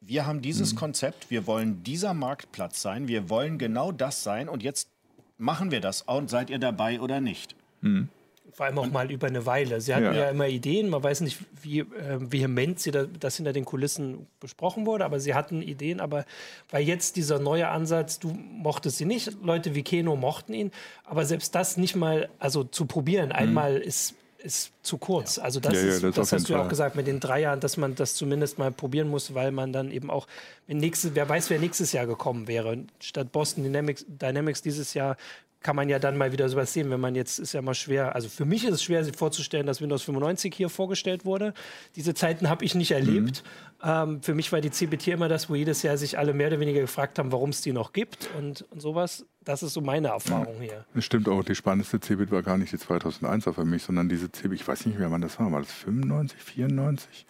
wir 0.00 0.26
haben 0.26 0.42
dieses 0.42 0.72
mhm. 0.72 0.78
Konzept, 0.78 1.30
wir 1.30 1.46
wollen 1.46 1.82
dieser 1.82 2.14
Marktplatz 2.14 2.82
sein, 2.82 3.08
wir 3.08 3.30
wollen 3.30 3.58
genau 3.58 3.92
das 3.92 4.22
sein 4.22 4.48
und 4.48 4.62
jetzt 4.62 4.88
machen 5.36 5.70
wir 5.70 5.80
das 5.80 6.02
und 6.02 6.30
seid 6.30 6.50
ihr 6.50 6.58
dabei 6.58 7.00
oder 7.00 7.20
nicht? 7.20 7.54
Mhm. 7.80 8.08
Vor 8.52 8.66
allem 8.66 8.78
auch 8.78 8.84
und, 8.84 8.92
mal 8.92 9.10
über 9.10 9.28
eine 9.28 9.46
Weile. 9.46 9.80
Sie 9.80 9.94
hatten 9.94 10.06
ja. 10.06 10.14
ja, 10.14 10.30
immer 10.30 10.48
Ideen, 10.48 10.88
man 10.88 11.00
weiß 11.00 11.20
nicht, 11.20 11.38
wie 11.62 11.80
äh, 11.80 11.86
vehement 12.18 12.80
sie 12.80 12.90
da, 12.90 13.04
das 13.04 13.36
hinter 13.36 13.52
den 13.52 13.64
Kulissen 13.64 14.26
besprochen 14.40 14.84
wurde, 14.84 15.04
aber 15.04 15.20
sie 15.20 15.34
hatten 15.34 15.62
Ideen. 15.62 16.00
Aber 16.00 16.24
weil 16.70 16.82
jetzt 16.82 17.14
dieser 17.14 17.38
neue 17.38 17.68
Ansatz, 17.68 18.18
du 18.18 18.28
mochtest 18.30 18.98
sie 18.98 19.04
nicht, 19.04 19.32
Leute 19.44 19.76
wie 19.76 19.84
Keno 19.84 20.16
mochten 20.16 20.54
ihn, 20.54 20.72
aber 21.04 21.24
selbst 21.24 21.54
das 21.54 21.76
nicht 21.76 21.94
mal, 21.94 22.30
also 22.40 22.64
zu 22.64 22.86
probieren, 22.86 23.28
mhm. 23.28 23.36
einmal 23.36 23.76
ist 23.76 24.14
ist 24.38 24.72
zu 24.82 24.98
kurz. 24.98 25.38
Also 25.38 25.60
das, 25.60 25.74
ja, 25.74 25.80
ja, 25.80 25.98
das, 26.00 26.14
das 26.14 26.32
hast 26.32 26.48
du 26.48 26.52
ja 26.52 26.62
auch 26.62 26.68
gesagt 26.68 26.94
mit 26.94 27.06
den 27.06 27.20
drei 27.20 27.40
Jahren, 27.40 27.60
dass 27.60 27.76
man 27.76 27.94
das 27.94 28.14
zumindest 28.14 28.58
mal 28.58 28.70
probieren 28.70 29.08
muss, 29.08 29.34
weil 29.34 29.50
man 29.50 29.72
dann 29.72 29.90
eben 29.90 30.10
auch, 30.10 30.26
nächstes, 30.68 31.14
wer 31.14 31.28
weiß, 31.28 31.50
wer 31.50 31.58
nächstes 31.58 31.92
Jahr 31.92 32.06
gekommen 32.06 32.46
wäre. 32.46 32.78
Statt 33.00 33.32
Boston 33.32 33.64
Dynamics, 33.64 34.06
Dynamics 34.08 34.62
dieses 34.62 34.94
Jahr 34.94 35.16
kann 35.60 35.74
man 35.74 35.88
ja 35.88 35.98
dann 35.98 36.16
mal 36.16 36.30
wieder 36.30 36.48
sowas 36.48 36.72
sehen, 36.72 36.90
wenn 36.90 37.00
man 37.00 37.16
jetzt, 37.16 37.38
ist 37.38 37.52
ja 37.52 37.62
mal 37.62 37.74
schwer, 37.74 38.14
also 38.14 38.28
für 38.28 38.44
mich 38.44 38.64
ist 38.64 38.74
es 38.74 38.82
schwer, 38.82 39.04
sich 39.04 39.16
vorzustellen, 39.16 39.66
dass 39.66 39.80
Windows 39.80 40.04
95 40.04 40.54
hier 40.54 40.68
vorgestellt 40.68 41.24
wurde. 41.24 41.52
Diese 41.96 42.14
Zeiten 42.14 42.48
habe 42.48 42.64
ich 42.64 42.76
nicht 42.76 42.92
erlebt. 42.92 43.42
Mhm. 43.42 43.77
Ähm, 43.82 44.22
für 44.22 44.34
mich 44.34 44.50
war 44.52 44.60
die 44.60 44.70
CBT 44.70 45.08
immer 45.08 45.28
das, 45.28 45.48
wo 45.48 45.54
jedes 45.54 45.82
Jahr 45.82 45.96
sich 45.96 46.18
alle 46.18 46.34
mehr 46.34 46.48
oder 46.48 46.60
weniger 46.60 46.80
gefragt 46.80 47.18
haben, 47.18 47.30
warum 47.30 47.50
es 47.50 47.60
die 47.60 47.72
noch 47.72 47.92
gibt 47.92 48.28
und, 48.36 48.62
und 48.70 48.80
sowas. 48.80 49.24
Das 49.44 49.62
ist 49.62 49.72
so 49.72 49.80
meine 49.80 50.08
Erfahrung 50.08 50.56
ja. 50.56 50.62
hier. 50.62 50.84
Das 50.94 51.06
stimmt 51.06 51.26
auch. 51.26 51.42
Die 51.42 51.54
spannendste 51.54 51.98
CeBIT 52.00 52.30
war 52.30 52.42
gar 52.42 52.58
nicht 52.58 52.70
die 52.70 52.76
2001er 52.76 53.54
für 53.54 53.64
mich, 53.64 53.82
sondern 53.82 54.08
diese 54.08 54.30
CeBIT, 54.30 54.60
ich 54.60 54.68
weiß 54.68 54.84
nicht 54.84 54.98
mehr, 54.98 55.10
wann 55.10 55.22
das 55.22 55.38
war. 55.38 55.50
War 55.50 55.60
das 55.60 55.72
95, 55.72 56.38
94? 56.38 57.24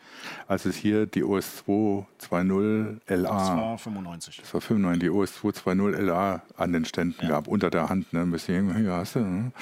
Als 0.48 0.64
es 0.64 0.74
hier 0.74 1.06
die 1.06 1.22
OS 1.22 1.62
2.2.0 1.68 2.98
LA. 3.06 3.38
Das 3.38 3.48
war 3.50 3.78
95. 3.78 4.38
Das 4.38 4.52
war 4.52 4.60
95, 4.60 5.00
die 5.00 5.10
OS 5.10 5.30
2.2.0 5.44 5.96
LA 5.96 6.42
an 6.56 6.72
den 6.72 6.84
Ständen 6.86 7.22
ja. 7.22 7.28
gab, 7.28 7.46
unter 7.46 7.70
der 7.70 7.88
Hand. 7.88 8.12
Ne? 8.12 8.22
Ein 8.22 8.32
bisschen, 8.32 8.74
hier 8.76 8.92
hast 8.94 9.14
du. 9.14 9.20
Ne? 9.20 9.52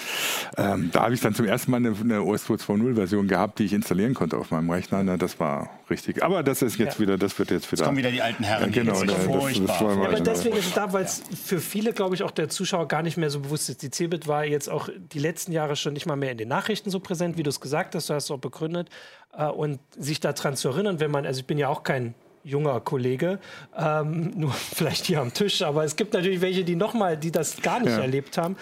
Ähm, 0.57 0.91
da 0.93 1.03
habe 1.03 1.15
ich 1.15 1.21
dann 1.21 1.35
zum 1.35 1.45
ersten 1.45 1.71
Mal 1.73 1.79
eine, 1.79 1.95
eine 2.01 2.23
OS 2.23 2.49
2.2.0 2.49 2.95
Version 2.95 3.29
gehabt, 3.29 3.59
die 3.59 3.65
ich 3.65 3.75
installieren 3.75 4.15
konnte 4.15 4.39
auf 4.39 4.51
meinem 4.51 4.71
Rechner. 4.71 5.03
Ne? 5.03 5.19
Das 5.19 5.39
war 5.39 5.69
richtig. 5.91 6.25
Aber 6.25 6.43
das 6.43 6.63
ist 6.63 6.76
jetzt 6.79 6.95
ja. 6.95 7.01
wieder, 7.01 7.19
das 7.19 7.39
wird 7.39 7.51
jetzt 7.51 7.71
wieder. 7.71 7.81
Jetzt 7.81 7.85
kommen 7.85 7.99
wieder 7.99 8.11
die 8.11 8.23
alten 8.23 8.45
Herren. 8.45 8.73
Ja, 8.73 8.83
genau, 8.83 9.01
die 9.01 9.07
das, 9.07 9.27
das, 9.27 9.67
das 9.67 9.81
ja, 9.81 9.89
aber 9.89 10.21
deswegen 10.21 10.57
ist 10.57 10.67
es 10.67 10.75
da, 10.75 10.93
weil 10.93 11.05
es 11.05 11.23
für 11.45 11.61
viele, 11.61 11.93
glaube 11.93 12.15
ich, 12.15 12.23
auch 12.23 12.31
der 12.31 12.49
Zuschauer 12.49 12.89
gar 12.89 13.03
nicht 13.03 13.17
mehr 13.17 13.31
so 13.31 13.41
bewusst 13.41 13.69
ist. 13.69 13.83
Die 13.83 13.91
CeBIT 13.91 14.27
war 14.29 14.45
jetzt 14.45 14.69
auch 14.69 14.89
die 15.13 15.19
letzten 15.19 15.53
Jahre 15.53 15.77
schon 15.77 15.93
nicht 15.93 16.07
mal 16.07 16.17
mehr 16.17 16.33
in 16.33 16.39
den 16.39 16.49
Nachrichten 16.49 16.91
so 16.91 17.01
präsent, 17.01 17.37
wie 17.37 17.43
du 17.43 17.51
es 17.51 17.61
gesagt 17.61 17.95
hast. 17.95 18.09
Du 18.11 18.15
hast 18.15 18.25
es 18.25 18.31
auch 18.31 18.39
begründet. 18.39 18.89
Äh, 19.37 19.47
und 19.47 19.81
sich 19.97 20.21
daran 20.21 20.57
zu 20.57 20.69
erinnern, 20.69 21.01
wenn 21.01 21.11
man, 21.11 21.27
also 21.27 21.41
ich 21.41 21.47
bin 21.47 21.59
ja 21.59 21.69
auch 21.69 21.83
kein 21.83 22.15
junger 22.43 22.81
Kollege, 22.81 23.39
ähm, 23.77 24.31
nur 24.37 24.53
vielleicht 24.53 25.07
hier 25.07 25.21
am 25.21 25.35
Tisch, 25.35 25.63
aber 25.63 25.85
es 25.85 25.97
gibt 25.97 26.15
natürlich 26.15 26.41
welche, 26.41 26.65
die 26.65 26.77
nochmal, 26.77 27.17
die 27.17 27.31
das 27.31 27.61
gar 27.61 27.81
nicht 27.81 27.91
ja. 27.91 28.01
erlebt 28.01 28.39
haben. 28.39 28.57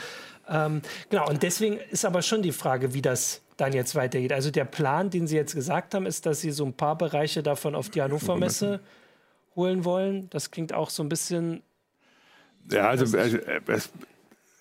Ähm, 0.48 0.82
genau, 1.10 1.28
und 1.28 1.42
deswegen 1.42 1.78
ist 1.90 2.04
aber 2.04 2.22
schon 2.22 2.42
die 2.42 2.52
Frage, 2.52 2.92
wie 2.94 3.02
das 3.02 3.42
dann 3.56 3.72
jetzt 3.72 3.94
weitergeht. 3.94 4.32
Also 4.32 4.50
der 4.50 4.64
Plan, 4.64 5.10
den 5.10 5.26
Sie 5.26 5.36
jetzt 5.36 5.54
gesagt 5.54 5.94
haben, 5.94 6.06
ist, 6.06 6.26
dass 6.26 6.40
Sie 6.40 6.50
so 6.50 6.64
ein 6.64 6.72
paar 6.72 6.96
Bereiche 6.98 7.42
davon 7.42 7.74
auf 7.74 7.88
die 7.88 8.02
Hannover 8.02 8.36
Messe 8.36 8.80
holen 9.54 9.84
wollen. 9.84 10.28
Das 10.30 10.50
klingt 10.50 10.72
auch 10.72 10.90
so 10.90 11.02
ein 11.02 11.08
bisschen. 11.08 11.62
Ja, 12.70 12.88
also, 12.88 13.16
also 13.16 13.38
es, 13.66 13.90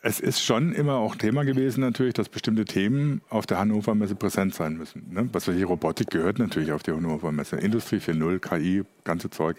es 0.05 0.19
ist 0.19 0.43
schon 0.43 0.73
immer 0.73 0.95
auch 0.95 1.15
Thema 1.15 1.45
gewesen 1.45 1.79
natürlich, 1.79 2.13
dass 2.13 2.27
bestimmte 2.27 2.65
Themen 2.65 3.21
auf 3.29 3.45
der 3.45 3.57
Hannover 3.57 3.95
Messe 3.95 4.15
präsent 4.15 4.53
sein 4.53 4.75
müssen. 4.75 5.13
Ne? 5.13 5.29
Was 5.31 5.47
wir 5.47 5.53
hier 5.53 5.67
Robotik 5.67 6.09
gehört 6.09 6.39
natürlich 6.39 6.73
auf 6.73 6.83
die 6.83 6.91
Hannover 6.91 7.31
Messe. 7.31 7.55
Industrie 7.55 7.97
4.0, 7.97 8.39
KI, 8.39 8.83
ganze 9.05 9.29
Zeug. 9.29 9.57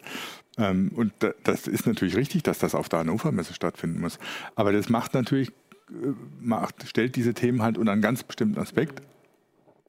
Ähm, 0.59 0.93
und 0.95 1.13
das 1.45 1.67
ist 1.67 1.87
natürlich 1.87 2.15
richtig, 2.15 2.43
dass 2.43 2.59
das 2.59 2.75
auf 2.75 2.91
der 2.91 3.01
Hannover 3.01 3.33
Messe 3.33 3.55
stattfinden 3.55 4.01
muss. 4.01 4.19
Aber 4.55 4.73
das 4.73 4.91
macht 4.91 5.15
natürlich, 5.15 5.49
äh, 5.49 6.13
macht, 6.41 6.87
stellt 6.87 7.17
diese 7.17 7.33
Themen 7.33 7.63
halt 7.63 7.79
unter 7.79 7.93
einen 7.93 8.03
ganz 8.03 8.23
bestimmten 8.23 8.61
Aspekt. 8.61 9.01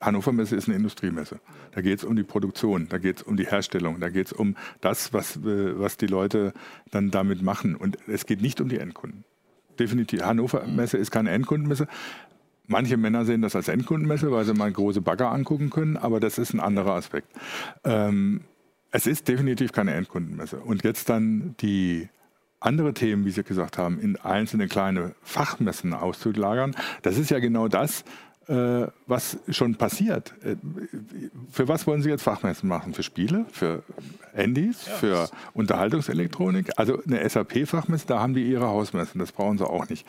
Hannover 0.01 0.31
Messe 0.31 0.55
ist 0.55 0.67
eine 0.67 0.77
Industriemesse. 0.77 1.39
Da 1.71 1.81
geht 1.81 1.99
es 1.99 2.03
um 2.03 2.15
die 2.15 2.23
Produktion, 2.23 2.87
da 2.89 2.97
geht 2.97 3.17
es 3.17 3.23
um 3.23 3.37
die 3.37 3.47
Herstellung, 3.47 3.99
da 3.99 4.09
geht 4.09 4.27
es 4.27 4.33
um 4.33 4.55
das, 4.81 5.13
was, 5.13 5.37
äh, 5.37 5.79
was 5.79 5.97
die 5.97 6.07
Leute 6.07 6.53
dann 6.91 7.11
damit 7.11 7.41
machen. 7.41 7.75
Und 7.75 7.97
es 8.07 8.25
geht 8.25 8.41
nicht 8.41 8.59
um 8.61 8.69
die 8.69 8.77
Endkunden 8.77 9.23
definitiv. 9.75 10.23
Hannover 10.23 10.65
Messe 10.65 10.97
ist 10.97 11.11
keine 11.11 11.31
Endkundenmesse. 11.31 11.87
Manche 12.67 12.97
Männer 12.97 13.25
sehen 13.25 13.41
das 13.41 13.55
als 13.55 13.67
Endkundenmesse, 13.67 14.31
weil 14.31 14.45
sie 14.45 14.53
mal 14.53 14.71
große 14.71 15.01
Bagger 15.01 15.31
angucken 15.31 15.69
können, 15.69 15.97
aber 15.97 16.19
das 16.19 16.37
ist 16.37 16.53
ein 16.53 16.59
anderer 16.59 16.93
Aspekt. 16.93 17.27
Ähm, 17.83 18.41
es 18.91 19.05
ist 19.05 19.27
definitiv 19.27 19.71
keine 19.71 19.93
Endkundenmesse. 19.93 20.57
Und 20.57 20.83
jetzt 20.83 21.09
dann 21.09 21.55
die 21.59 22.09
andere 22.59 22.93
Themen, 22.93 23.25
wie 23.25 23.31
Sie 23.31 23.43
gesagt 23.43 23.77
haben, 23.77 23.99
in 23.99 24.15
einzelne 24.15 24.67
kleine 24.67 25.13
Fachmessen 25.21 25.93
auszulagern, 25.93 26.75
das 27.03 27.17
ist 27.17 27.29
ja 27.29 27.39
genau 27.39 27.67
das, 27.67 28.03
was 28.47 29.37
schon 29.49 29.75
passiert. 29.75 30.33
Äh, 30.43 30.55
für 31.51 31.67
was 31.67 31.87
wollen 31.87 32.01
Sie 32.01 32.09
jetzt 32.09 32.23
Fachmessen 32.23 32.69
machen? 32.69 32.93
Für 32.93 33.03
Spiele? 33.03 33.45
Für 33.51 33.83
Handys? 34.33 34.85
Ja, 34.85 34.93
für 34.93 35.29
Unterhaltungselektronik? 35.53 36.71
Also 36.77 37.01
eine 37.03 37.27
SAP-Fachmesse, 37.27 38.07
da 38.07 38.19
haben 38.19 38.33
die 38.33 38.49
ihre 38.49 38.67
Hausmessen, 38.67 39.19
das 39.19 39.31
brauchen 39.31 39.57
sie 39.57 39.67
auch 39.67 39.89
nicht. 39.89 40.05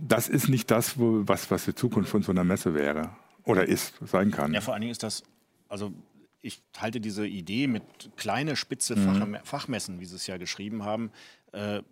Das 0.00 0.28
ist 0.28 0.48
nicht 0.48 0.70
das, 0.70 0.98
wo, 0.98 1.22
was, 1.26 1.50
was 1.50 1.64
die 1.64 1.74
Zukunft 1.74 2.10
von 2.10 2.22
so 2.22 2.32
einer 2.32 2.44
Messe 2.44 2.74
wäre 2.74 3.10
oder 3.44 3.66
ist, 3.66 3.94
sein 4.06 4.30
kann. 4.30 4.54
Ja, 4.54 4.60
vor 4.60 4.74
allen 4.74 4.82
Dingen 4.82 4.92
ist 4.92 5.02
das, 5.02 5.22
also 5.68 5.92
ich 6.40 6.62
halte 6.78 7.00
diese 7.00 7.26
Idee 7.26 7.66
mit 7.66 7.82
kleine 8.16 8.56
spitze 8.56 8.96
mhm. 8.96 9.38
Fachmessen, 9.44 10.00
wie 10.00 10.06
Sie 10.06 10.16
es 10.16 10.26
ja 10.26 10.36
geschrieben 10.36 10.84
haben, 10.84 11.10
äh, 11.52 11.82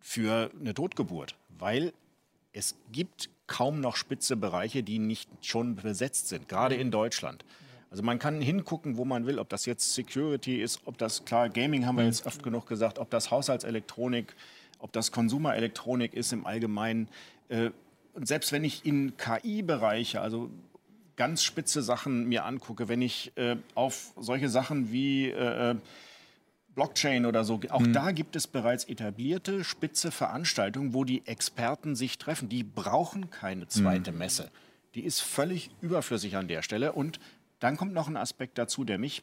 für 0.00 0.50
eine 0.58 0.74
Totgeburt, 0.74 1.36
weil 1.58 1.92
es 2.52 2.74
gibt 2.90 3.30
kaum 3.52 3.80
noch 3.80 3.96
spitze 3.96 4.34
Bereiche, 4.34 4.82
die 4.82 4.98
nicht 4.98 5.28
schon 5.42 5.76
besetzt 5.76 6.28
sind, 6.28 6.48
gerade 6.48 6.74
in 6.74 6.90
Deutschland. 6.90 7.44
Also 7.90 8.02
man 8.02 8.18
kann 8.18 8.40
hingucken, 8.40 8.96
wo 8.96 9.04
man 9.04 9.26
will, 9.26 9.38
ob 9.38 9.50
das 9.50 9.66
jetzt 9.66 9.92
Security 9.92 10.62
ist, 10.62 10.80
ob 10.86 10.96
das, 10.96 11.26
klar, 11.26 11.50
Gaming 11.50 11.84
haben 11.84 11.98
wir 11.98 12.06
jetzt 12.06 12.24
oft 12.24 12.42
genug 12.42 12.66
gesagt, 12.66 12.98
ob 12.98 13.10
das 13.10 13.30
Haushaltselektronik, 13.30 14.34
ob 14.78 14.90
das 14.92 15.12
Konsumerelektronik 15.12 16.14
ist 16.14 16.32
im 16.32 16.46
Allgemeinen. 16.46 17.08
Äh, 17.50 17.72
und 18.14 18.26
selbst 18.26 18.52
wenn 18.52 18.64
ich 18.64 18.86
in 18.86 19.18
KI-Bereiche, 19.18 20.22
also 20.22 20.48
ganz 21.16 21.42
spitze 21.42 21.82
Sachen 21.82 22.30
mir 22.30 22.46
angucke, 22.46 22.88
wenn 22.88 23.02
ich 23.02 23.32
äh, 23.36 23.56
auf 23.74 24.14
solche 24.18 24.48
Sachen 24.48 24.92
wie 24.92 25.28
äh, 25.28 25.74
Blockchain 26.74 27.26
oder 27.26 27.44
so. 27.44 27.60
Auch 27.70 27.80
mhm. 27.80 27.92
da 27.92 28.12
gibt 28.12 28.36
es 28.36 28.46
bereits 28.46 28.84
etablierte, 28.84 29.64
spitze 29.64 30.10
Veranstaltungen, 30.10 30.94
wo 30.94 31.04
die 31.04 31.26
Experten 31.26 31.94
sich 31.94 32.18
treffen. 32.18 32.48
Die 32.48 32.64
brauchen 32.64 33.30
keine 33.30 33.68
zweite 33.68 34.12
mhm. 34.12 34.18
Messe. 34.18 34.50
Die 34.94 35.04
ist 35.04 35.20
völlig 35.20 35.70
überflüssig 35.80 36.36
an 36.36 36.48
der 36.48 36.62
Stelle. 36.62 36.92
Und 36.92 37.20
dann 37.60 37.76
kommt 37.76 37.92
noch 37.92 38.08
ein 38.08 38.16
Aspekt 38.16 38.58
dazu, 38.58 38.84
der 38.84 38.98
mich 38.98 39.22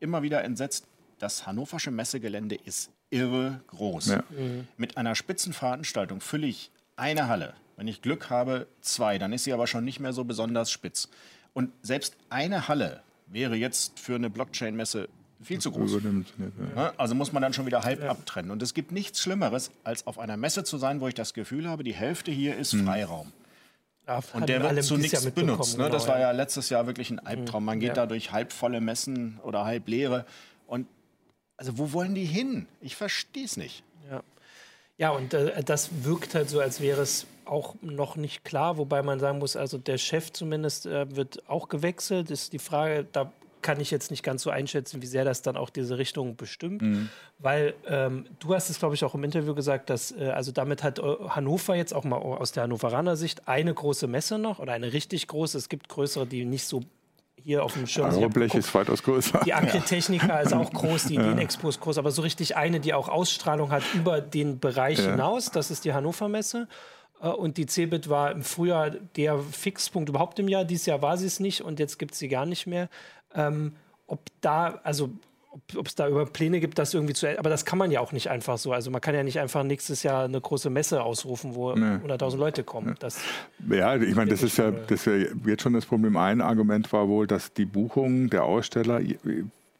immer 0.00 0.22
wieder 0.22 0.44
entsetzt. 0.44 0.86
Das 1.18 1.46
hannoversche 1.46 1.90
Messegelände 1.90 2.56
ist 2.56 2.90
irre 3.10 3.60
groß. 3.68 4.06
Ja. 4.08 4.24
Mhm. 4.30 4.66
Mit 4.76 4.96
einer 4.96 5.14
Spitzenveranstaltung 5.14 6.20
fülle 6.20 6.46
ich 6.46 6.70
eine 6.96 7.28
Halle. 7.28 7.54
Wenn 7.76 7.88
ich 7.88 8.02
Glück 8.02 8.30
habe, 8.30 8.66
zwei. 8.80 9.18
Dann 9.18 9.32
ist 9.32 9.44
sie 9.44 9.52
aber 9.52 9.66
schon 9.66 9.84
nicht 9.84 10.00
mehr 10.00 10.12
so 10.12 10.24
besonders 10.24 10.70
spitz. 10.70 11.08
Und 11.54 11.72
selbst 11.82 12.16
eine 12.30 12.68
Halle 12.68 13.02
wäre 13.26 13.56
jetzt 13.56 13.98
für 13.98 14.14
eine 14.14 14.30
Blockchain-Messe 14.30 15.08
viel 15.42 15.60
zu 15.60 15.70
groß. 15.70 15.98
Ja. 16.76 16.92
Also 16.96 17.14
muss 17.14 17.32
man 17.32 17.42
dann 17.42 17.52
schon 17.52 17.66
wieder 17.66 17.82
halb 17.82 18.02
ja. 18.02 18.10
abtrennen. 18.10 18.50
Und 18.50 18.62
es 18.62 18.74
gibt 18.74 18.92
nichts 18.92 19.20
Schlimmeres, 19.20 19.70
als 19.84 20.06
auf 20.06 20.18
einer 20.18 20.36
Messe 20.36 20.64
zu 20.64 20.78
sein, 20.78 21.00
wo 21.00 21.08
ich 21.08 21.14
das 21.14 21.34
Gefühl 21.34 21.68
habe, 21.68 21.84
die 21.84 21.94
Hälfte 21.94 22.30
hier 22.30 22.56
ist 22.56 22.72
hm. 22.72 22.86
Freiraum. 22.86 23.32
Ja, 24.06 24.20
und 24.32 24.48
der 24.48 24.62
wird 24.62 24.84
zu 24.84 24.96
nichts 24.96 25.24
benutzt. 25.30 25.78
Ne? 25.78 25.84
Genau, 25.84 25.94
das 25.94 26.08
war 26.08 26.18
ja 26.18 26.32
letztes 26.32 26.70
Jahr 26.70 26.86
wirklich 26.86 27.10
ein 27.10 27.20
Albtraum. 27.20 27.64
Man 27.64 27.78
geht 27.78 27.96
da 27.96 28.06
durch 28.06 28.32
halbvolle 28.32 28.80
Messen 28.80 29.38
oder 29.44 29.64
halbleere. 29.64 30.26
Und 30.66 30.88
also 31.56 31.78
wo 31.78 31.92
wollen 31.92 32.14
die 32.14 32.24
hin? 32.24 32.66
Ich 32.80 32.96
verstehe 32.96 33.44
es 33.44 33.56
nicht. 33.56 33.84
Ja, 34.10 34.22
ja 34.98 35.10
und 35.10 35.34
äh, 35.34 35.62
das 35.62 35.90
wirkt 36.02 36.34
halt 36.34 36.50
so, 36.50 36.58
als 36.58 36.80
wäre 36.80 37.00
es 37.00 37.26
auch 37.44 37.76
noch 37.80 38.16
nicht 38.16 38.44
klar, 38.44 38.76
wobei 38.76 39.02
man 39.02 39.20
sagen 39.20 39.38
muss, 39.38 39.56
also 39.56 39.78
der 39.78 39.98
Chef 39.98 40.32
zumindest 40.32 40.86
äh, 40.86 41.14
wird 41.14 41.48
auch 41.48 41.68
gewechselt. 41.68 42.30
Ist 42.30 42.52
die 42.52 42.58
Frage, 42.58 43.06
da 43.12 43.32
kann 43.62 43.80
ich 43.80 43.90
jetzt 43.90 44.10
nicht 44.10 44.22
ganz 44.22 44.42
so 44.42 44.50
einschätzen, 44.50 45.02
wie 45.02 45.06
sehr 45.06 45.24
das 45.24 45.42
dann 45.42 45.56
auch 45.56 45.70
diese 45.70 45.98
Richtung 45.98 46.36
bestimmt. 46.36 46.82
Mhm. 46.82 47.08
Weil 47.38 47.74
ähm, 47.86 48.26
du 48.38 48.54
hast 48.54 48.70
es, 48.70 48.78
glaube 48.78 48.94
ich, 48.94 49.04
auch 49.04 49.14
im 49.14 49.24
Interview 49.24 49.54
gesagt, 49.54 49.90
dass 49.90 50.12
äh, 50.12 50.30
also 50.30 50.52
damit 50.52 50.82
hat 50.82 50.98
äh, 50.98 51.02
Hannover 51.28 51.74
jetzt 51.74 51.94
auch 51.94 52.04
mal 52.04 52.16
aus 52.16 52.52
der 52.52 52.64
Hannoveraner 52.64 53.16
Sicht 53.16 53.48
eine 53.48 53.72
große 53.72 54.06
Messe 54.06 54.38
noch 54.38 54.58
oder 54.58 54.72
eine 54.72 54.92
richtig 54.92 55.26
große. 55.28 55.56
Es 55.58 55.68
gibt 55.68 55.88
größere, 55.88 56.26
die 56.26 56.44
nicht 56.44 56.66
so 56.66 56.82
hier 57.36 57.64
auf 57.64 57.74
dem 57.74 57.86
Schirm 57.86 58.10
sind. 58.12 58.32
Blech 58.32 58.54
ist 58.54 58.74
weitaus 58.74 59.02
größer. 59.02 59.40
Die 59.44 59.54
Agritechnica 59.54 60.28
ja. 60.28 60.40
ist 60.40 60.52
auch 60.52 60.70
groß, 60.70 61.06
die 61.06 61.14
Ideen-Expo 61.14 61.68
ist 61.68 61.80
groß, 61.80 61.98
aber 61.98 62.10
so 62.10 62.22
richtig 62.22 62.56
eine, 62.56 62.80
die 62.80 62.94
auch 62.94 63.08
Ausstrahlung 63.08 63.70
hat 63.70 63.82
über 63.94 64.20
den 64.20 64.60
Bereich 64.60 64.98
ja. 64.98 65.10
hinaus, 65.10 65.50
das 65.50 65.70
ist 65.70 65.84
die 65.84 65.92
Hannover 65.92 66.28
Messe. 66.28 66.68
Äh, 67.20 67.28
und 67.28 67.56
die 67.56 67.66
CeBIT 67.66 68.08
war 68.08 68.32
im 68.32 68.42
Frühjahr 68.42 68.90
der 68.90 69.38
Fixpunkt 69.38 70.08
überhaupt 70.08 70.38
im 70.38 70.48
Jahr. 70.48 70.64
Dieses 70.64 70.86
Jahr 70.86 71.02
war 71.02 71.16
sie 71.16 71.26
es 71.26 71.40
nicht 71.40 71.62
und 71.62 71.78
jetzt 71.78 71.98
gibt 71.98 72.12
es 72.12 72.18
sie 72.18 72.28
gar 72.28 72.46
nicht 72.46 72.66
mehr. 72.66 72.88
Ähm, 73.34 73.72
ob 74.06 74.20
da, 74.40 74.80
also 74.82 75.10
ob 75.76 75.86
es 75.86 75.94
da 75.94 76.08
über 76.08 76.24
Pläne 76.26 76.60
gibt, 76.60 76.78
das 76.78 76.94
irgendwie 76.94 77.14
zu. 77.14 77.38
Aber 77.38 77.50
das 77.50 77.64
kann 77.64 77.78
man 77.78 77.90
ja 77.90 78.00
auch 78.00 78.12
nicht 78.12 78.30
einfach 78.30 78.58
so. 78.58 78.72
Also 78.72 78.90
man 78.90 79.00
kann 79.00 79.14
ja 79.14 79.22
nicht 79.22 79.38
einfach 79.38 79.62
nächstes 79.64 80.02
Jahr 80.02 80.24
eine 80.24 80.40
große 80.40 80.70
Messe 80.70 81.02
ausrufen, 81.02 81.54
wo 81.54 81.74
nee. 81.74 81.96
100.000 81.96 82.36
Leute 82.36 82.64
kommen. 82.64 82.94
Das 83.00 83.20
ja, 83.68 83.96
ich 83.96 84.14
meine, 84.14 84.30
das 84.30 84.42
ist 84.42 84.56
ja, 84.56 84.70
das 84.70 85.06
ist 85.06 85.06
ja 85.06 85.28
jetzt 85.46 85.62
schon 85.62 85.74
das 85.74 85.86
Problem. 85.86 86.16
Ein 86.16 86.40
Argument 86.40 86.90
war 86.92 87.08
wohl, 87.08 87.26
dass 87.26 87.52
die 87.52 87.66
Buchungen 87.66 88.30
der 88.30 88.44
Aussteller 88.44 89.00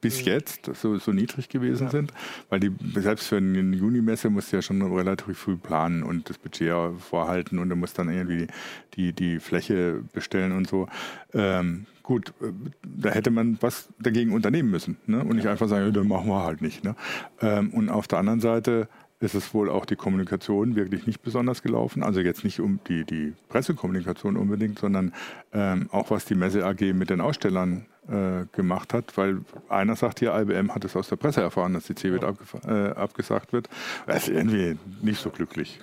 bis 0.03 0.21
mhm. 0.21 0.27
jetzt 0.33 0.71
so, 0.75 0.99
so 0.99 1.13
niedrig 1.13 1.49
gewesen 1.49 1.85
ja. 1.85 1.91
sind, 1.91 2.13
weil 2.51 2.61
die 2.61 2.73
selbst 2.97 3.29
für 3.29 3.39
eine 3.39 3.75
Junimesse 3.75 4.29
musst 4.29 4.53
du 4.53 4.57
ja 4.57 4.63
schon 4.63 4.83
relativ 4.83 5.39
früh 5.39 5.57
planen 5.57 6.03
und 6.03 6.29
das 6.29 6.37
Budget 6.37 6.75
vorhalten 7.01 7.59
und 7.59 7.71
du 7.71 7.77
musst 7.77 7.99
dann 7.99 8.11
irgendwie 8.11 8.49
die, 8.95 9.15
die 9.15 9.41
Fläche 9.41 10.03
bestellen 10.13 10.53
und 10.53 10.69
so. 10.69 10.89
Ähm, 11.33 11.87
gut, 12.03 12.35
äh, 12.43 12.53
da 12.83 13.11
hätte 13.11 13.31
man 13.31 13.57
was 13.63 13.89
dagegen 13.99 14.33
unternehmen 14.33 14.71
müssen 14.71 14.99
ne? 15.07 15.21
und 15.21 15.37
nicht 15.37 15.47
einfach 15.47 15.69
sagen, 15.69 15.87
ja, 15.87 15.91
dann 15.93 16.09
machen 16.09 16.29
wir 16.29 16.43
halt 16.43 16.61
nicht. 16.61 16.85
Ne? 16.85 16.97
Ähm, 17.41 17.71
und 17.71 17.89
auf 17.89 18.09
der 18.09 18.19
anderen 18.19 18.41
Seite 18.41 18.89
ist 19.21 19.35
es 19.35 19.55
wohl 19.55 19.71
auch 19.71 19.85
die 19.85 19.95
Kommunikation 19.95 20.75
wirklich 20.75 21.07
nicht 21.07 21.23
besonders 21.23 21.63
gelaufen. 21.63 22.03
Also 22.03 22.19
jetzt 22.21 22.43
nicht 22.43 22.59
um 22.59 22.81
die, 22.89 23.05
die 23.05 23.35
Pressekommunikation 23.49 24.37
unbedingt, 24.37 24.81
sondern 24.81 25.13
ähm, 25.53 25.89
auch 25.93 26.11
was 26.11 26.25
die 26.25 26.35
Messe 26.35 26.67
AG 26.67 26.81
mit 26.93 27.09
den 27.09 27.21
Ausstellern 27.21 27.87
äh, 28.09 28.47
gemacht 28.53 28.95
hat, 28.95 29.17
weil 29.17 29.41
einer 29.69 29.97
sagt 29.97 30.19
hier, 30.19 30.35
IBM 30.35 30.75
hat 30.75 30.85
es 30.85 30.97
aus 30.97 31.09
der 31.09 31.17
Presse 31.17 31.41
erfahren, 31.41 31.75
dass 31.75 31.85
die 31.85 31.95
CeBIT 31.95 32.23
äh, 32.67 32.89
abgesagt 32.91 33.53
wird. 33.53 33.69
Das 34.07 34.29
ist 34.29 34.35
irgendwie 34.35 34.79
nicht 35.03 35.21
so 35.21 35.31
glücklich. 35.31 35.81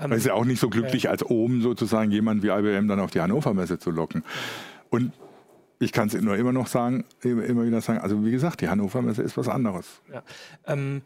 Ähm, 0.00 0.12
es 0.12 0.18
ist 0.18 0.26
ja 0.26 0.34
auch 0.34 0.44
nicht 0.44 0.60
so 0.60 0.68
glücklich, 0.68 1.08
als 1.08 1.24
oben 1.24 1.62
sozusagen 1.62 2.10
jemand 2.10 2.42
wie 2.42 2.48
IBM 2.48 2.88
dann 2.88 3.00
auf 3.00 3.10
die 3.10 3.20
Hannover 3.20 3.54
Messe 3.54 3.78
zu 3.78 3.90
locken. 3.90 4.24
Und 4.90 5.12
ich 5.78 5.92
kann 5.92 6.08
es 6.08 6.20
nur 6.20 6.36
immer 6.36 6.52
noch 6.52 6.66
sagen, 6.66 7.04
immer 7.22 7.64
wieder 7.64 7.80
sagen, 7.80 8.00
also 8.00 8.24
wie 8.24 8.30
gesagt, 8.30 8.60
die 8.60 8.68
Hannover 8.68 9.02
Messe 9.02 9.22
ist 9.22 9.36
was 9.36 9.48
anderes. 9.48 10.00
Ja. 10.12 10.22
Ähm, 10.66 11.02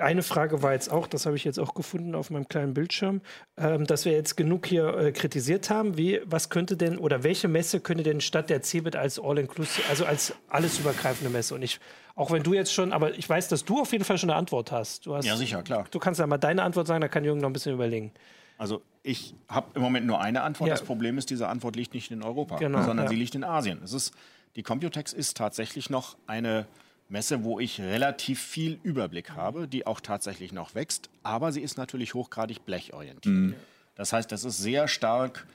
eine 0.00 0.22
Frage 0.22 0.62
war 0.62 0.72
jetzt 0.72 0.90
auch, 0.90 1.06
das 1.06 1.26
habe 1.26 1.36
ich 1.36 1.44
jetzt 1.44 1.58
auch 1.58 1.74
gefunden 1.74 2.14
auf 2.14 2.30
meinem 2.30 2.48
kleinen 2.48 2.74
Bildschirm, 2.74 3.20
ähm, 3.56 3.86
dass 3.86 4.04
wir 4.04 4.12
jetzt 4.12 4.36
genug 4.36 4.66
hier 4.66 4.96
äh, 4.96 5.12
kritisiert 5.12 5.68
haben. 5.68 5.96
Wie, 5.96 6.20
was 6.24 6.48
könnte 6.48 6.76
denn 6.76 6.96
oder 6.96 7.24
welche 7.24 7.48
Messe 7.48 7.80
könnte 7.80 8.04
denn 8.04 8.20
statt 8.20 8.50
der 8.50 8.62
CeBIT 8.62 8.94
als 8.94 9.18
All-Inclusive, 9.18 9.88
also 9.88 10.04
als 10.04 10.34
alles 10.48 10.78
übergreifende 10.78 11.30
Messe? 11.30 11.54
Und 11.56 11.62
ich, 11.62 11.80
auch 12.14 12.30
wenn 12.30 12.44
du 12.44 12.54
jetzt 12.54 12.72
schon, 12.72 12.92
aber 12.92 13.18
ich 13.18 13.28
weiß, 13.28 13.48
dass 13.48 13.64
du 13.64 13.80
auf 13.80 13.90
jeden 13.90 14.04
Fall 14.04 14.16
schon 14.16 14.30
eine 14.30 14.38
Antwort 14.38 14.70
hast. 14.70 15.06
hast 15.06 15.24
ja, 15.24 15.36
sicher, 15.36 15.62
klar. 15.62 15.86
Du 15.90 15.98
kannst 15.98 16.20
ja 16.20 16.26
mal 16.26 16.38
deine 16.38 16.62
Antwort 16.62 16.86
sagen, 16.86 17.00
da 17.00 17.08
kann 17.08 17.24
Jürgen 17.24 17.40
noch 17.40 17.48
ein 17.48 17.52
bisschen 17.52 17.74
überlegen. 17.74 18.12
Also 18.56 18.82
ich 19.02 19.34
habe 19.48 19.66
im 19.74 19.82
Moment 19.82 20.06
nur 20.06 20.20
eine 20.20 20.42
Antwort. 20.42 20.68
Ja. 20.68 20.74
Das 20.74 20.84
Problem 20.84 21.18
ist, 21.18 21.30
diese 21.30 21.48
Antwort 21.48 21.74
liegt 21.74 21.94
nicht 21.94 22.12
in 22.12 22.22
Europa, 22.22 22.56
genau, 22.56 22.84
sondern 22.84 23.06
ja. 23.06 23.10
sie 23.10 23.16
liegt 23.16 23.34
in 23.34 23.42
Asien. 23.42 23.80
Es 23.82 23.92
ist, 23.92 24.14
die 24.54 24.62
Computex 24.62 25.12
ist 25.12 25.36
tatsächlich 25.36 25.90
noch 25.90 26.16
eine 26.28 26.66
Messe, 27.08 27.44
wo 27.44 27.60
ich 27.60 27.80
relativ 27.80 28.40
viel 28.40 28.78
Überblick 28.82 29.30
habe, 29.30 29.68
die 29.68 29.86
auch 29.86 30.00
tatsächlich 30.00 30.52
noch 30.52 30.74
wächst, 30.74 31.10
aber 31.22 31.52
sie 31.52 31.60
ist 31.60 31.76
natürlich 31.76 32.14
hochgradig 32.14 32.64
blechorientiert. 32.64 33.34
Mhm. 33.34 33.54
Das 33.94 34.12
heißt, 34.12 34.32
das 34.32 34.44
ist 34.44 34.58
sehr 34.58 34.88
stark 34.88 35.46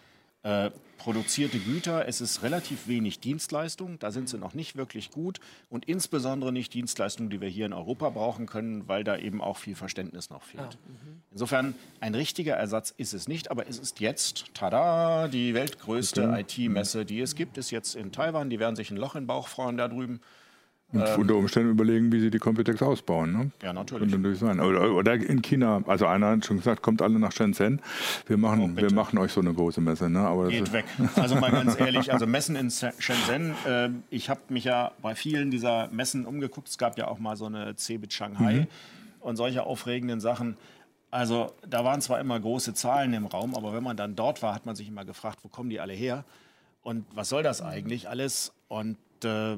äh, 0.43 0.71
produzierte 0.97 1.59
Güter, 1.59 2.07
es 2.07 2.21
ist 2.21 2.43
relativ 2.43 2.87
wenig 2.87 3.19
Dienstleistung, 3.19 3.99
da 3.99 4.11
sind 4.11 4.29
sie 4.29 4.37
noch 4.37 4.53
nicht 4.53 4.75
wirklich 4.75 5.11
gut 5.11 5.39
und 5.69 5.85
insbesondere 5.85 6.51
nicht 6.51 6.73
Dienstleistungen, 6.73 7.29
die 7.29 7.41
wir 7.41 7.49
hier 7.49 7.65
in 7.65 7.73
Europa 7.73 8.09
brauchen 8.09 8.45
können, 8.45 8.87
weil 8.87 9.03
da 9.03 9.17
eben 9.17 9.41
auch 9.41 9.57
viel 9.57 9.75
Verständnis 9.75 10.29
noch 10.29 10.43
fehlt. 10.43 10.63
Ah, 10.63 10.87
mhm. 10.87 11.21
Insofern 11.31 11.75
ein 11.99 12.15
richtiger 12.15 12.55
Ersatz 12.55 12.93
ist 12.95 13.13
es 13.13 13.27
nicht, 13.27 13.51
aber 13.51 13.67
es 13.67 13.79
ist 13.79 13.99
jetzt, 13.99 14.53
tada, 14.53 15.27
die 15.27 15.53
weltgrößte 15.53 16.29
okay. 16.29 16.65
IT-Messe, 16.65 17.05
die 17.05 17.21
es 17.21 17.35
gibt, 17.35 17.57
ist 17.57 17.71
jetzt 17.71 17.95
in 17.95 18.11
Taiwan. 18.11 18.49
Die 18.49 18.59
werden 18.59 18.75
sich 18.75 18.91
ein 18.91 18.97
Loch 18.97 19.15
in 19.15 19.23
den 19.23 19.27
Bauch 19.27 19.47
freuen 19.47 19.77
da 19.77 19.87
drüben. 19.87 20.19
Und 20.91 21.01
ähm, 21.07 21.19
unter 21.19 21.35
Umständen 21.35 21.69
überlegen, 21.69 22.11
wie 22.11 22.19
sie 22.19 22.31
die 22.31 22.39
Computex 22.39 22.81
ausbauen. 22.81 23.31
Ne? 23.31 23.51
Ja, 23.61 23.73
natürlich. 23.73 24.09
natürlich 24.11 24.39
sein. 24.39 24.59
Oder, 24.59 24.91
oder, 24.91 25.13
in 25.13 25.41
China, 25.43 25.83
also 25.85 26.07
einer 26.07 26.31
hat 26.31 26.45
schon 26.45 26.57
gesagt, 26.57 26.81
kommt 26.81 27.03
alle 27.03 27.19
nach 27.19 27.31
Shenzhen. 27.31 27.79
Wir 28.25 28.37
machen, 28.37 28.73
oh, 28.75 28.81
wir 28.81 28.91
machen 28.91 29.19
euch 29.19 29.31
so 29.31 29.39
eine 29.39 29.53
große 29.53 29.81
Messe. 29.81 30.09
Ne? 30.09 30.19
Aber 30.19 30.47
Geht 30.47 30.73
weg. 30.73 30.85
Also 31.15 31.35
mal 31.35 31.51
ganz 31.51 31.79
ehrlich, 31.79 32.11
also 32.11 32.25
Messen 32.25 32.55
in 32.55 32.71
Shenzhen, 32.71 33.53
äh, 33.67 33.89
ich 34.09 34.29
habe 34.31 34.41
mich 34.49 34.63
ja 34.63 34.91
bei 35.01 35.13
vielen 35.13 35.51
dieser 35.51 35.89
Messen 35.89 36.25
umgeguckt. 36.25 36.69
Es 36.69 36.77
gab 36.79 36.97
ja 36.97 37.07
auch 37.07 37.19
mal 37.19 37.35
so 37.35 37.45
eine 37.45 37.75
CeBIT 37.75 38.11
Shanghai 38.11 38.53
mhm. 38.53 38.67
und 39.19 39.35
solche 39.35 39.63
aufregenden 39.63 40.19
Sachen. 40.19 40.57
Also 41.11 41.53
da 41.67 41.83
waren 41.85 42.01
zwar 42.01 42.19
immer 42.19 42.39
große 42.39 42.73
Zahlen 42.73 43.13
im 43.13 43.27
Raum, 43.27 43.55
aber 43.55 43.73
wenn 43.73 43.83
man 43.83 43.95
dann 43.97 44.15
dort 44.15 44.41
war, 44.41 44.55
hat 44.55 44.65
man 44.65 44.75
sich 44.75 44.87
immer 44.87 45.05
gefragt, 45.05 45.39
wo 45.43 45.49
kommen 45.49 45.69
die 45.69 45.79
alle 45.79 45.93
her? 45.93 46.23
Und 46.81 47.05
was 47.13 47.29
soll 47.29 47.43
das 47.43 47.61
eigentlich 47.61 48.09
alles? 48.09 48.53
Und 48.67 48.97
äh, 49.23 49.57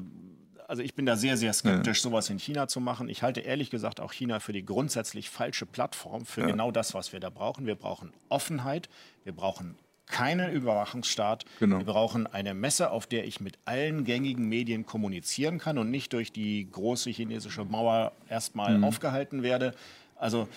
also 0.72 0.82
ich 0.82 0.94
bin 0.94 1.04
da 1.04 1.16
sehr, 1.16 1.36
sehr 1.36 1.52
skeptisch, 1.52 1.98
ja. 1.98 2.02
sowas 2.02 2.30
in 2.30 2.38
China 2.38 2.66
zu 2.66 2.80
machen. 2.80 3.10
Ich 3.10 3.22
halte 3.22 3.40
ehrlich 3.40 3.68
gesagt 3.68 4.00
auch 4.00 4.10
China 4.10 4.40
für 4.40 4.54
die 4.54 4.64
grundsätzlich 4.64 5.28
falsche 5.28 5.66
Plattform 5.66 6.24
für 6.24 6.40
ja. 6.40 6.46
genau 6.46 6.70
das, 6.70 6.94
was 6.94 7.12
wir 7.12 7.20
da 7.20 7.28
brauchen. 7.28 7.66
Wir 7.66 7.74
brauchen 7.74 8.14
Offenheit, 8.30 8.88
wir 9.22 9.34
brauchen 9.34 9.76
keinen 10.06 10.50
Überwachungsstaat. 10.50 11.44
Genau. 11.60 11.76
Wir 11.76 11.84
brauchen 11.84 12.26
eine 12.26 12.54
Messe, 12.54 12.90
auf 12.90 13.06
der 13.06 13.26
ich 13.26 13.38
mit 13.38 13.58
allen 13.66 14.04
gängigen 14.04 14.48
Medien 14.48 14.86
kommunizieren 14.86 15.58
kann 15.58 15.76
und 15.76 15.90
nicht 15.90 16.14
durch 16.14 16.32
die 16.32 16.66
große 16.70 17.10
chinesische 17.10 17.66
Mauer 17.66 18.12
erstmal 18.30 18.78
mhm. 18.78 18.84
aufgehalten 18.84 19.42
werde. 19.42 19.74
Also 20.16 20.48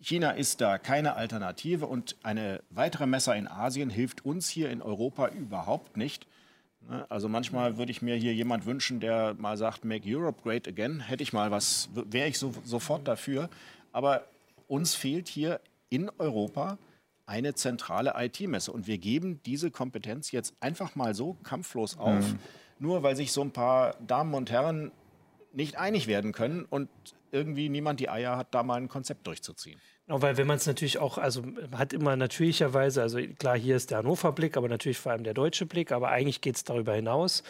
China 0.00 0.30
ist 0.30 0.60
da 0.60 0.78
keine 0.78 1.16
Alternative 1.16 1.88
und 1.88 2.14
eine 2.22 2.62
weitere 2.70 3.06
Messe 3.06 3.34
in 3.34 3.48
Asien 3.48 3.90
hilft 3.90 4.24
uns 4.24 4.48
hier 4.48 4.70
in 4.70 4.80
Europa 4.80 5.26
überhaupt 5.26 5.96
nicht. 5.96 6.28
Ne? 6.88 7.06
Also 7.10 7.28
manchmal 7.28 7.76
würde 7.76 7.92
ich 7.92 8.02
mir 8.02 8.16
hier 8.16 8.34
jemand 8.34 8.66
wünschen, 8.66 9.00
der 9.00 9.34
mal 9.34 9.56
sagt, 9.56 9.84
Make 9.84 10.04
Europe 10.06 10.42
Great 10.42 10.66
Again. 10.66 11.00
Hätte 11.00 11.22
ich 11.22 11.32
mal 11.32 11.50
was, 11.50 11.88
wäre 11.92 12.28
ich 12.28 12.38
so, 12.38 12.52
sofort 12.64 13.06
dafür. 13.06 13.48
Aber 13.92 14.24
uns 14.66 14.94
fehlt 14.94 15.28
hier 15.28 15.60
in 15.90 16.10
Europa 16.18 16.78
eine 17.26 17.54
zentrale 17.54 18.14
IT-Messe. 18.16 18.72
Und 18.72 18.86
wir 18.86 18.98
geben 18.98 19.40
diese 19.44 19.70
Kompetenz 19.70 20.32
jetzt 20.32 20.54
einfach 20.60 20.96
mal 20.96 21.14
so 21.14 21.34
kampflos 21.42 21.98
auf, 21.98 22.32
mhm. 22.32 22.38
nur 22.78 23.02
weil 23.02 23.16
sich 23.16 23.32
so 23.32 23.42
ein 23.42 23.50
paar 23.50 23.94
Damen 24.06 24.34
und 24.34 24.50
Herren 24.50 24.90
nicht 25.52 25.76
einig 25.76 26.06
werden 26.06 26.32
können 26.32 26.64
und 26.64 26.88
irgendwie 27.30 27.68
niemand 27.68 28.00
die 28.00 28.08
Eier 28.08 28.36
hat, 28.36 28.54
da 28.54 28.62
mal 28.62 28.76
ein 28.76 28.88
Konzept 28.88 29.26
durchzuziehen. 29.26 29.78
Genau, 30.08 30.22
weil 30.22 30.38
wenn 30.38 30.46
man 30.46 30.56
es 30.56 30.66
natürlich 30.66 30.98
auch, 30.98 31.18
also 31.18 31.42
hat 31.76 31.92
immer 31.92 32.16
natürlicherweise, 32.16 33.02
also 33.02 33.18
klar, 33.38 33.58
hier 33.58 33.76
ist 33.76 33.90
der 33.90 33.98
Hannover-Blick, 33.98 34.56
aber 34.56 34.66
natürlich 34.66 34.96
vor 34.96 35.12
allem 35.12 35.22
der 35.22 35.34
deutsche 35.34 35.66
Blick, 35.66 35.92
aber 35.92 36.08
eigentlich 36.08 36.40
geht 36.40 36.56
es 36.56 36.64
darüber 36.64 36.94
hinaus. 36.94 37.42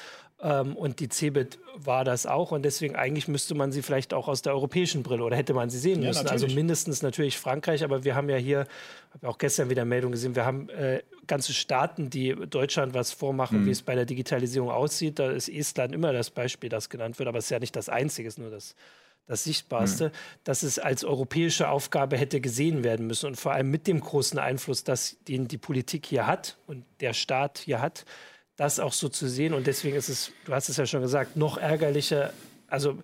Ähm, 0.42 0.74
und 0.74 0.98
die 0.98 1.08
CeBIT 1.08 1.60
war 1.76 2.04
das 2.04 2.26
auch 2.26 2.50
und 2.50 2.64
deswegen 2.64 2.96
eigentlich 2.96 3.28
müsste 3.28 3.54
man 3.54 3.70
sie 3.70 3.80
vielleicht 3.80 4.12
auch 4.12 4.26
aus 4.26 4.42
der 4.42 4.54
europäischen 4.54 5.04
Brille 5.04 5.22
oder 5.22 5.36
hätte 5.36 5.54
man 5.54 5.70
sie 5.70 5.78
sehen 5.78 6.02
ja, 6.02 6.08
müssen. 6.08 6.18
Also 6.18 6.32
natürlich. 6.32 6.42
Also 6.42 6.56
mindestens 6.56 7.02
natürlich 7.02 7.38
Frankreich, 7.38 7.84
aber 7.84 8.02
wir 8.02 8.16
haben 8.16 8.28
ja 8.28 8.36
hier, 8.36 8.66
habe 9.14 9.28
auch 9.28 9.38
gestern 9.38 9.70
wieder 9.70 9.84
Meldung 9.84 10.10
gesehen, 10.10 10.34
wir 10.34 10.44
haben 10.44 10.68
äh, 10.70 11.02
ganze 11.28 11.52
Staaten, 11.52 12.10
die 12.10 12.34
Deutschland 12.34 12.92
was 12.92 13.12
vormachen, 13.12 13.62
mhm. 13.62 13.66
wie 13.66 13.70
es 13.70 13.82
bei 13.82 13.94
der 13.94 14.04
Digitalisierung 14.04 14.70
aussieht. 14.70 15.20
Da 15.20 15.30
ist 15.30 15.48
Estland 15.48 15.94
immer 15.94 16.12
das 16.12 16.30
Beispiel, 16.30 16.70
das 16.70 16.88
genannt 16.88 17.20
wird, 17.20 17.28
aber 17.28 17.38
es 17.38 17.44
ist 17.44 17.50
ja 17.50 17.60
nicht 17.60 17.76
das 17.76 17.88
einzige, 17.88 18.26
es 18.26 18.34
ist 18.34 18.38
nur 18.38 18.50
das 18.50 18.74
das 19.28 19.44
Sichtbarste, 19.44 20.08
mhm. 20.08 20.12
dass 20.42 20.64
es 20.64 20.78
als 20.78 21.04
europäische 21.04 21.68
Aufgabe 21.68 22.16
hätte 22.16 22.40
gesehen 22.40 22.82
werden 22.82 23.06
müssen 23.06 23.26
und 23.26 23.36
vor 23.36 23.52
allem 23.52 23.70
mit 23.70 23.86
dem 23.86 24.00
großen 24.00 24.38
Einfluss, 24.38 24.82
das, 24.82 25.18
den 25.28 25.46
die 25.46 25.58
Politik 25.58 26.06
hier 26.06 26.26
hat 26.26 26.56
und 26.66 26.84
der 27.00 27.12
Staat 27.12 27.58
hier 27.58 27.80
hat, 27.80 28.04
das 28.56 28.80
auch 28.80 28.92
so 28.92 29.08
zu 29.08 29.28
sehen. 29.28 29.54
Und 29.54 29.66
deswegen 29.66 29.96
ist 29.96 30.08
es, 30.08 30.32
du 30.46 30.52
hast 30.52 30.68
es 30.68 30.78
ja 30.78 30.86
schon 30.86 31.02
gesagt, 31.02 31.36
noch 31.36 31.58
ärgerlicher. 31.58 32.32
Also 32.66 32.98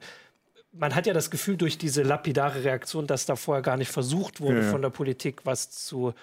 man 0.73 0.95
hat 0.95 1.07
ja 1.07 1.13
das 1.13 1.31
Gefühl 1.31 1.57
durch 1.57 1.79
diese 1.79 2.03
lapidare 2.03 2.65
Reaktion, 2.65 3.07
dass 3.07 3.27
da 3.27 3.37
vorher 3.37 3.63
gar 3.63 3.77
nicht 3.77 3.93
versucht 3.93 4.41
wurde, 4.41 4.63
ja, 4.63 4.71
von 4.71 4.83
der 4.83 4.91
Politik 4.91 5.43
was 5.45 5.71
zu 5.71 6.15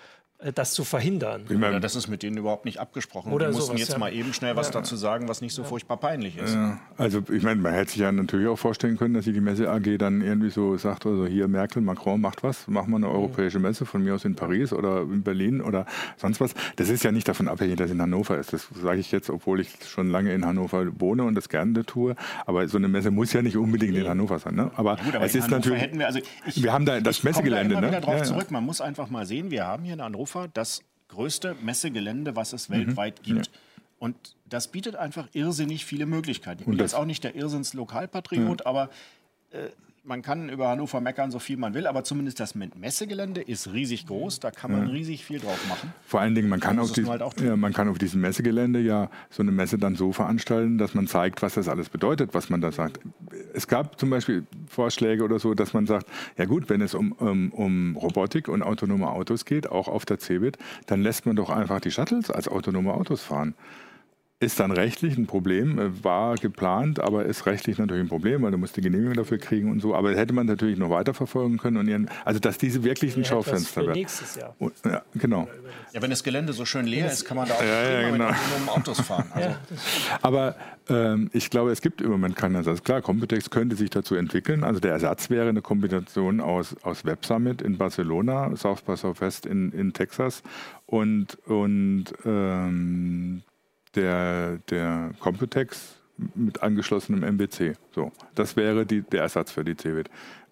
das 0.56 0.74
zu 0.74 0.84
verhindern. 0.84 1.44
Ich 1.50 1.58
meine, 1.58 1.80
das 1.80 1.96
ist 1.96 2.08
mit 2.08 2.24
denen 2.24 2.38
überhaupt 2.38 2.66
nicht 2.66 2.80
abgesprochen. 2.80 3.32
Oder 3.32 3.48
die 3.48 3.54
mussten 3.54 3.68
sowas, 3.68 3.80
jetzt 3.80 3.92
ja. 3.92 3.98
mal 4.00 4.12
eben 4.12 4.34
schnell 4.34 4.56
was 4.56 4.68
ja. 4.68 4.74
dazu 4.74 4.96
sagen, 4.96 5.28
was 5.28 5.42
nicht 5.42 5.54
so 5.54 5.62
ja. 5.62 5.68
furchtbar 5.68 5.98
peinlich 5.98 6.38
ist. 6.38 6.58
Also 6.98 7.22
ich 7.32 7.44
meine, 7.44 7.62
man 7.62 7.74
hätte 7.74 7.92
sich 7.92 8.02
ja 8.02 8.12
natürlich 8.12 8.48
auch 8.48 8.58
vorstellen 8.58 8.98
können, 8.98 9.14
dass 9.14 9.26
sie 9.26 9.34
die 9.34 9.42
Messe 9.42 9.70
AG 9.70 9.98
dann 10.00 10.22
irgendwie 10.22 10.50
so 10.50 10.78
sagt, 10.78 11.06
also 11.06 11.28
hier 11.28 11.48
Merkel, 11.48 11.82
Macron 11.82 12.20
macht 12.20 12.44
was, 12.44 12.68
machen 12.68 12.90
wir 12.90 12.98
eine 12.98 13.10
europäische 13.10 13.60
Messe, 13.60 13.86
von 13.86 14.04
mir 14.04 14.16
aus 14.16 14.26
in 14.26 14.36
Paris 14.36 14.74
oder 14.74 15.02
in 15.02 15.22
Berlin 15.22 15.62
oder 15.62 15.86
sonst 16.18 16.42
was. 16.42 16.54
Das 16.76 16.90
ist 16.90 17.04
ja 17.04 17.12
nicht 17.12 17.28
davon 17.28 17.48
abhängig, 17.48 17.78
dass 17.78 17.88
es 17.88 17.92
in 17.92 18.02
Hannover 18.02 18.38
ist. 18.40 18.54
Das 18.54 18.68
sage 18.82 19.00
ich 19.00 19.12
jetzt, 19.12 19.30
obwohl 19.30 19.60
ich 19.60 19.70
schon 19.88 20.10
lange 20.10 20.34
in 20.34 20.46
Hannover 20.46 20.88
wohne 21.00 21.24
und 21.24 21.36
das 21.36 21.50
gerne 21.50 21.86
tue. 21.86 22.16
Aber 22.46 22.68
so 22.68 22.78
eine 22.78 22.88
Messe 22.88 23.12
muss 23.12 23.32
ja 23.34 23.42
nicht 23.42 23.58
unbedingt 23.58 23.96
in 23.96 24.08
Hannover 24.08 24.40
sein. 24.40 24.56
Ne? 24.56 24.72
Aber, 24.76 24.96
Gut, 24.98 25.16
aber 25.16 25.26
es 25.26 25.36
ist 25.36 25.44
Hannover 25.44 25.70
natürlich. 25.70 26.00
Wir, 26.00 26.06
also 26.08 26.20
ich, 26.48 26.64
wir, 26.64 26.74
haben 26.74 26.86
da 26.86 27.00
das 27.00 27.24
Messegelände. 27.24 27.76
Ich 27.76 27.80
komme 27.80 27.92
da 27.92 27.98
immer 27.98 28.00
ne? 28.00 28.08
wieder 28.08 28.20
drauf 28.20 28.28
zurück. 28.28 28.50
Man 28.50 28.66
muss 28.66 28.82
einfach 28.82 29.10
mal 29.10 29.26
sehen, 29.26 29.52
wir 29.52 29.68
haben 29.68 29.84
hier 29.84 29.94
in 29.94 30.02
Hannover 30.02 30.31
Hannover 30.36 30.50
das 30.54 30.84
größte 31.08 31.56
Messegelände, 31.62 32.36
was 32.36 32.54
es 32.54 32.70
mhm. 32.70 32.74
weltweit 32.74 33.24
gibt. 33.24 33.48
Ja. 33.48 33.54
Und 34.00 34.36
das 34.46 34.70
bietet 34.70 34.96
einfach 34.96 35.28
irrsinnig 35.34 35.86
viele 35.86 36.06
Möglichkeiten. 36.06 36.62
Ich 36.62 36.68
bin 36.68 36.80
jetzt 36.80 36.96
auch 36.96 37.06
nicht 37.06 37.24
der 37.24 37.36
Irrsinns-Lokalpatriot, 37.36 38.62
ja. 38.62 38.66
aber 38.66 38.90
äh, 39.52 39.70
man 40.04 40.22
kann 40.22 40.50
über 40.50 40.70
Hannover 40.70 41.00
meckern, 41.00 41.30
so 41.30 41.40
viel 41.40 41.58
man 41.58 41.74
will, 41.74 41.86
aber 41.86 42.04
zumindest 42.04 42.40
das 42.40 42.56
Messegelände 42.56 43.42
ist 43.42 43.72
riesig 43.72 44.08
groß, 44.08 44.40
da 44.40 44.50
kann 44.50 44.72
man 44.72 44.88
ja. 44.88 44.94
riesig 44.94 45.24
viel 45.24 45.40
drauf 45.40 45.60
machen. 45.70 45.94
Vor 46.06 46.20
allen 46.20 46.34
Dingen, 46.34 46.50
man 46.50 46.60
kann, 46.60 46.80
auf, 46.80 46.92
die, 46.92 47.06
halt 47.06 47.22
ja, 47.40 47.56
man 47.56 47.74
kann 47.74 47.88
auf 47.88 48.00
diesem 48.00 48.22
Messegelände 48.22 48.80
ja 48.80 49.10
so 49.30 49.44
eine 49.44 49.52
Messe 49.52 49.78
dann 49.78 49.96
so 49.96 50.12
veranstalten, 50.12 50.78
dass 50.78 50.96
man 50.96 51.08
zeigt, 51.08 51.42
was 51.42 51.54
das 51.54 51.68
alles 51.68 51.90
bedeutet, 51.90 52.34
was 52.34 52.50
man 52.50 52.62
da 52.62 52.72
sagt. 52.72 53.00
Es 53.54 53.68
gab 53.68 54.00
zum 54.00 54.10
Beispiel 54.10 54.46
Vorschläge 54.68 55.24
oder 55.24 55.40
so, 55.40 55.54
dass 55.54 55.74
man 55.74 55.86
sagt, 55.86 56.08
ja 56.38 56.46
gut, 56.46 56.70
wenn 56.70 56.82
es 56.82 56.96
um, 56.96 57.12
um, 57.12 57.52
um 57.52 57.96
Robotik 57.96 58.48
und 58.48 58.64
autonome 58.64 59.10
Autos 59.10 59.46
geht, 59.46 59.70
auch 59.70 59.88
auf 59.88 60.06
der 60.06 60.18
CeBIT, 60.18 60.58
dann 60.88 61.04
lässt 61.04 61.26
man 61.26 61.36
doch 61.36 61.50
einfach 61.50 61.80
die 61.80 61.92
Shuttles 61.92 62.32
als 62.32 62.48
autonome 62.48 62.94
Autos 62.94 63.22
fahren. 63.22 63.54
Ist 64.42 64.60
dann 64.60 64.72
rechtlich 64.72 65.18
ein 65.18 65.28
Problem, 65.28 65.78
äh, 65.78 66.04
war 66.04 66.34
geplant, 66.36 67.00
aber 67.00 67.26
ist 67.26 67.46
rechtlich 67.46 67.78
natürlich 67.78 68.04
ein 68.04 68.10
Problem, 68.10 68.42
weil 68.42 68.50
du 68.50 68.58
musst 68.58 68.76
die 68.76 68.82
Genehmigung 68.82 69.14
dafür 69.14 69.38
kriegen 69.38 69.70
und 69.70 69.82
so. 69.82 69.94
Aber 69.94 70.16
hätte 70.16 70.34
man 70.34 70.48
natürlich 70.48 70.80
noch 70.80 70.90
weiterverfolgen 70.90 71.60
können. 71.60 71.78
Und 71.78 71.88
ihren, 71.88 72.10
also, 72.26 72.40
dass 72.40 72.58
diese 72.58 72.84
wirklich 72.84 73.16
ein 73.16 73.24
Schaufenster 73.24 73.82
werden. 73.82 73.94
nächstes 73.94 74.36
Jahr. 74.36 74.56
Und, 74.58 74.74
ja, 74.84 75.04
genau. 75.14 75.48
Ja, 75.94 76.02
wenn 76.02 76.10
das 76.10 76.24
Gelände 76.24 76.54
so 76.54 76.66
schön 76.66 76.88
leer 76.88 77.12
ist, 77.12 77.24
kann 77.24 77.38
man 77.38 77.48
da 77.48 77.54
auch 77.54 77.62
ja, 77.62 78.02
ja, 78.02 78.10
genau. 78.10 78.30
mit 78.30 78.36
Autos 78.68 79.00
fahren. 79.02 79.26
Also. 79.34 79.56
aber 80.22 80.56
ähm, 80.90 81.30
ich 81.34 81.50
glaube, 81.50 81.72
es 81.72 81.82
gibt 81.82 82.02
im 82.02 82.10
Moment 82.10 82.36
keinen 82.36 82.56
Ersatz. 82.56 82.84
Klar, 82.84 83.02
Computex 83.02 83.50
könnte 83.50 83.76
sich 83.76 83.92
dazu 83.92 84.16
entwickeln. 84.16 84.64
Also 84.64 84.80
der 84.80 84.92
Ersatz 84.92 85.30
wäre 85.30 85.50
eine 85.50 85.62
Kombination 85.62 86.42
aus, 86.42 86.76
aus 86.82 87.06
Web 87.06 87.26
Summit 87.26 87.62
in 87.62 87.78
Barcelona, 87.78 88.56
South 88.56 88.82
by 88.82 88.98
Southwest 88.98 89.46
in, 89.46 89.72
in 89.72 89.94
Texas 89.94 90.42
und, 90.86 91.38
und 91.46 92.06
ähm, 92.26 93.44
der, 93.96 94.58
der 94.70 95.12
Computex 95.20 95.98
mit 96.36 96.62
angeschlossenem 96.62 97.24
MBC. 97.24 97.74
So, 97.94 98.12
das 98.36 98.56
wäre 98.56 98.86
die, 98.86 99.02
der 99.02 99.24
Ersatz 99.24 99.52
für 99.52 99.64
die 99.64 99.76
CeBIT. 99.76 100.10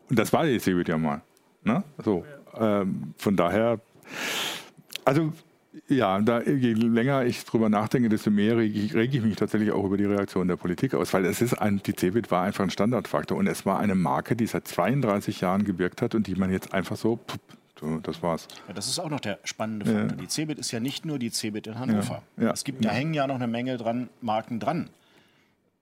Und 0.10 0.18
das 0.18 0.34
war 0.34 0.46
die 0.46 0.60
CeBIT 0.60 0.90
ja 0.90 0.98
mal. 0.98 1.22
Ne? 1.64 1.84
So, 2.04 2.26
ähm, 2.58 3.14
von 3.18 3.36
daher, 3.36 3.80
also 5.06 5.32
ja, 5.88 6.20
da, 6.20 6.42
je 6.42 6.74
länger 6.74 7.26
ich 7.26 7.46
drüber 7.46 7.70
nachdenke, 7.70 8.10
desto 8.10 8.32
mehr 8.32 8.58
rege 8.58 8.80
ich, 8.80 9.22
mich 9.22 9.36
tatsächlich 9.36 9.72
auch 9.72 9.86
über 9.86 9.98
die 9.98 10.06
Reaktion 10.06 10.48
der 10.48 10.56
Politik 10.56 10.96
aus, 10.96 11.14
weil 11.14 11.26
es 11.26 11.42
ist 11.42 11.54
ein, 11.54 11.82
die 11.84 11.96
CeBIT 11.96 12.32
war 12.32 12.44
einfach 12.44 12.64
ein 12.64 12.70
Standardfaktor 12.70 13.38
und 13.38 13.48
es 13.48 13.66
war 13.66 13.80
eine 13.80 13.96
Marke, 13.96 14.36
die 14.36 14.48
seit 14.48 14.68
32 14.68 15.42
Jahren 15.42 15.64
gewirkt 15.64 16.02
hat 16.02 16.16
und 16.16 16.28
die 16.28 16.36
man 16.36 16.52
jetzt 16.52 16.74
einfach 16.74 16.96
so, 16.96 17.20
das 18.04 18.22
war's. 18.22 18.48
Ja, 18.68 18.74
das 18.74 18.88
ist 18.88 19.00
auch 19.00 19.10
noch 19.10 19.20
der 19.20 19.40
spannende 19.44 19.86
Faktor. 19.86 20.18
Die 20.18 20.28
Cebit 20.28 20.60
ist 20.60 20.72
ja 20.72 20.80
nicht 20.80 21.06
nur 21.06 21.20
die 21.20 21.32
Cebit 21.32 21.68
in 21.68 21.80
Hannover. 21.80 22.24
Es 22.38 22.64
gibt, 22.64 22.84
da 22.84 22.90
hängen 22.90 23.14
ja 23.14 23.28
noch 23.28 23.36
eine 23.36 23.48
Menge 23.48 23.78
dran, 23.78 24.10
Marken 24.22 24.60
dran. 24.60 24.90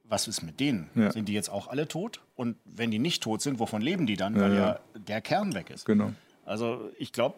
Was 0.09 0.27
ist 0.27 0.41
mit 0.41 0.59
denen? 0.59 0.89
Sind 1.11 1.27
die 1.27 1.33
jetzt 1.33 1.49
auch 1.49 1.67
alle 1.67 1.87
tot? 1.87 2.21
Und 2.35 2.55
wenn 2.65 2.91
die 2.91 2.99
nicht 2.99 3.23
tot 3.23 3.41
sind, 3.41 3.59
wovon 3.59 3.81
leben 3.81 4.05
die 4.07 4.15
dann? 4.15 4.39
Weil 4.39 4.55
ja, 4.55 4.79
der 4.95 5.21
Kern 5.21 5.53
weg 5.53 5.69
ist. 5.69 5.85
Genau. 5.85 6.13
Also 6.45 6.89
ich 6.97 7.11
glaube, 7.11 7.35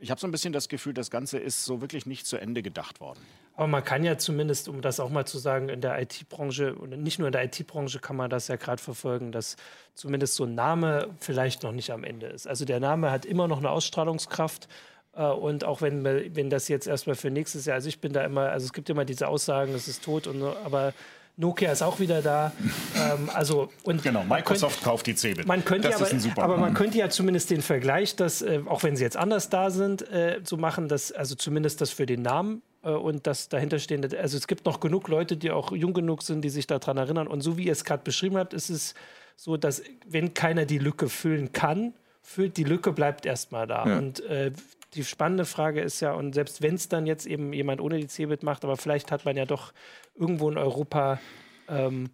ich 0.00 0.10
habe 0.10 0.20
so 0.20 0.26
ein 0.26 0.32
bisschen 0.32 0.52
das 0.52 0.68
Gefühl, 0.68 0.94
das 0.94 1.10
Ganze 1.10 1.38
ist 1.38 1.64
so 1.64 1.80
wirklich 1.80 2.06
nicht 2.06 2.26
zu 2.26 2.36
Ende 2.36 2.62
gedacht 2.62 3.00
worden. 3.00 3.20
Aber 3.58 3.66
man 3.66 3.82
kann 3.82 4.04
ja 4.04 4.16
zumindest, 4.16 4.68
um 4.68 4.82
das 4.82 5.00
auch 5.00 5.10
mal 5.10 5.26
zu 5.26 5.36
sagen, 5.36 5.68
in 5.68 5.80
der 5.80 6.00
IT-Branche 6.00 6.76
und 6.76 6.90
nicht 7.02 7.18
nur 7.18 7.26
in 7.26 7.32
der 7.32 7.42
IT-Branche 7.42 7.98
kann 7.98 8.14
man 8.14 8.30
das 8.30 8.46
ja 8.46 8.54
gerade 8.54 8.80
verfolgen, 8.80 9.32
dass 9.32 9.56
zumindest 9.94 10.36
so 10.36 10.44
ein 10.44 10.54
Name 10.54 11.08
vielleicht 11.18 11.64
noch 11.64 11.72
nicht 11.72 11.90
am 11.90 12.04
Ende 12.04 12.28
ist. 12.28 12.46
Also 12.46 12.64
der 12.64 12.78
Name 12.78 13.10
hat 13.10 13.26
immer 13.26 13.48
noch 13.48 13.58
eine 13.58 13.70
Ausstrahlungskraft. 13.70 14.68
Äh, 15.12 15.24
und 15.24 15.64
auch 15.64 15.82
wenn, 15.82 16.04
wenn 16.04 16.50
das 16.50 16.68
jetzt 16.68 16.86
erstmal 16.86 17.16
für 17.16 17.32
nächstes 17.32 17.64
Jahr, 17.66 17.74
also 17.74 17.88
ich 17.88 18.00
bin 18.00 18.12
da 18.12 18.22
immer, 18.22 18.50
also 18.50 18.64
es 18.64 18.72
gibt 18.72 18.90
immer 18.90 19.04
diese 19.04 19.26
Aussagen, 19.26 19.74
es 19.74 19.88
ist 19.88 20.04
tot, 20.04 20.28
und, 20.28 20.40
aber 20.40 20.94
Nokia 21.36 21.72
ist 21.72 21.82
auch 21.82 21.98
wieder 21.98 22.22
da. 22.22 22.52
ähm, 22.96 23.28
also, 23.34 23.72
und 23.82 24.04
genau, 24.04 24.22
Microsoft 24.22 24.76
könnte, 24.76 24.88
kauft 24.88 25.06
die 25.08 25.16
Cebit. 25.16 25.48
Man 25.48 25.64
könnte 25.64 25.88
das 25.88 26.00
aber, 26.00 26.44
aber 26.44 26.56
man 26.58 26.74
könnte 26.74 26.96
ja 26.96 27.10
zumindest 27.10 27.50
den 27.50 27.62
Vergleich, 27.62 28.14
dass, 28.14 28.40
äh, 28.40 28.60
auch 28.66 28.84
wenn 28.84 28.94
sie 28.94 29.02
jetzt 29.02 29.16
anders 29.16 29.50
da 29.50 29.70
sind, 29.70 30.08
äh, 30.12 30.38
so 30.44 30.56
machen, 30.56 30.86
dass, 30.86 31.10
also 31.10 31.34
zumindest 31.34 31.80
das 31.80 31.90
für 31.90 32.06
den 32.06 32.22
Namen 32.22 32.62
und 32.82 33.26
das 33.26 33.48
dahinterstehende, 33.48 34.18
also 34.18 34.36
es 34.36 34.46
gibt 34.46 34.64
noch 34.64 34.80
genug 34.80 35.08
Leute, 35.08 35.36
die 35.36 35.50
auch 35.50 35.72
jung 35.72 35.92
genug 35.92 36.22
sind, 36.22 36.42
die 36.42 36.50
sich 36.50 36.66
daran 36.66 36.96
erinnern. 36.96 37.26
Und 37.26 37.40
so 37.40 37.56
wie 37.56 37.64
ihr 37.64 37.72
es 37.72 37.84
gerade 37.84 38.02
beschrieben 38.04 38.36
habt, 38.36 38.54
ist 38.54 38.70
es 38.70 38.94
so, 39.36 39.56
dass 39.56 39.82
wenn 40.06 40.34
keiner 40.34 40.64
die 40.64 40.78
Lücke 40.78 41.08
füllen 41.08 41.52
kann, 41.52 41.94
füllt 42.22 42.56
die 42.56 42.64
Lücke, 42.64 42.92
bleibt 42.92 43.26
erstmal 43.26 43.66
da. 43.66 43.86
Ja. 43.86 43.98
Und 43.98 44.20
äh, 44.20 44.52
die 44.94 45.04
spannende 45.04 45.44
Frage 45.44 45.80
ist 45.80 46.00
ja, 46.00 46.12
und 46.12 46.34
selbst 46.34 46.62
wenn 46.62 46.74
es 46.74 46.88
dann 46.88 47.06
jetzt 47.06 47.26
eben 47.26 47.52
jemand 47.52 47.80
ohne 47.80 47.98
die 47.98 48.06
Cebit 48.06 48.42
macht, 48.42 48.64
aber 48.64 48.76
vielleicht 48.76 49.10
hat 49.10 49.24
man 49.24 49.36
ja 49.36 49.44
doch 49.44 49.72
irgendwo 50.14 50.50
in 50.50 50.56
Europa 50.56 51.20
ähm, 51.68 52.10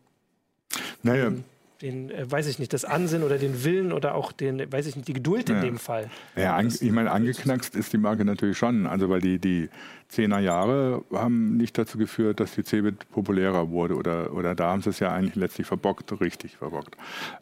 naja. 1.03 1.31
den, 1.31 1.45
den 1.85 2.11
äh, 2.11 2.31
weiß 2.31 2.47
ich 2.47 2.59
nicht, 2.59 2.73
das 2.73 2.85
Ansinnen 2.85 3.25
oder 3.25 3.39
den 3.39 3.63
Willen 3.65 3.93
oder 3.93 4.15
auch 4.15 4.33
den, 4.33 4.73
weiß 4.73 4.87
ich 4.87 4.97
nicht, 4.97 5.07
die 5.07 5.13
Geduld 5.13 5.51
in 5.51 5.61
dem 5.61 5.79
Fall. 5.79 6.11
Ja, 6.35 6.57
an, 6.57 6.69
ich 6.69 6.91
meine, 6.91 7.11
angeknackst 7.11 7.77
ist 7.77 7.93
die 7.93 7.99
Marke 7.99 8.25
natürlich 8.25 8.57
schon. 8.57 8.87
Also 8.87 9.11
weil 9.11 9.21
die, 9.21 9.39
die 9.39 9.69
10er 10.11 10.39
Jahre 10.39 11.05
haben 11.13 11.57
nicht 11.57 11.77
dazu 11.77 11.99
geführt, 11.99 12.41
dass 12.41 12.55
die 12.55 12.65
Cebit 12.65 13.11
populärer 13.11 13.71
wurde 13.71 13.97
oder, 13.97 14.33
oder 14.33 14.55
da 14.55 14.71
haben 14.71 14.83
sie 14.83 14.91
es 14.91 14.99
ja 15.01 15.13
eigentlich 15.13 15.35
letztlich 15.35 15.67
verbockt, 15.67 16.21
richtig 16.21 16.57
verbockt. 16.57 16.97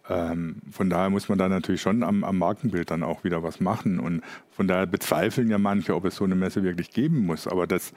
Ähm, 0.08 0.56
von 0.70 0.90
daher 0.90 1.10
muss 1.10 1.28
man 1.28 1.38
da 1.38 1.48
natürlich 1.48 1.80
schon 1.80 2.02
am, 2.02 2.24
am 2.24 2.38
Markenbild 2.38 2.90
dann 2.90 3.02
auch 3.02 3.24
wieder 3.24 3.42
was 3.42 3.60
machen 3.60 4.00
und 4.00 4.22
von 4.50 4.66
daher 4.66 4.86
bezweifeln 4.86 5.50
ja 5.50 5.58
manche, 5.58 5.94
ob 5.94 6.04
es 6.04 6.16
so 6.16 6.24
eine 6.24 6.34
Messe 6.34 6.64
wirklich 6.64 6.90
geben 6.90 7.26
muss. 7.26 7.46
Aber 7.46 7.66
das 7.66 7.92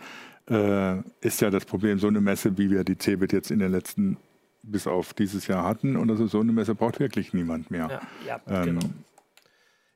äh, 0.50 0.98
ist 1.22 1.42
ja 1.42 1.50
das 1.50 1.66
Problem, 1.66 2.00
so 2.00 2.08
eine 2.08 2.22
Messe, 2.22 2.58
wie 2.58 2.70
wir 2.70 2.84
die 2.84 2.98
CeBIT 2.98 3.34
jetzt 3.34 3.52
in 3.52 3.60
den 3.60 3.72
letzten, 3.72 4.18
bis 4.66 4.88
auf 4.88 5.14
dieses 5.14 5.48
Jahr 5.48 5.64
hatten, 5.64 5.98
oder 5.98 6.16
so, 6.16 6.28
so 6.28 6.40
eine 6.40 6.52
Messe 6.52 6.76
braucht 6.76 7.00
wirklich 7.00 7.34
niemand 7.34 7.72
mehr. 7.72 8.02
Ja, 8.28 8.40
ja 8.48 8.62
ähm, 8.62 8.66
genau. 8.66 8.88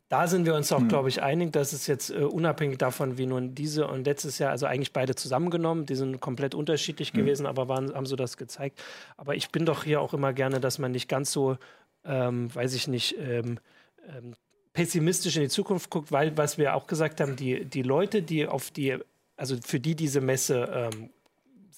Da 0.09 0.25
sind 0.25 0.47
wir 0.47 0.55
uns 0.55 0.71
auch, 0.71 0.87
glaube 0.87 1.09
ich, 1.09 1.21
einig, 1.21 1.53
dass 1.53 1.71
es 1.71 1.85
jetzt 1.85 2.09
uh, 2.09 2.27
unabhängig 2.27 2.79
davon, 2.79 3.19
wie 3.19 3.27
nun 3.27 3.53
diese 3.53 3.87
und 3.87 4.05
letztes 4.05 4.39
Jahr, 4.39 4.49
also 4.49 4.65
eigentlich 4.65 4.91
beide 4.91 5.13
zusammengenommen, 5.13 5.85
die 5.85 5.93
sind 5.93 6.19
komplett 6.19 6.55
unterschiedlich 6.55 7.13
mhm. 7.13 7.17
gewesen, 7.19 7.45
aber 7.45 7.67
waren, 7.67 7.93
haben 7.93 8.07
so 8.07 8.15
das 8.15 8.35
gezeigt. 8.35 8.81
Aber 9.17 9.35
ich 9.35 9.51
bin 9.51 9.65
doch 9.67 9.83
hier 9.83 10.01
auch 10.01 10.15
immer 10.15 10.33
gerne, 10.33 10.59
dass 10.59 10.79
man 10.79 10.91
nicht 10.91 11.09
ganz 11.09 11.31
so, 11.31 11.57
ähm, 12.05 12.53
weiß 12.53 12.73
ich 12.73 12.87
nicht, 12.87 13.17
ähm, 13.19 13.59
ähm, 14.07 14.33
pessimistisch 14.73 15.35
in 15.35 15.43
die 15.43 15.49
Zukunft 15.49 15.91
guckt, 15.91 16.11
weil, 16.11 16.35
was 16.37 16.57
wir 16.57 16.73
auch 16.73 16.87
gesagt 16.87 17.21
haben, 17.21 17.35
die, 17.35 17.65
die 17.65 17.83
Leute, 17.83 18.23
die 18.23 18.47
auf 18.47 18.71
die 18.71 18.97
also 19.39 19.55
für 19.65 19.79
die 19.79 19.95
diese 19.95 20.21
Messe 20.21 20.89
ähm, 20.93 21.09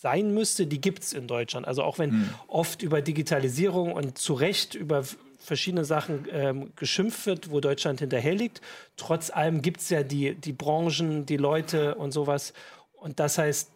sein 0.01 0.33
müsste, 0.33 0.65
die 0.65 0.81
gibt 0.81 1.03
es 1.03 1.13
in 1.13 1.27
Deutschland. 1.27 1.67
Also 1.67 1.83
auch 1.83 1.99
wenn 1.99 2.11
hm. 2.11 2.29
oft 2.47 2.81
über 2.81 3.01
Digitalisierung 3.01 3.93
und 3.93 4.17
zu 4.17 4.33
Recht 4.33 4.73
über 4.73 5.03
verschiedene 5.37 5.85
Sachen 5.85 6.25
ähm, 6.31 6.71
geschimpft 6.75 7.27
wird, 7.27 7.51
wo 7.51 7.59
Deutschland 7.59 7.99
hinterherliegt, 7.99 8.61
trotz 8.97 9.29
allem 9.29 9.61
gibt 9.61 9.81
es 9.81 9.89
ja 9.89 10.01
die, 10.01 10.33
die 10.33 10.53
Branchen, 10.53 11.27
die 11.27 11.37
Leute 11.37 11.95
und 11.95 12.11
sowas. 12.11 12.53
Und 12.93 13.19
das 13.19 13.37
heißt, 13.37 13.69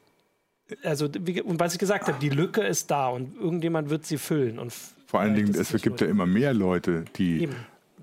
also 0.84 1.10
wie, 1.20 1.42
und 1.42 1.60
was 1.60 1.74
ich 1.74 1.80
gesagt 1.80 2.08
habe, 2.08 2.18
die 2.20 2.30
Lücke 2.30 2.62
ist 2.62 2.90
da 2.90 3.10
und 3.10 3.36
irgendjemand 3.36 3.92
wird 3.92 4.06
sie 4.08 4.18
füllen. 4.18 4.58
Und 4.58 4.74
Vor 5.06 5.20
allen 5.20 5.36
Dingen, 5.36 5.54
es 5.54 5.72
gibt 5.80 6.02
ja 6.02 6.08
immer 6.08 6.26
mehr 6.26 6.56
Leute, 6.56 7.06
die 7.18 7.44
Eben 7.44 7.56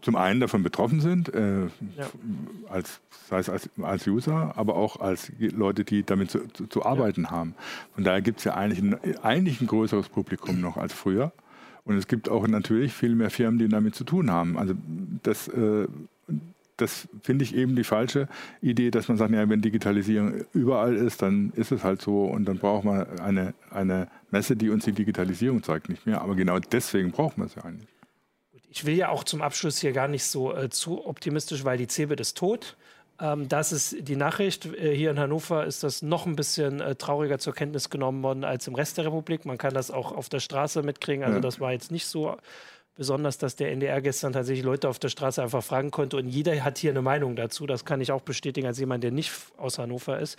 zum 0.03 0.17
einen 0.17 0.41
davon 0.41 0.63
betroffen 0.63 1.01
sind, 1.01 1.33
äh, 1.33 1.63
ja. 1.63 2.11
als, 2.69 3.01
sei 3.29 3.39
es 3.39 3.49
als, 3.49 3.71
als 3.81 4.07
User, 4.07 4.53
aber 4.57 4.75
auch 4.75 5.01
als 5.01 5.33
Leute, 5.39 5.85
die 5.85 6.03
damit 6.03 6.31
zu, 6.31 6.41
zu, 6.53 6.67
zu 6.67 6.85
arbeiten 6.85 7.25
ja. 7.25 7.31
haben. 7.31 7.55
Von 7.95 8.05
daher 8.05 8.21
gibt 8.21 8.39
es 8.39 8.45
ja 8.45 8.55
eigentlich 8.55 8.81
ein, 8.83 9.19
eigentlich 9.23 9.61
ein 9.61 9.67
größeres 9.69 10.09
Publikum 10.09 10.61
noch 10.61 10.77
als 10.77 10.93
früher. 10.93 11.33
Und 11.85 11.97
es 11.97 12.07
gibt 12.07 12.29
auch 12.29 12.47
natürlich 12.47 12.93
viel 12.93 13.15
mehr 13.15 13.31
Firmen, 13.31 13.59
die 13.59 13.69
damit 13.69 13.95
zu 13.95 14.05
tun 14.05 14.31
haben. 14.31 14.59
Also 14.59 14.75
das, 15.23 15.49
äh, 15.49 15.87
das 16.77 17.09
finde 17.23 17.45
ich 17.45 17.55
eben 17.55 17.77
die 17.77 17.85
falsche 17.85 18.29
Idee, 18.61 18.91
dass 18.91 19.09
man 19.09 19.17
sagt, 19.17 19.33
ja, 19.33 19.49
wenn 19.49 19.63
Digitalisierung 19.63 20.45
überall 20.53 20.95
ist, 20.95 21.23
dann 21.23 21.53
ist 21.55 21.73
es 21.73 21.85
halt 21.85 22.03
so 22.03 22.25
und 22.25 22.45
dann 22.47 22.59
braucht 22.59 22.85
man 22.85 23.19
eine, 23.21 23.55
eine 23.71 24.09
Messe, 24.31 24.57
die 24.57 24.71
uns 24.71 24.85
die 24.85 24.93
Digitalisierung 24.93 25.63
zeigt, 25.63 25.89
nicht 25.89 26.07
mehr. 26.07 26.23
Aber 26.23 26.35
genau 26.35 26.59
deswegen 26.59 27.11
braucht 27.11 27.39
man 27.39 27.47
es 27.47 27.55
ja 27.55 27.65
eigentlich. 27.65 27.92
Ich 28.75 28.87
will 28.87 28.97
ja 28.97 29.11
auch 29.11 29.23
zum 29.23 29.43
Abschluss 29.43 29.79
hier 29.79 29.93
gar 29.93 30.09
nicht 30.09 30.25
so 30.25 30.57
äh, 30.57 30.71
zu 30.71 31.07
optimistisch, 31.07 31.63
weil 31.65 31.77
die 31.77 31.87
CeBIT 31.87 32.21
ist 32.21 32.39
tot. 32.39 32.79
Ähm, 33.21 33.47
das 33.47 33.71
ist 33.71 33.97
die 34.09 34.17
Nachricht. 34.17 34.65
Äh, 34.65 34.97
hier 34.97 35.11
in 35.11 35.19
Hannover 35.19 35.67
ist 35.67 35.83
das 35.83 36.01
noch 36.01 36.25
ein 36.25 36.37
bisschen 36.37 36.81
äh, 36.81 36.95
trauriger 36.95 37.39
zur 37.39 37.53
Kenntnis 37.53 37.91
genommen 37.91 38.23
worden 38.23 38.45
als 38.45 38.67
im 38.67 38.75
Rest 38.75 38.97
der 38.97 39.05
Republik. 39.05 39.45
Man 39.45 39.59
kann 39.59 39.75
das 39.75 39.91
auch 39.91 40.13
auf 40.13 40.31
der 40.31 40.41
Straße 40.41 40.83
mitkriegen. 40.83 41.23
Also 41.23 41.37
ja. 41.37 41.41
das 41.43 41.61
war 41.61 41.73
jetzt 41.73 41.91
nicht 41.91 42.07
so 42.07 42.35
besonders, 42.95 43.37
dass 43.37 43.57
der 43.57 43.73
NDR 43.73 44.01
gestern 44.01 44.33
tatsächlich 44.33 44.65
Leute 44.65 44.89
auf 44.89 44.99
der 44.99 45.11
Straße 45.11 45.43
einfach 45.43 45.63
fragen 45.63 45.91
konnte. 45.91 46.17
Und 46.17 46.29
jeder 46.29 46.65
hat 46.65 46.79
hier 46.79 46.93
eine 46.93 47.03
Meinung 47.03 47.37
dazu. 47.37 47.67
Das 47.67 47.85
kann 47.85 48.01
ich 48.01 48.11
auch 48.11 48.23
bestätigen 48.23 48.67
als 48.67 48.79
jemand, 48.79 49.05
der 49.05 49.11
nicht 49.11 49.33
aus 49.59 49.79
Hannover 49.79 50.19
ist. 50.19 50.39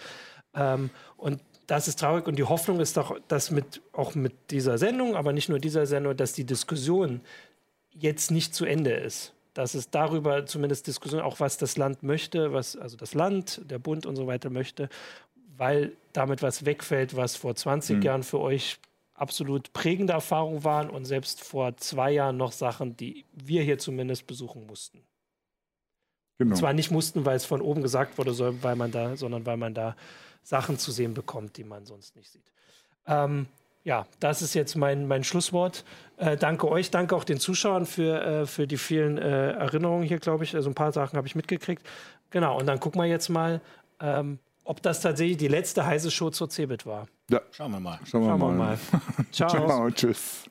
Ähm, 0.56 0.90
und 1.18 1.40
das 1.68 1.88
ist 1.88 2.00
traurig 2.00 2.28
und 2.28 2.38
die 2.38 2.44
Hoffnung 2.44 2.80
ist 2.80 2.98
doch, 2.98 3.18
dass 3.28 3.52
mit, 3.52 3.82
auch 3.94 4.16
mit 4.16 4.52
dieser 4.52 4.78
Sendung, 4.78 5.16
aber 5.16 5.34
nicht 5.34 5.50
nur 5.50 5.60
dieser 5.60 5.86
Sendung, 5.86 6.18
dass 6.18 6.34
die 6.34 6.46
Diskussion 6.46 7.22
jetzt 7.94 8.32
nicht 8.32 8.54
zu 8.56 8.66
Ende 8.66 8.92
ist. 8.92 9.34
Dass 9.54 9.76
es 9.76 9.92
darüber 9.92 10.48
zumindest 10.48 10.88
Diskussion, 10.88 11.22
auch 11.22 11.40
was 11.40 11.58
das 11.58 11.78
Land 11.78 12.02
möchte, 12.02 12.54
was 12.54 12.76
also 12.76 12.98
das 12.98 13.14
Land, 13.14 13.62
der 13.66 13.78
Bund 13.78 14.06
und 14.06 14.16
so 14.16 14.26
weiter 14.26 14.50
möchte, 14.50 14.90
weil 15.58 15.94
damit 16.12 16.42
was 16.42 16.66
wegfällt, 16.66 17.16
was 17.16 17.36
vor 17.36 17.56
20 17.56 17.98
mhm. 17.98 18.02
Jahren 18.02 18.24
für 18.24 18.40
euch 18.40 18.80
absolut 19.14 19.72
prägende 19.74 20.14
Erfahrungen 20.14 20.64
waren 20.64 20.90
und 20.90 21.06
selbst 21.06 21.44
vor 21.44 21.78
zwei 21.78 22.12
Jahren 22.12 22.38
noch 22.38 22.52
Sachen, 22.52 22.98
die 22.98 23.26
wir 23.32 23.62
hier 23.62 23.78
zumindest 23.78 24.26
besuchen 24.26 24.66
mussten. 24.66 25.04
Genau. 26.40 26.56
Zwar 26.56 26.74
nicht 26.74 26.90
mussten, 26.90 27.26
weil 27.26 27.36
es 27.36 27.46
von 27.46 27.62
oben 27.62 27.84
gesagt 27.84 28.18
wurde, 28.18 28.64
weil 28.64 28.76
man 28.76 28.92
da, 28.92 29.16
sondern 29.16 29.46
weil 29.46 29.58
man 29.58 29.74
da 29.76 29.96
Sachen 30.42 30.80
zu 30.80 30.92
sehen 30.92 31.14
bekommt, 31.14 31.58
die 31.58 31.64
man 31.64 31.86
sonst 31.86 32.16
nicht 32.16 32.30
sieht. 32.32 32.52
Ähm, 33.06 33.48
ja, 33.84 34.06
das 34.20 34.42
ist 34.42 34.54
jetzt 34.54 34.76
mein, 34.76 35.08
mein 35.08 35.24
Schlusswort. 35.24 35.84
Äh, 36.18 36.38
danke 36.38 36.70
euch, 36.70 36.90
danke 36.90 37.16
auch 37.16 37.24
den 37.24 37.40
Zuschauern 37.40 37.86
für, 37.86 38.22
äh, 38.24 38.46
für 38.46 38.66
die 38.66 38.78
vielen 38.78 39.18
äh, 39.18 39.52
Erinnerungen 39.52 40.04
hier, 40.04 40.20
glaube 40.20 40.44
ich. 40.44 40.56
Also 40.56 40.70
ein 40.70 40.76
paar 40.76 40.92
Sachen 40.92 41.18
habe 41.18 41.28
ich 41.28 41.36
mitgekriegt. 41.36 41.86
Genau, 42.30 42.58
und 42.58 42.66
dann 42.66 42.80
gucken 42.80 43.02
wir 43.02 43.08
jetzt 43.08 43.30
mal, 43.30 43.62
ähm, 44.00 44.40
ob 44.64 44.82
das 44.82 45.02
tatsächlich 45.02 45.38
die 45.38 45.50
letzte 45.50 45.86
heiße 45.86 46.12
Show 46.12 46.30
zur 46.30 46.50
Cebit 46.50 46.86
war. 46.86 47.08
Ja. 47.30 47.42
Schauen 47.52 47.72
wir 47.72 47.80
mal. 47.80 48.00
Schauen 48.06 48.22
wir, 48.24 48.30
Schauen 48.30 48.40
wir 48.40 48.48
mal. 48.48 48.78
mal. 48.92 49.26
Ciao. 49.32 49.50
Ciao, 49.50 49.92
tschüss. 49.92 50.50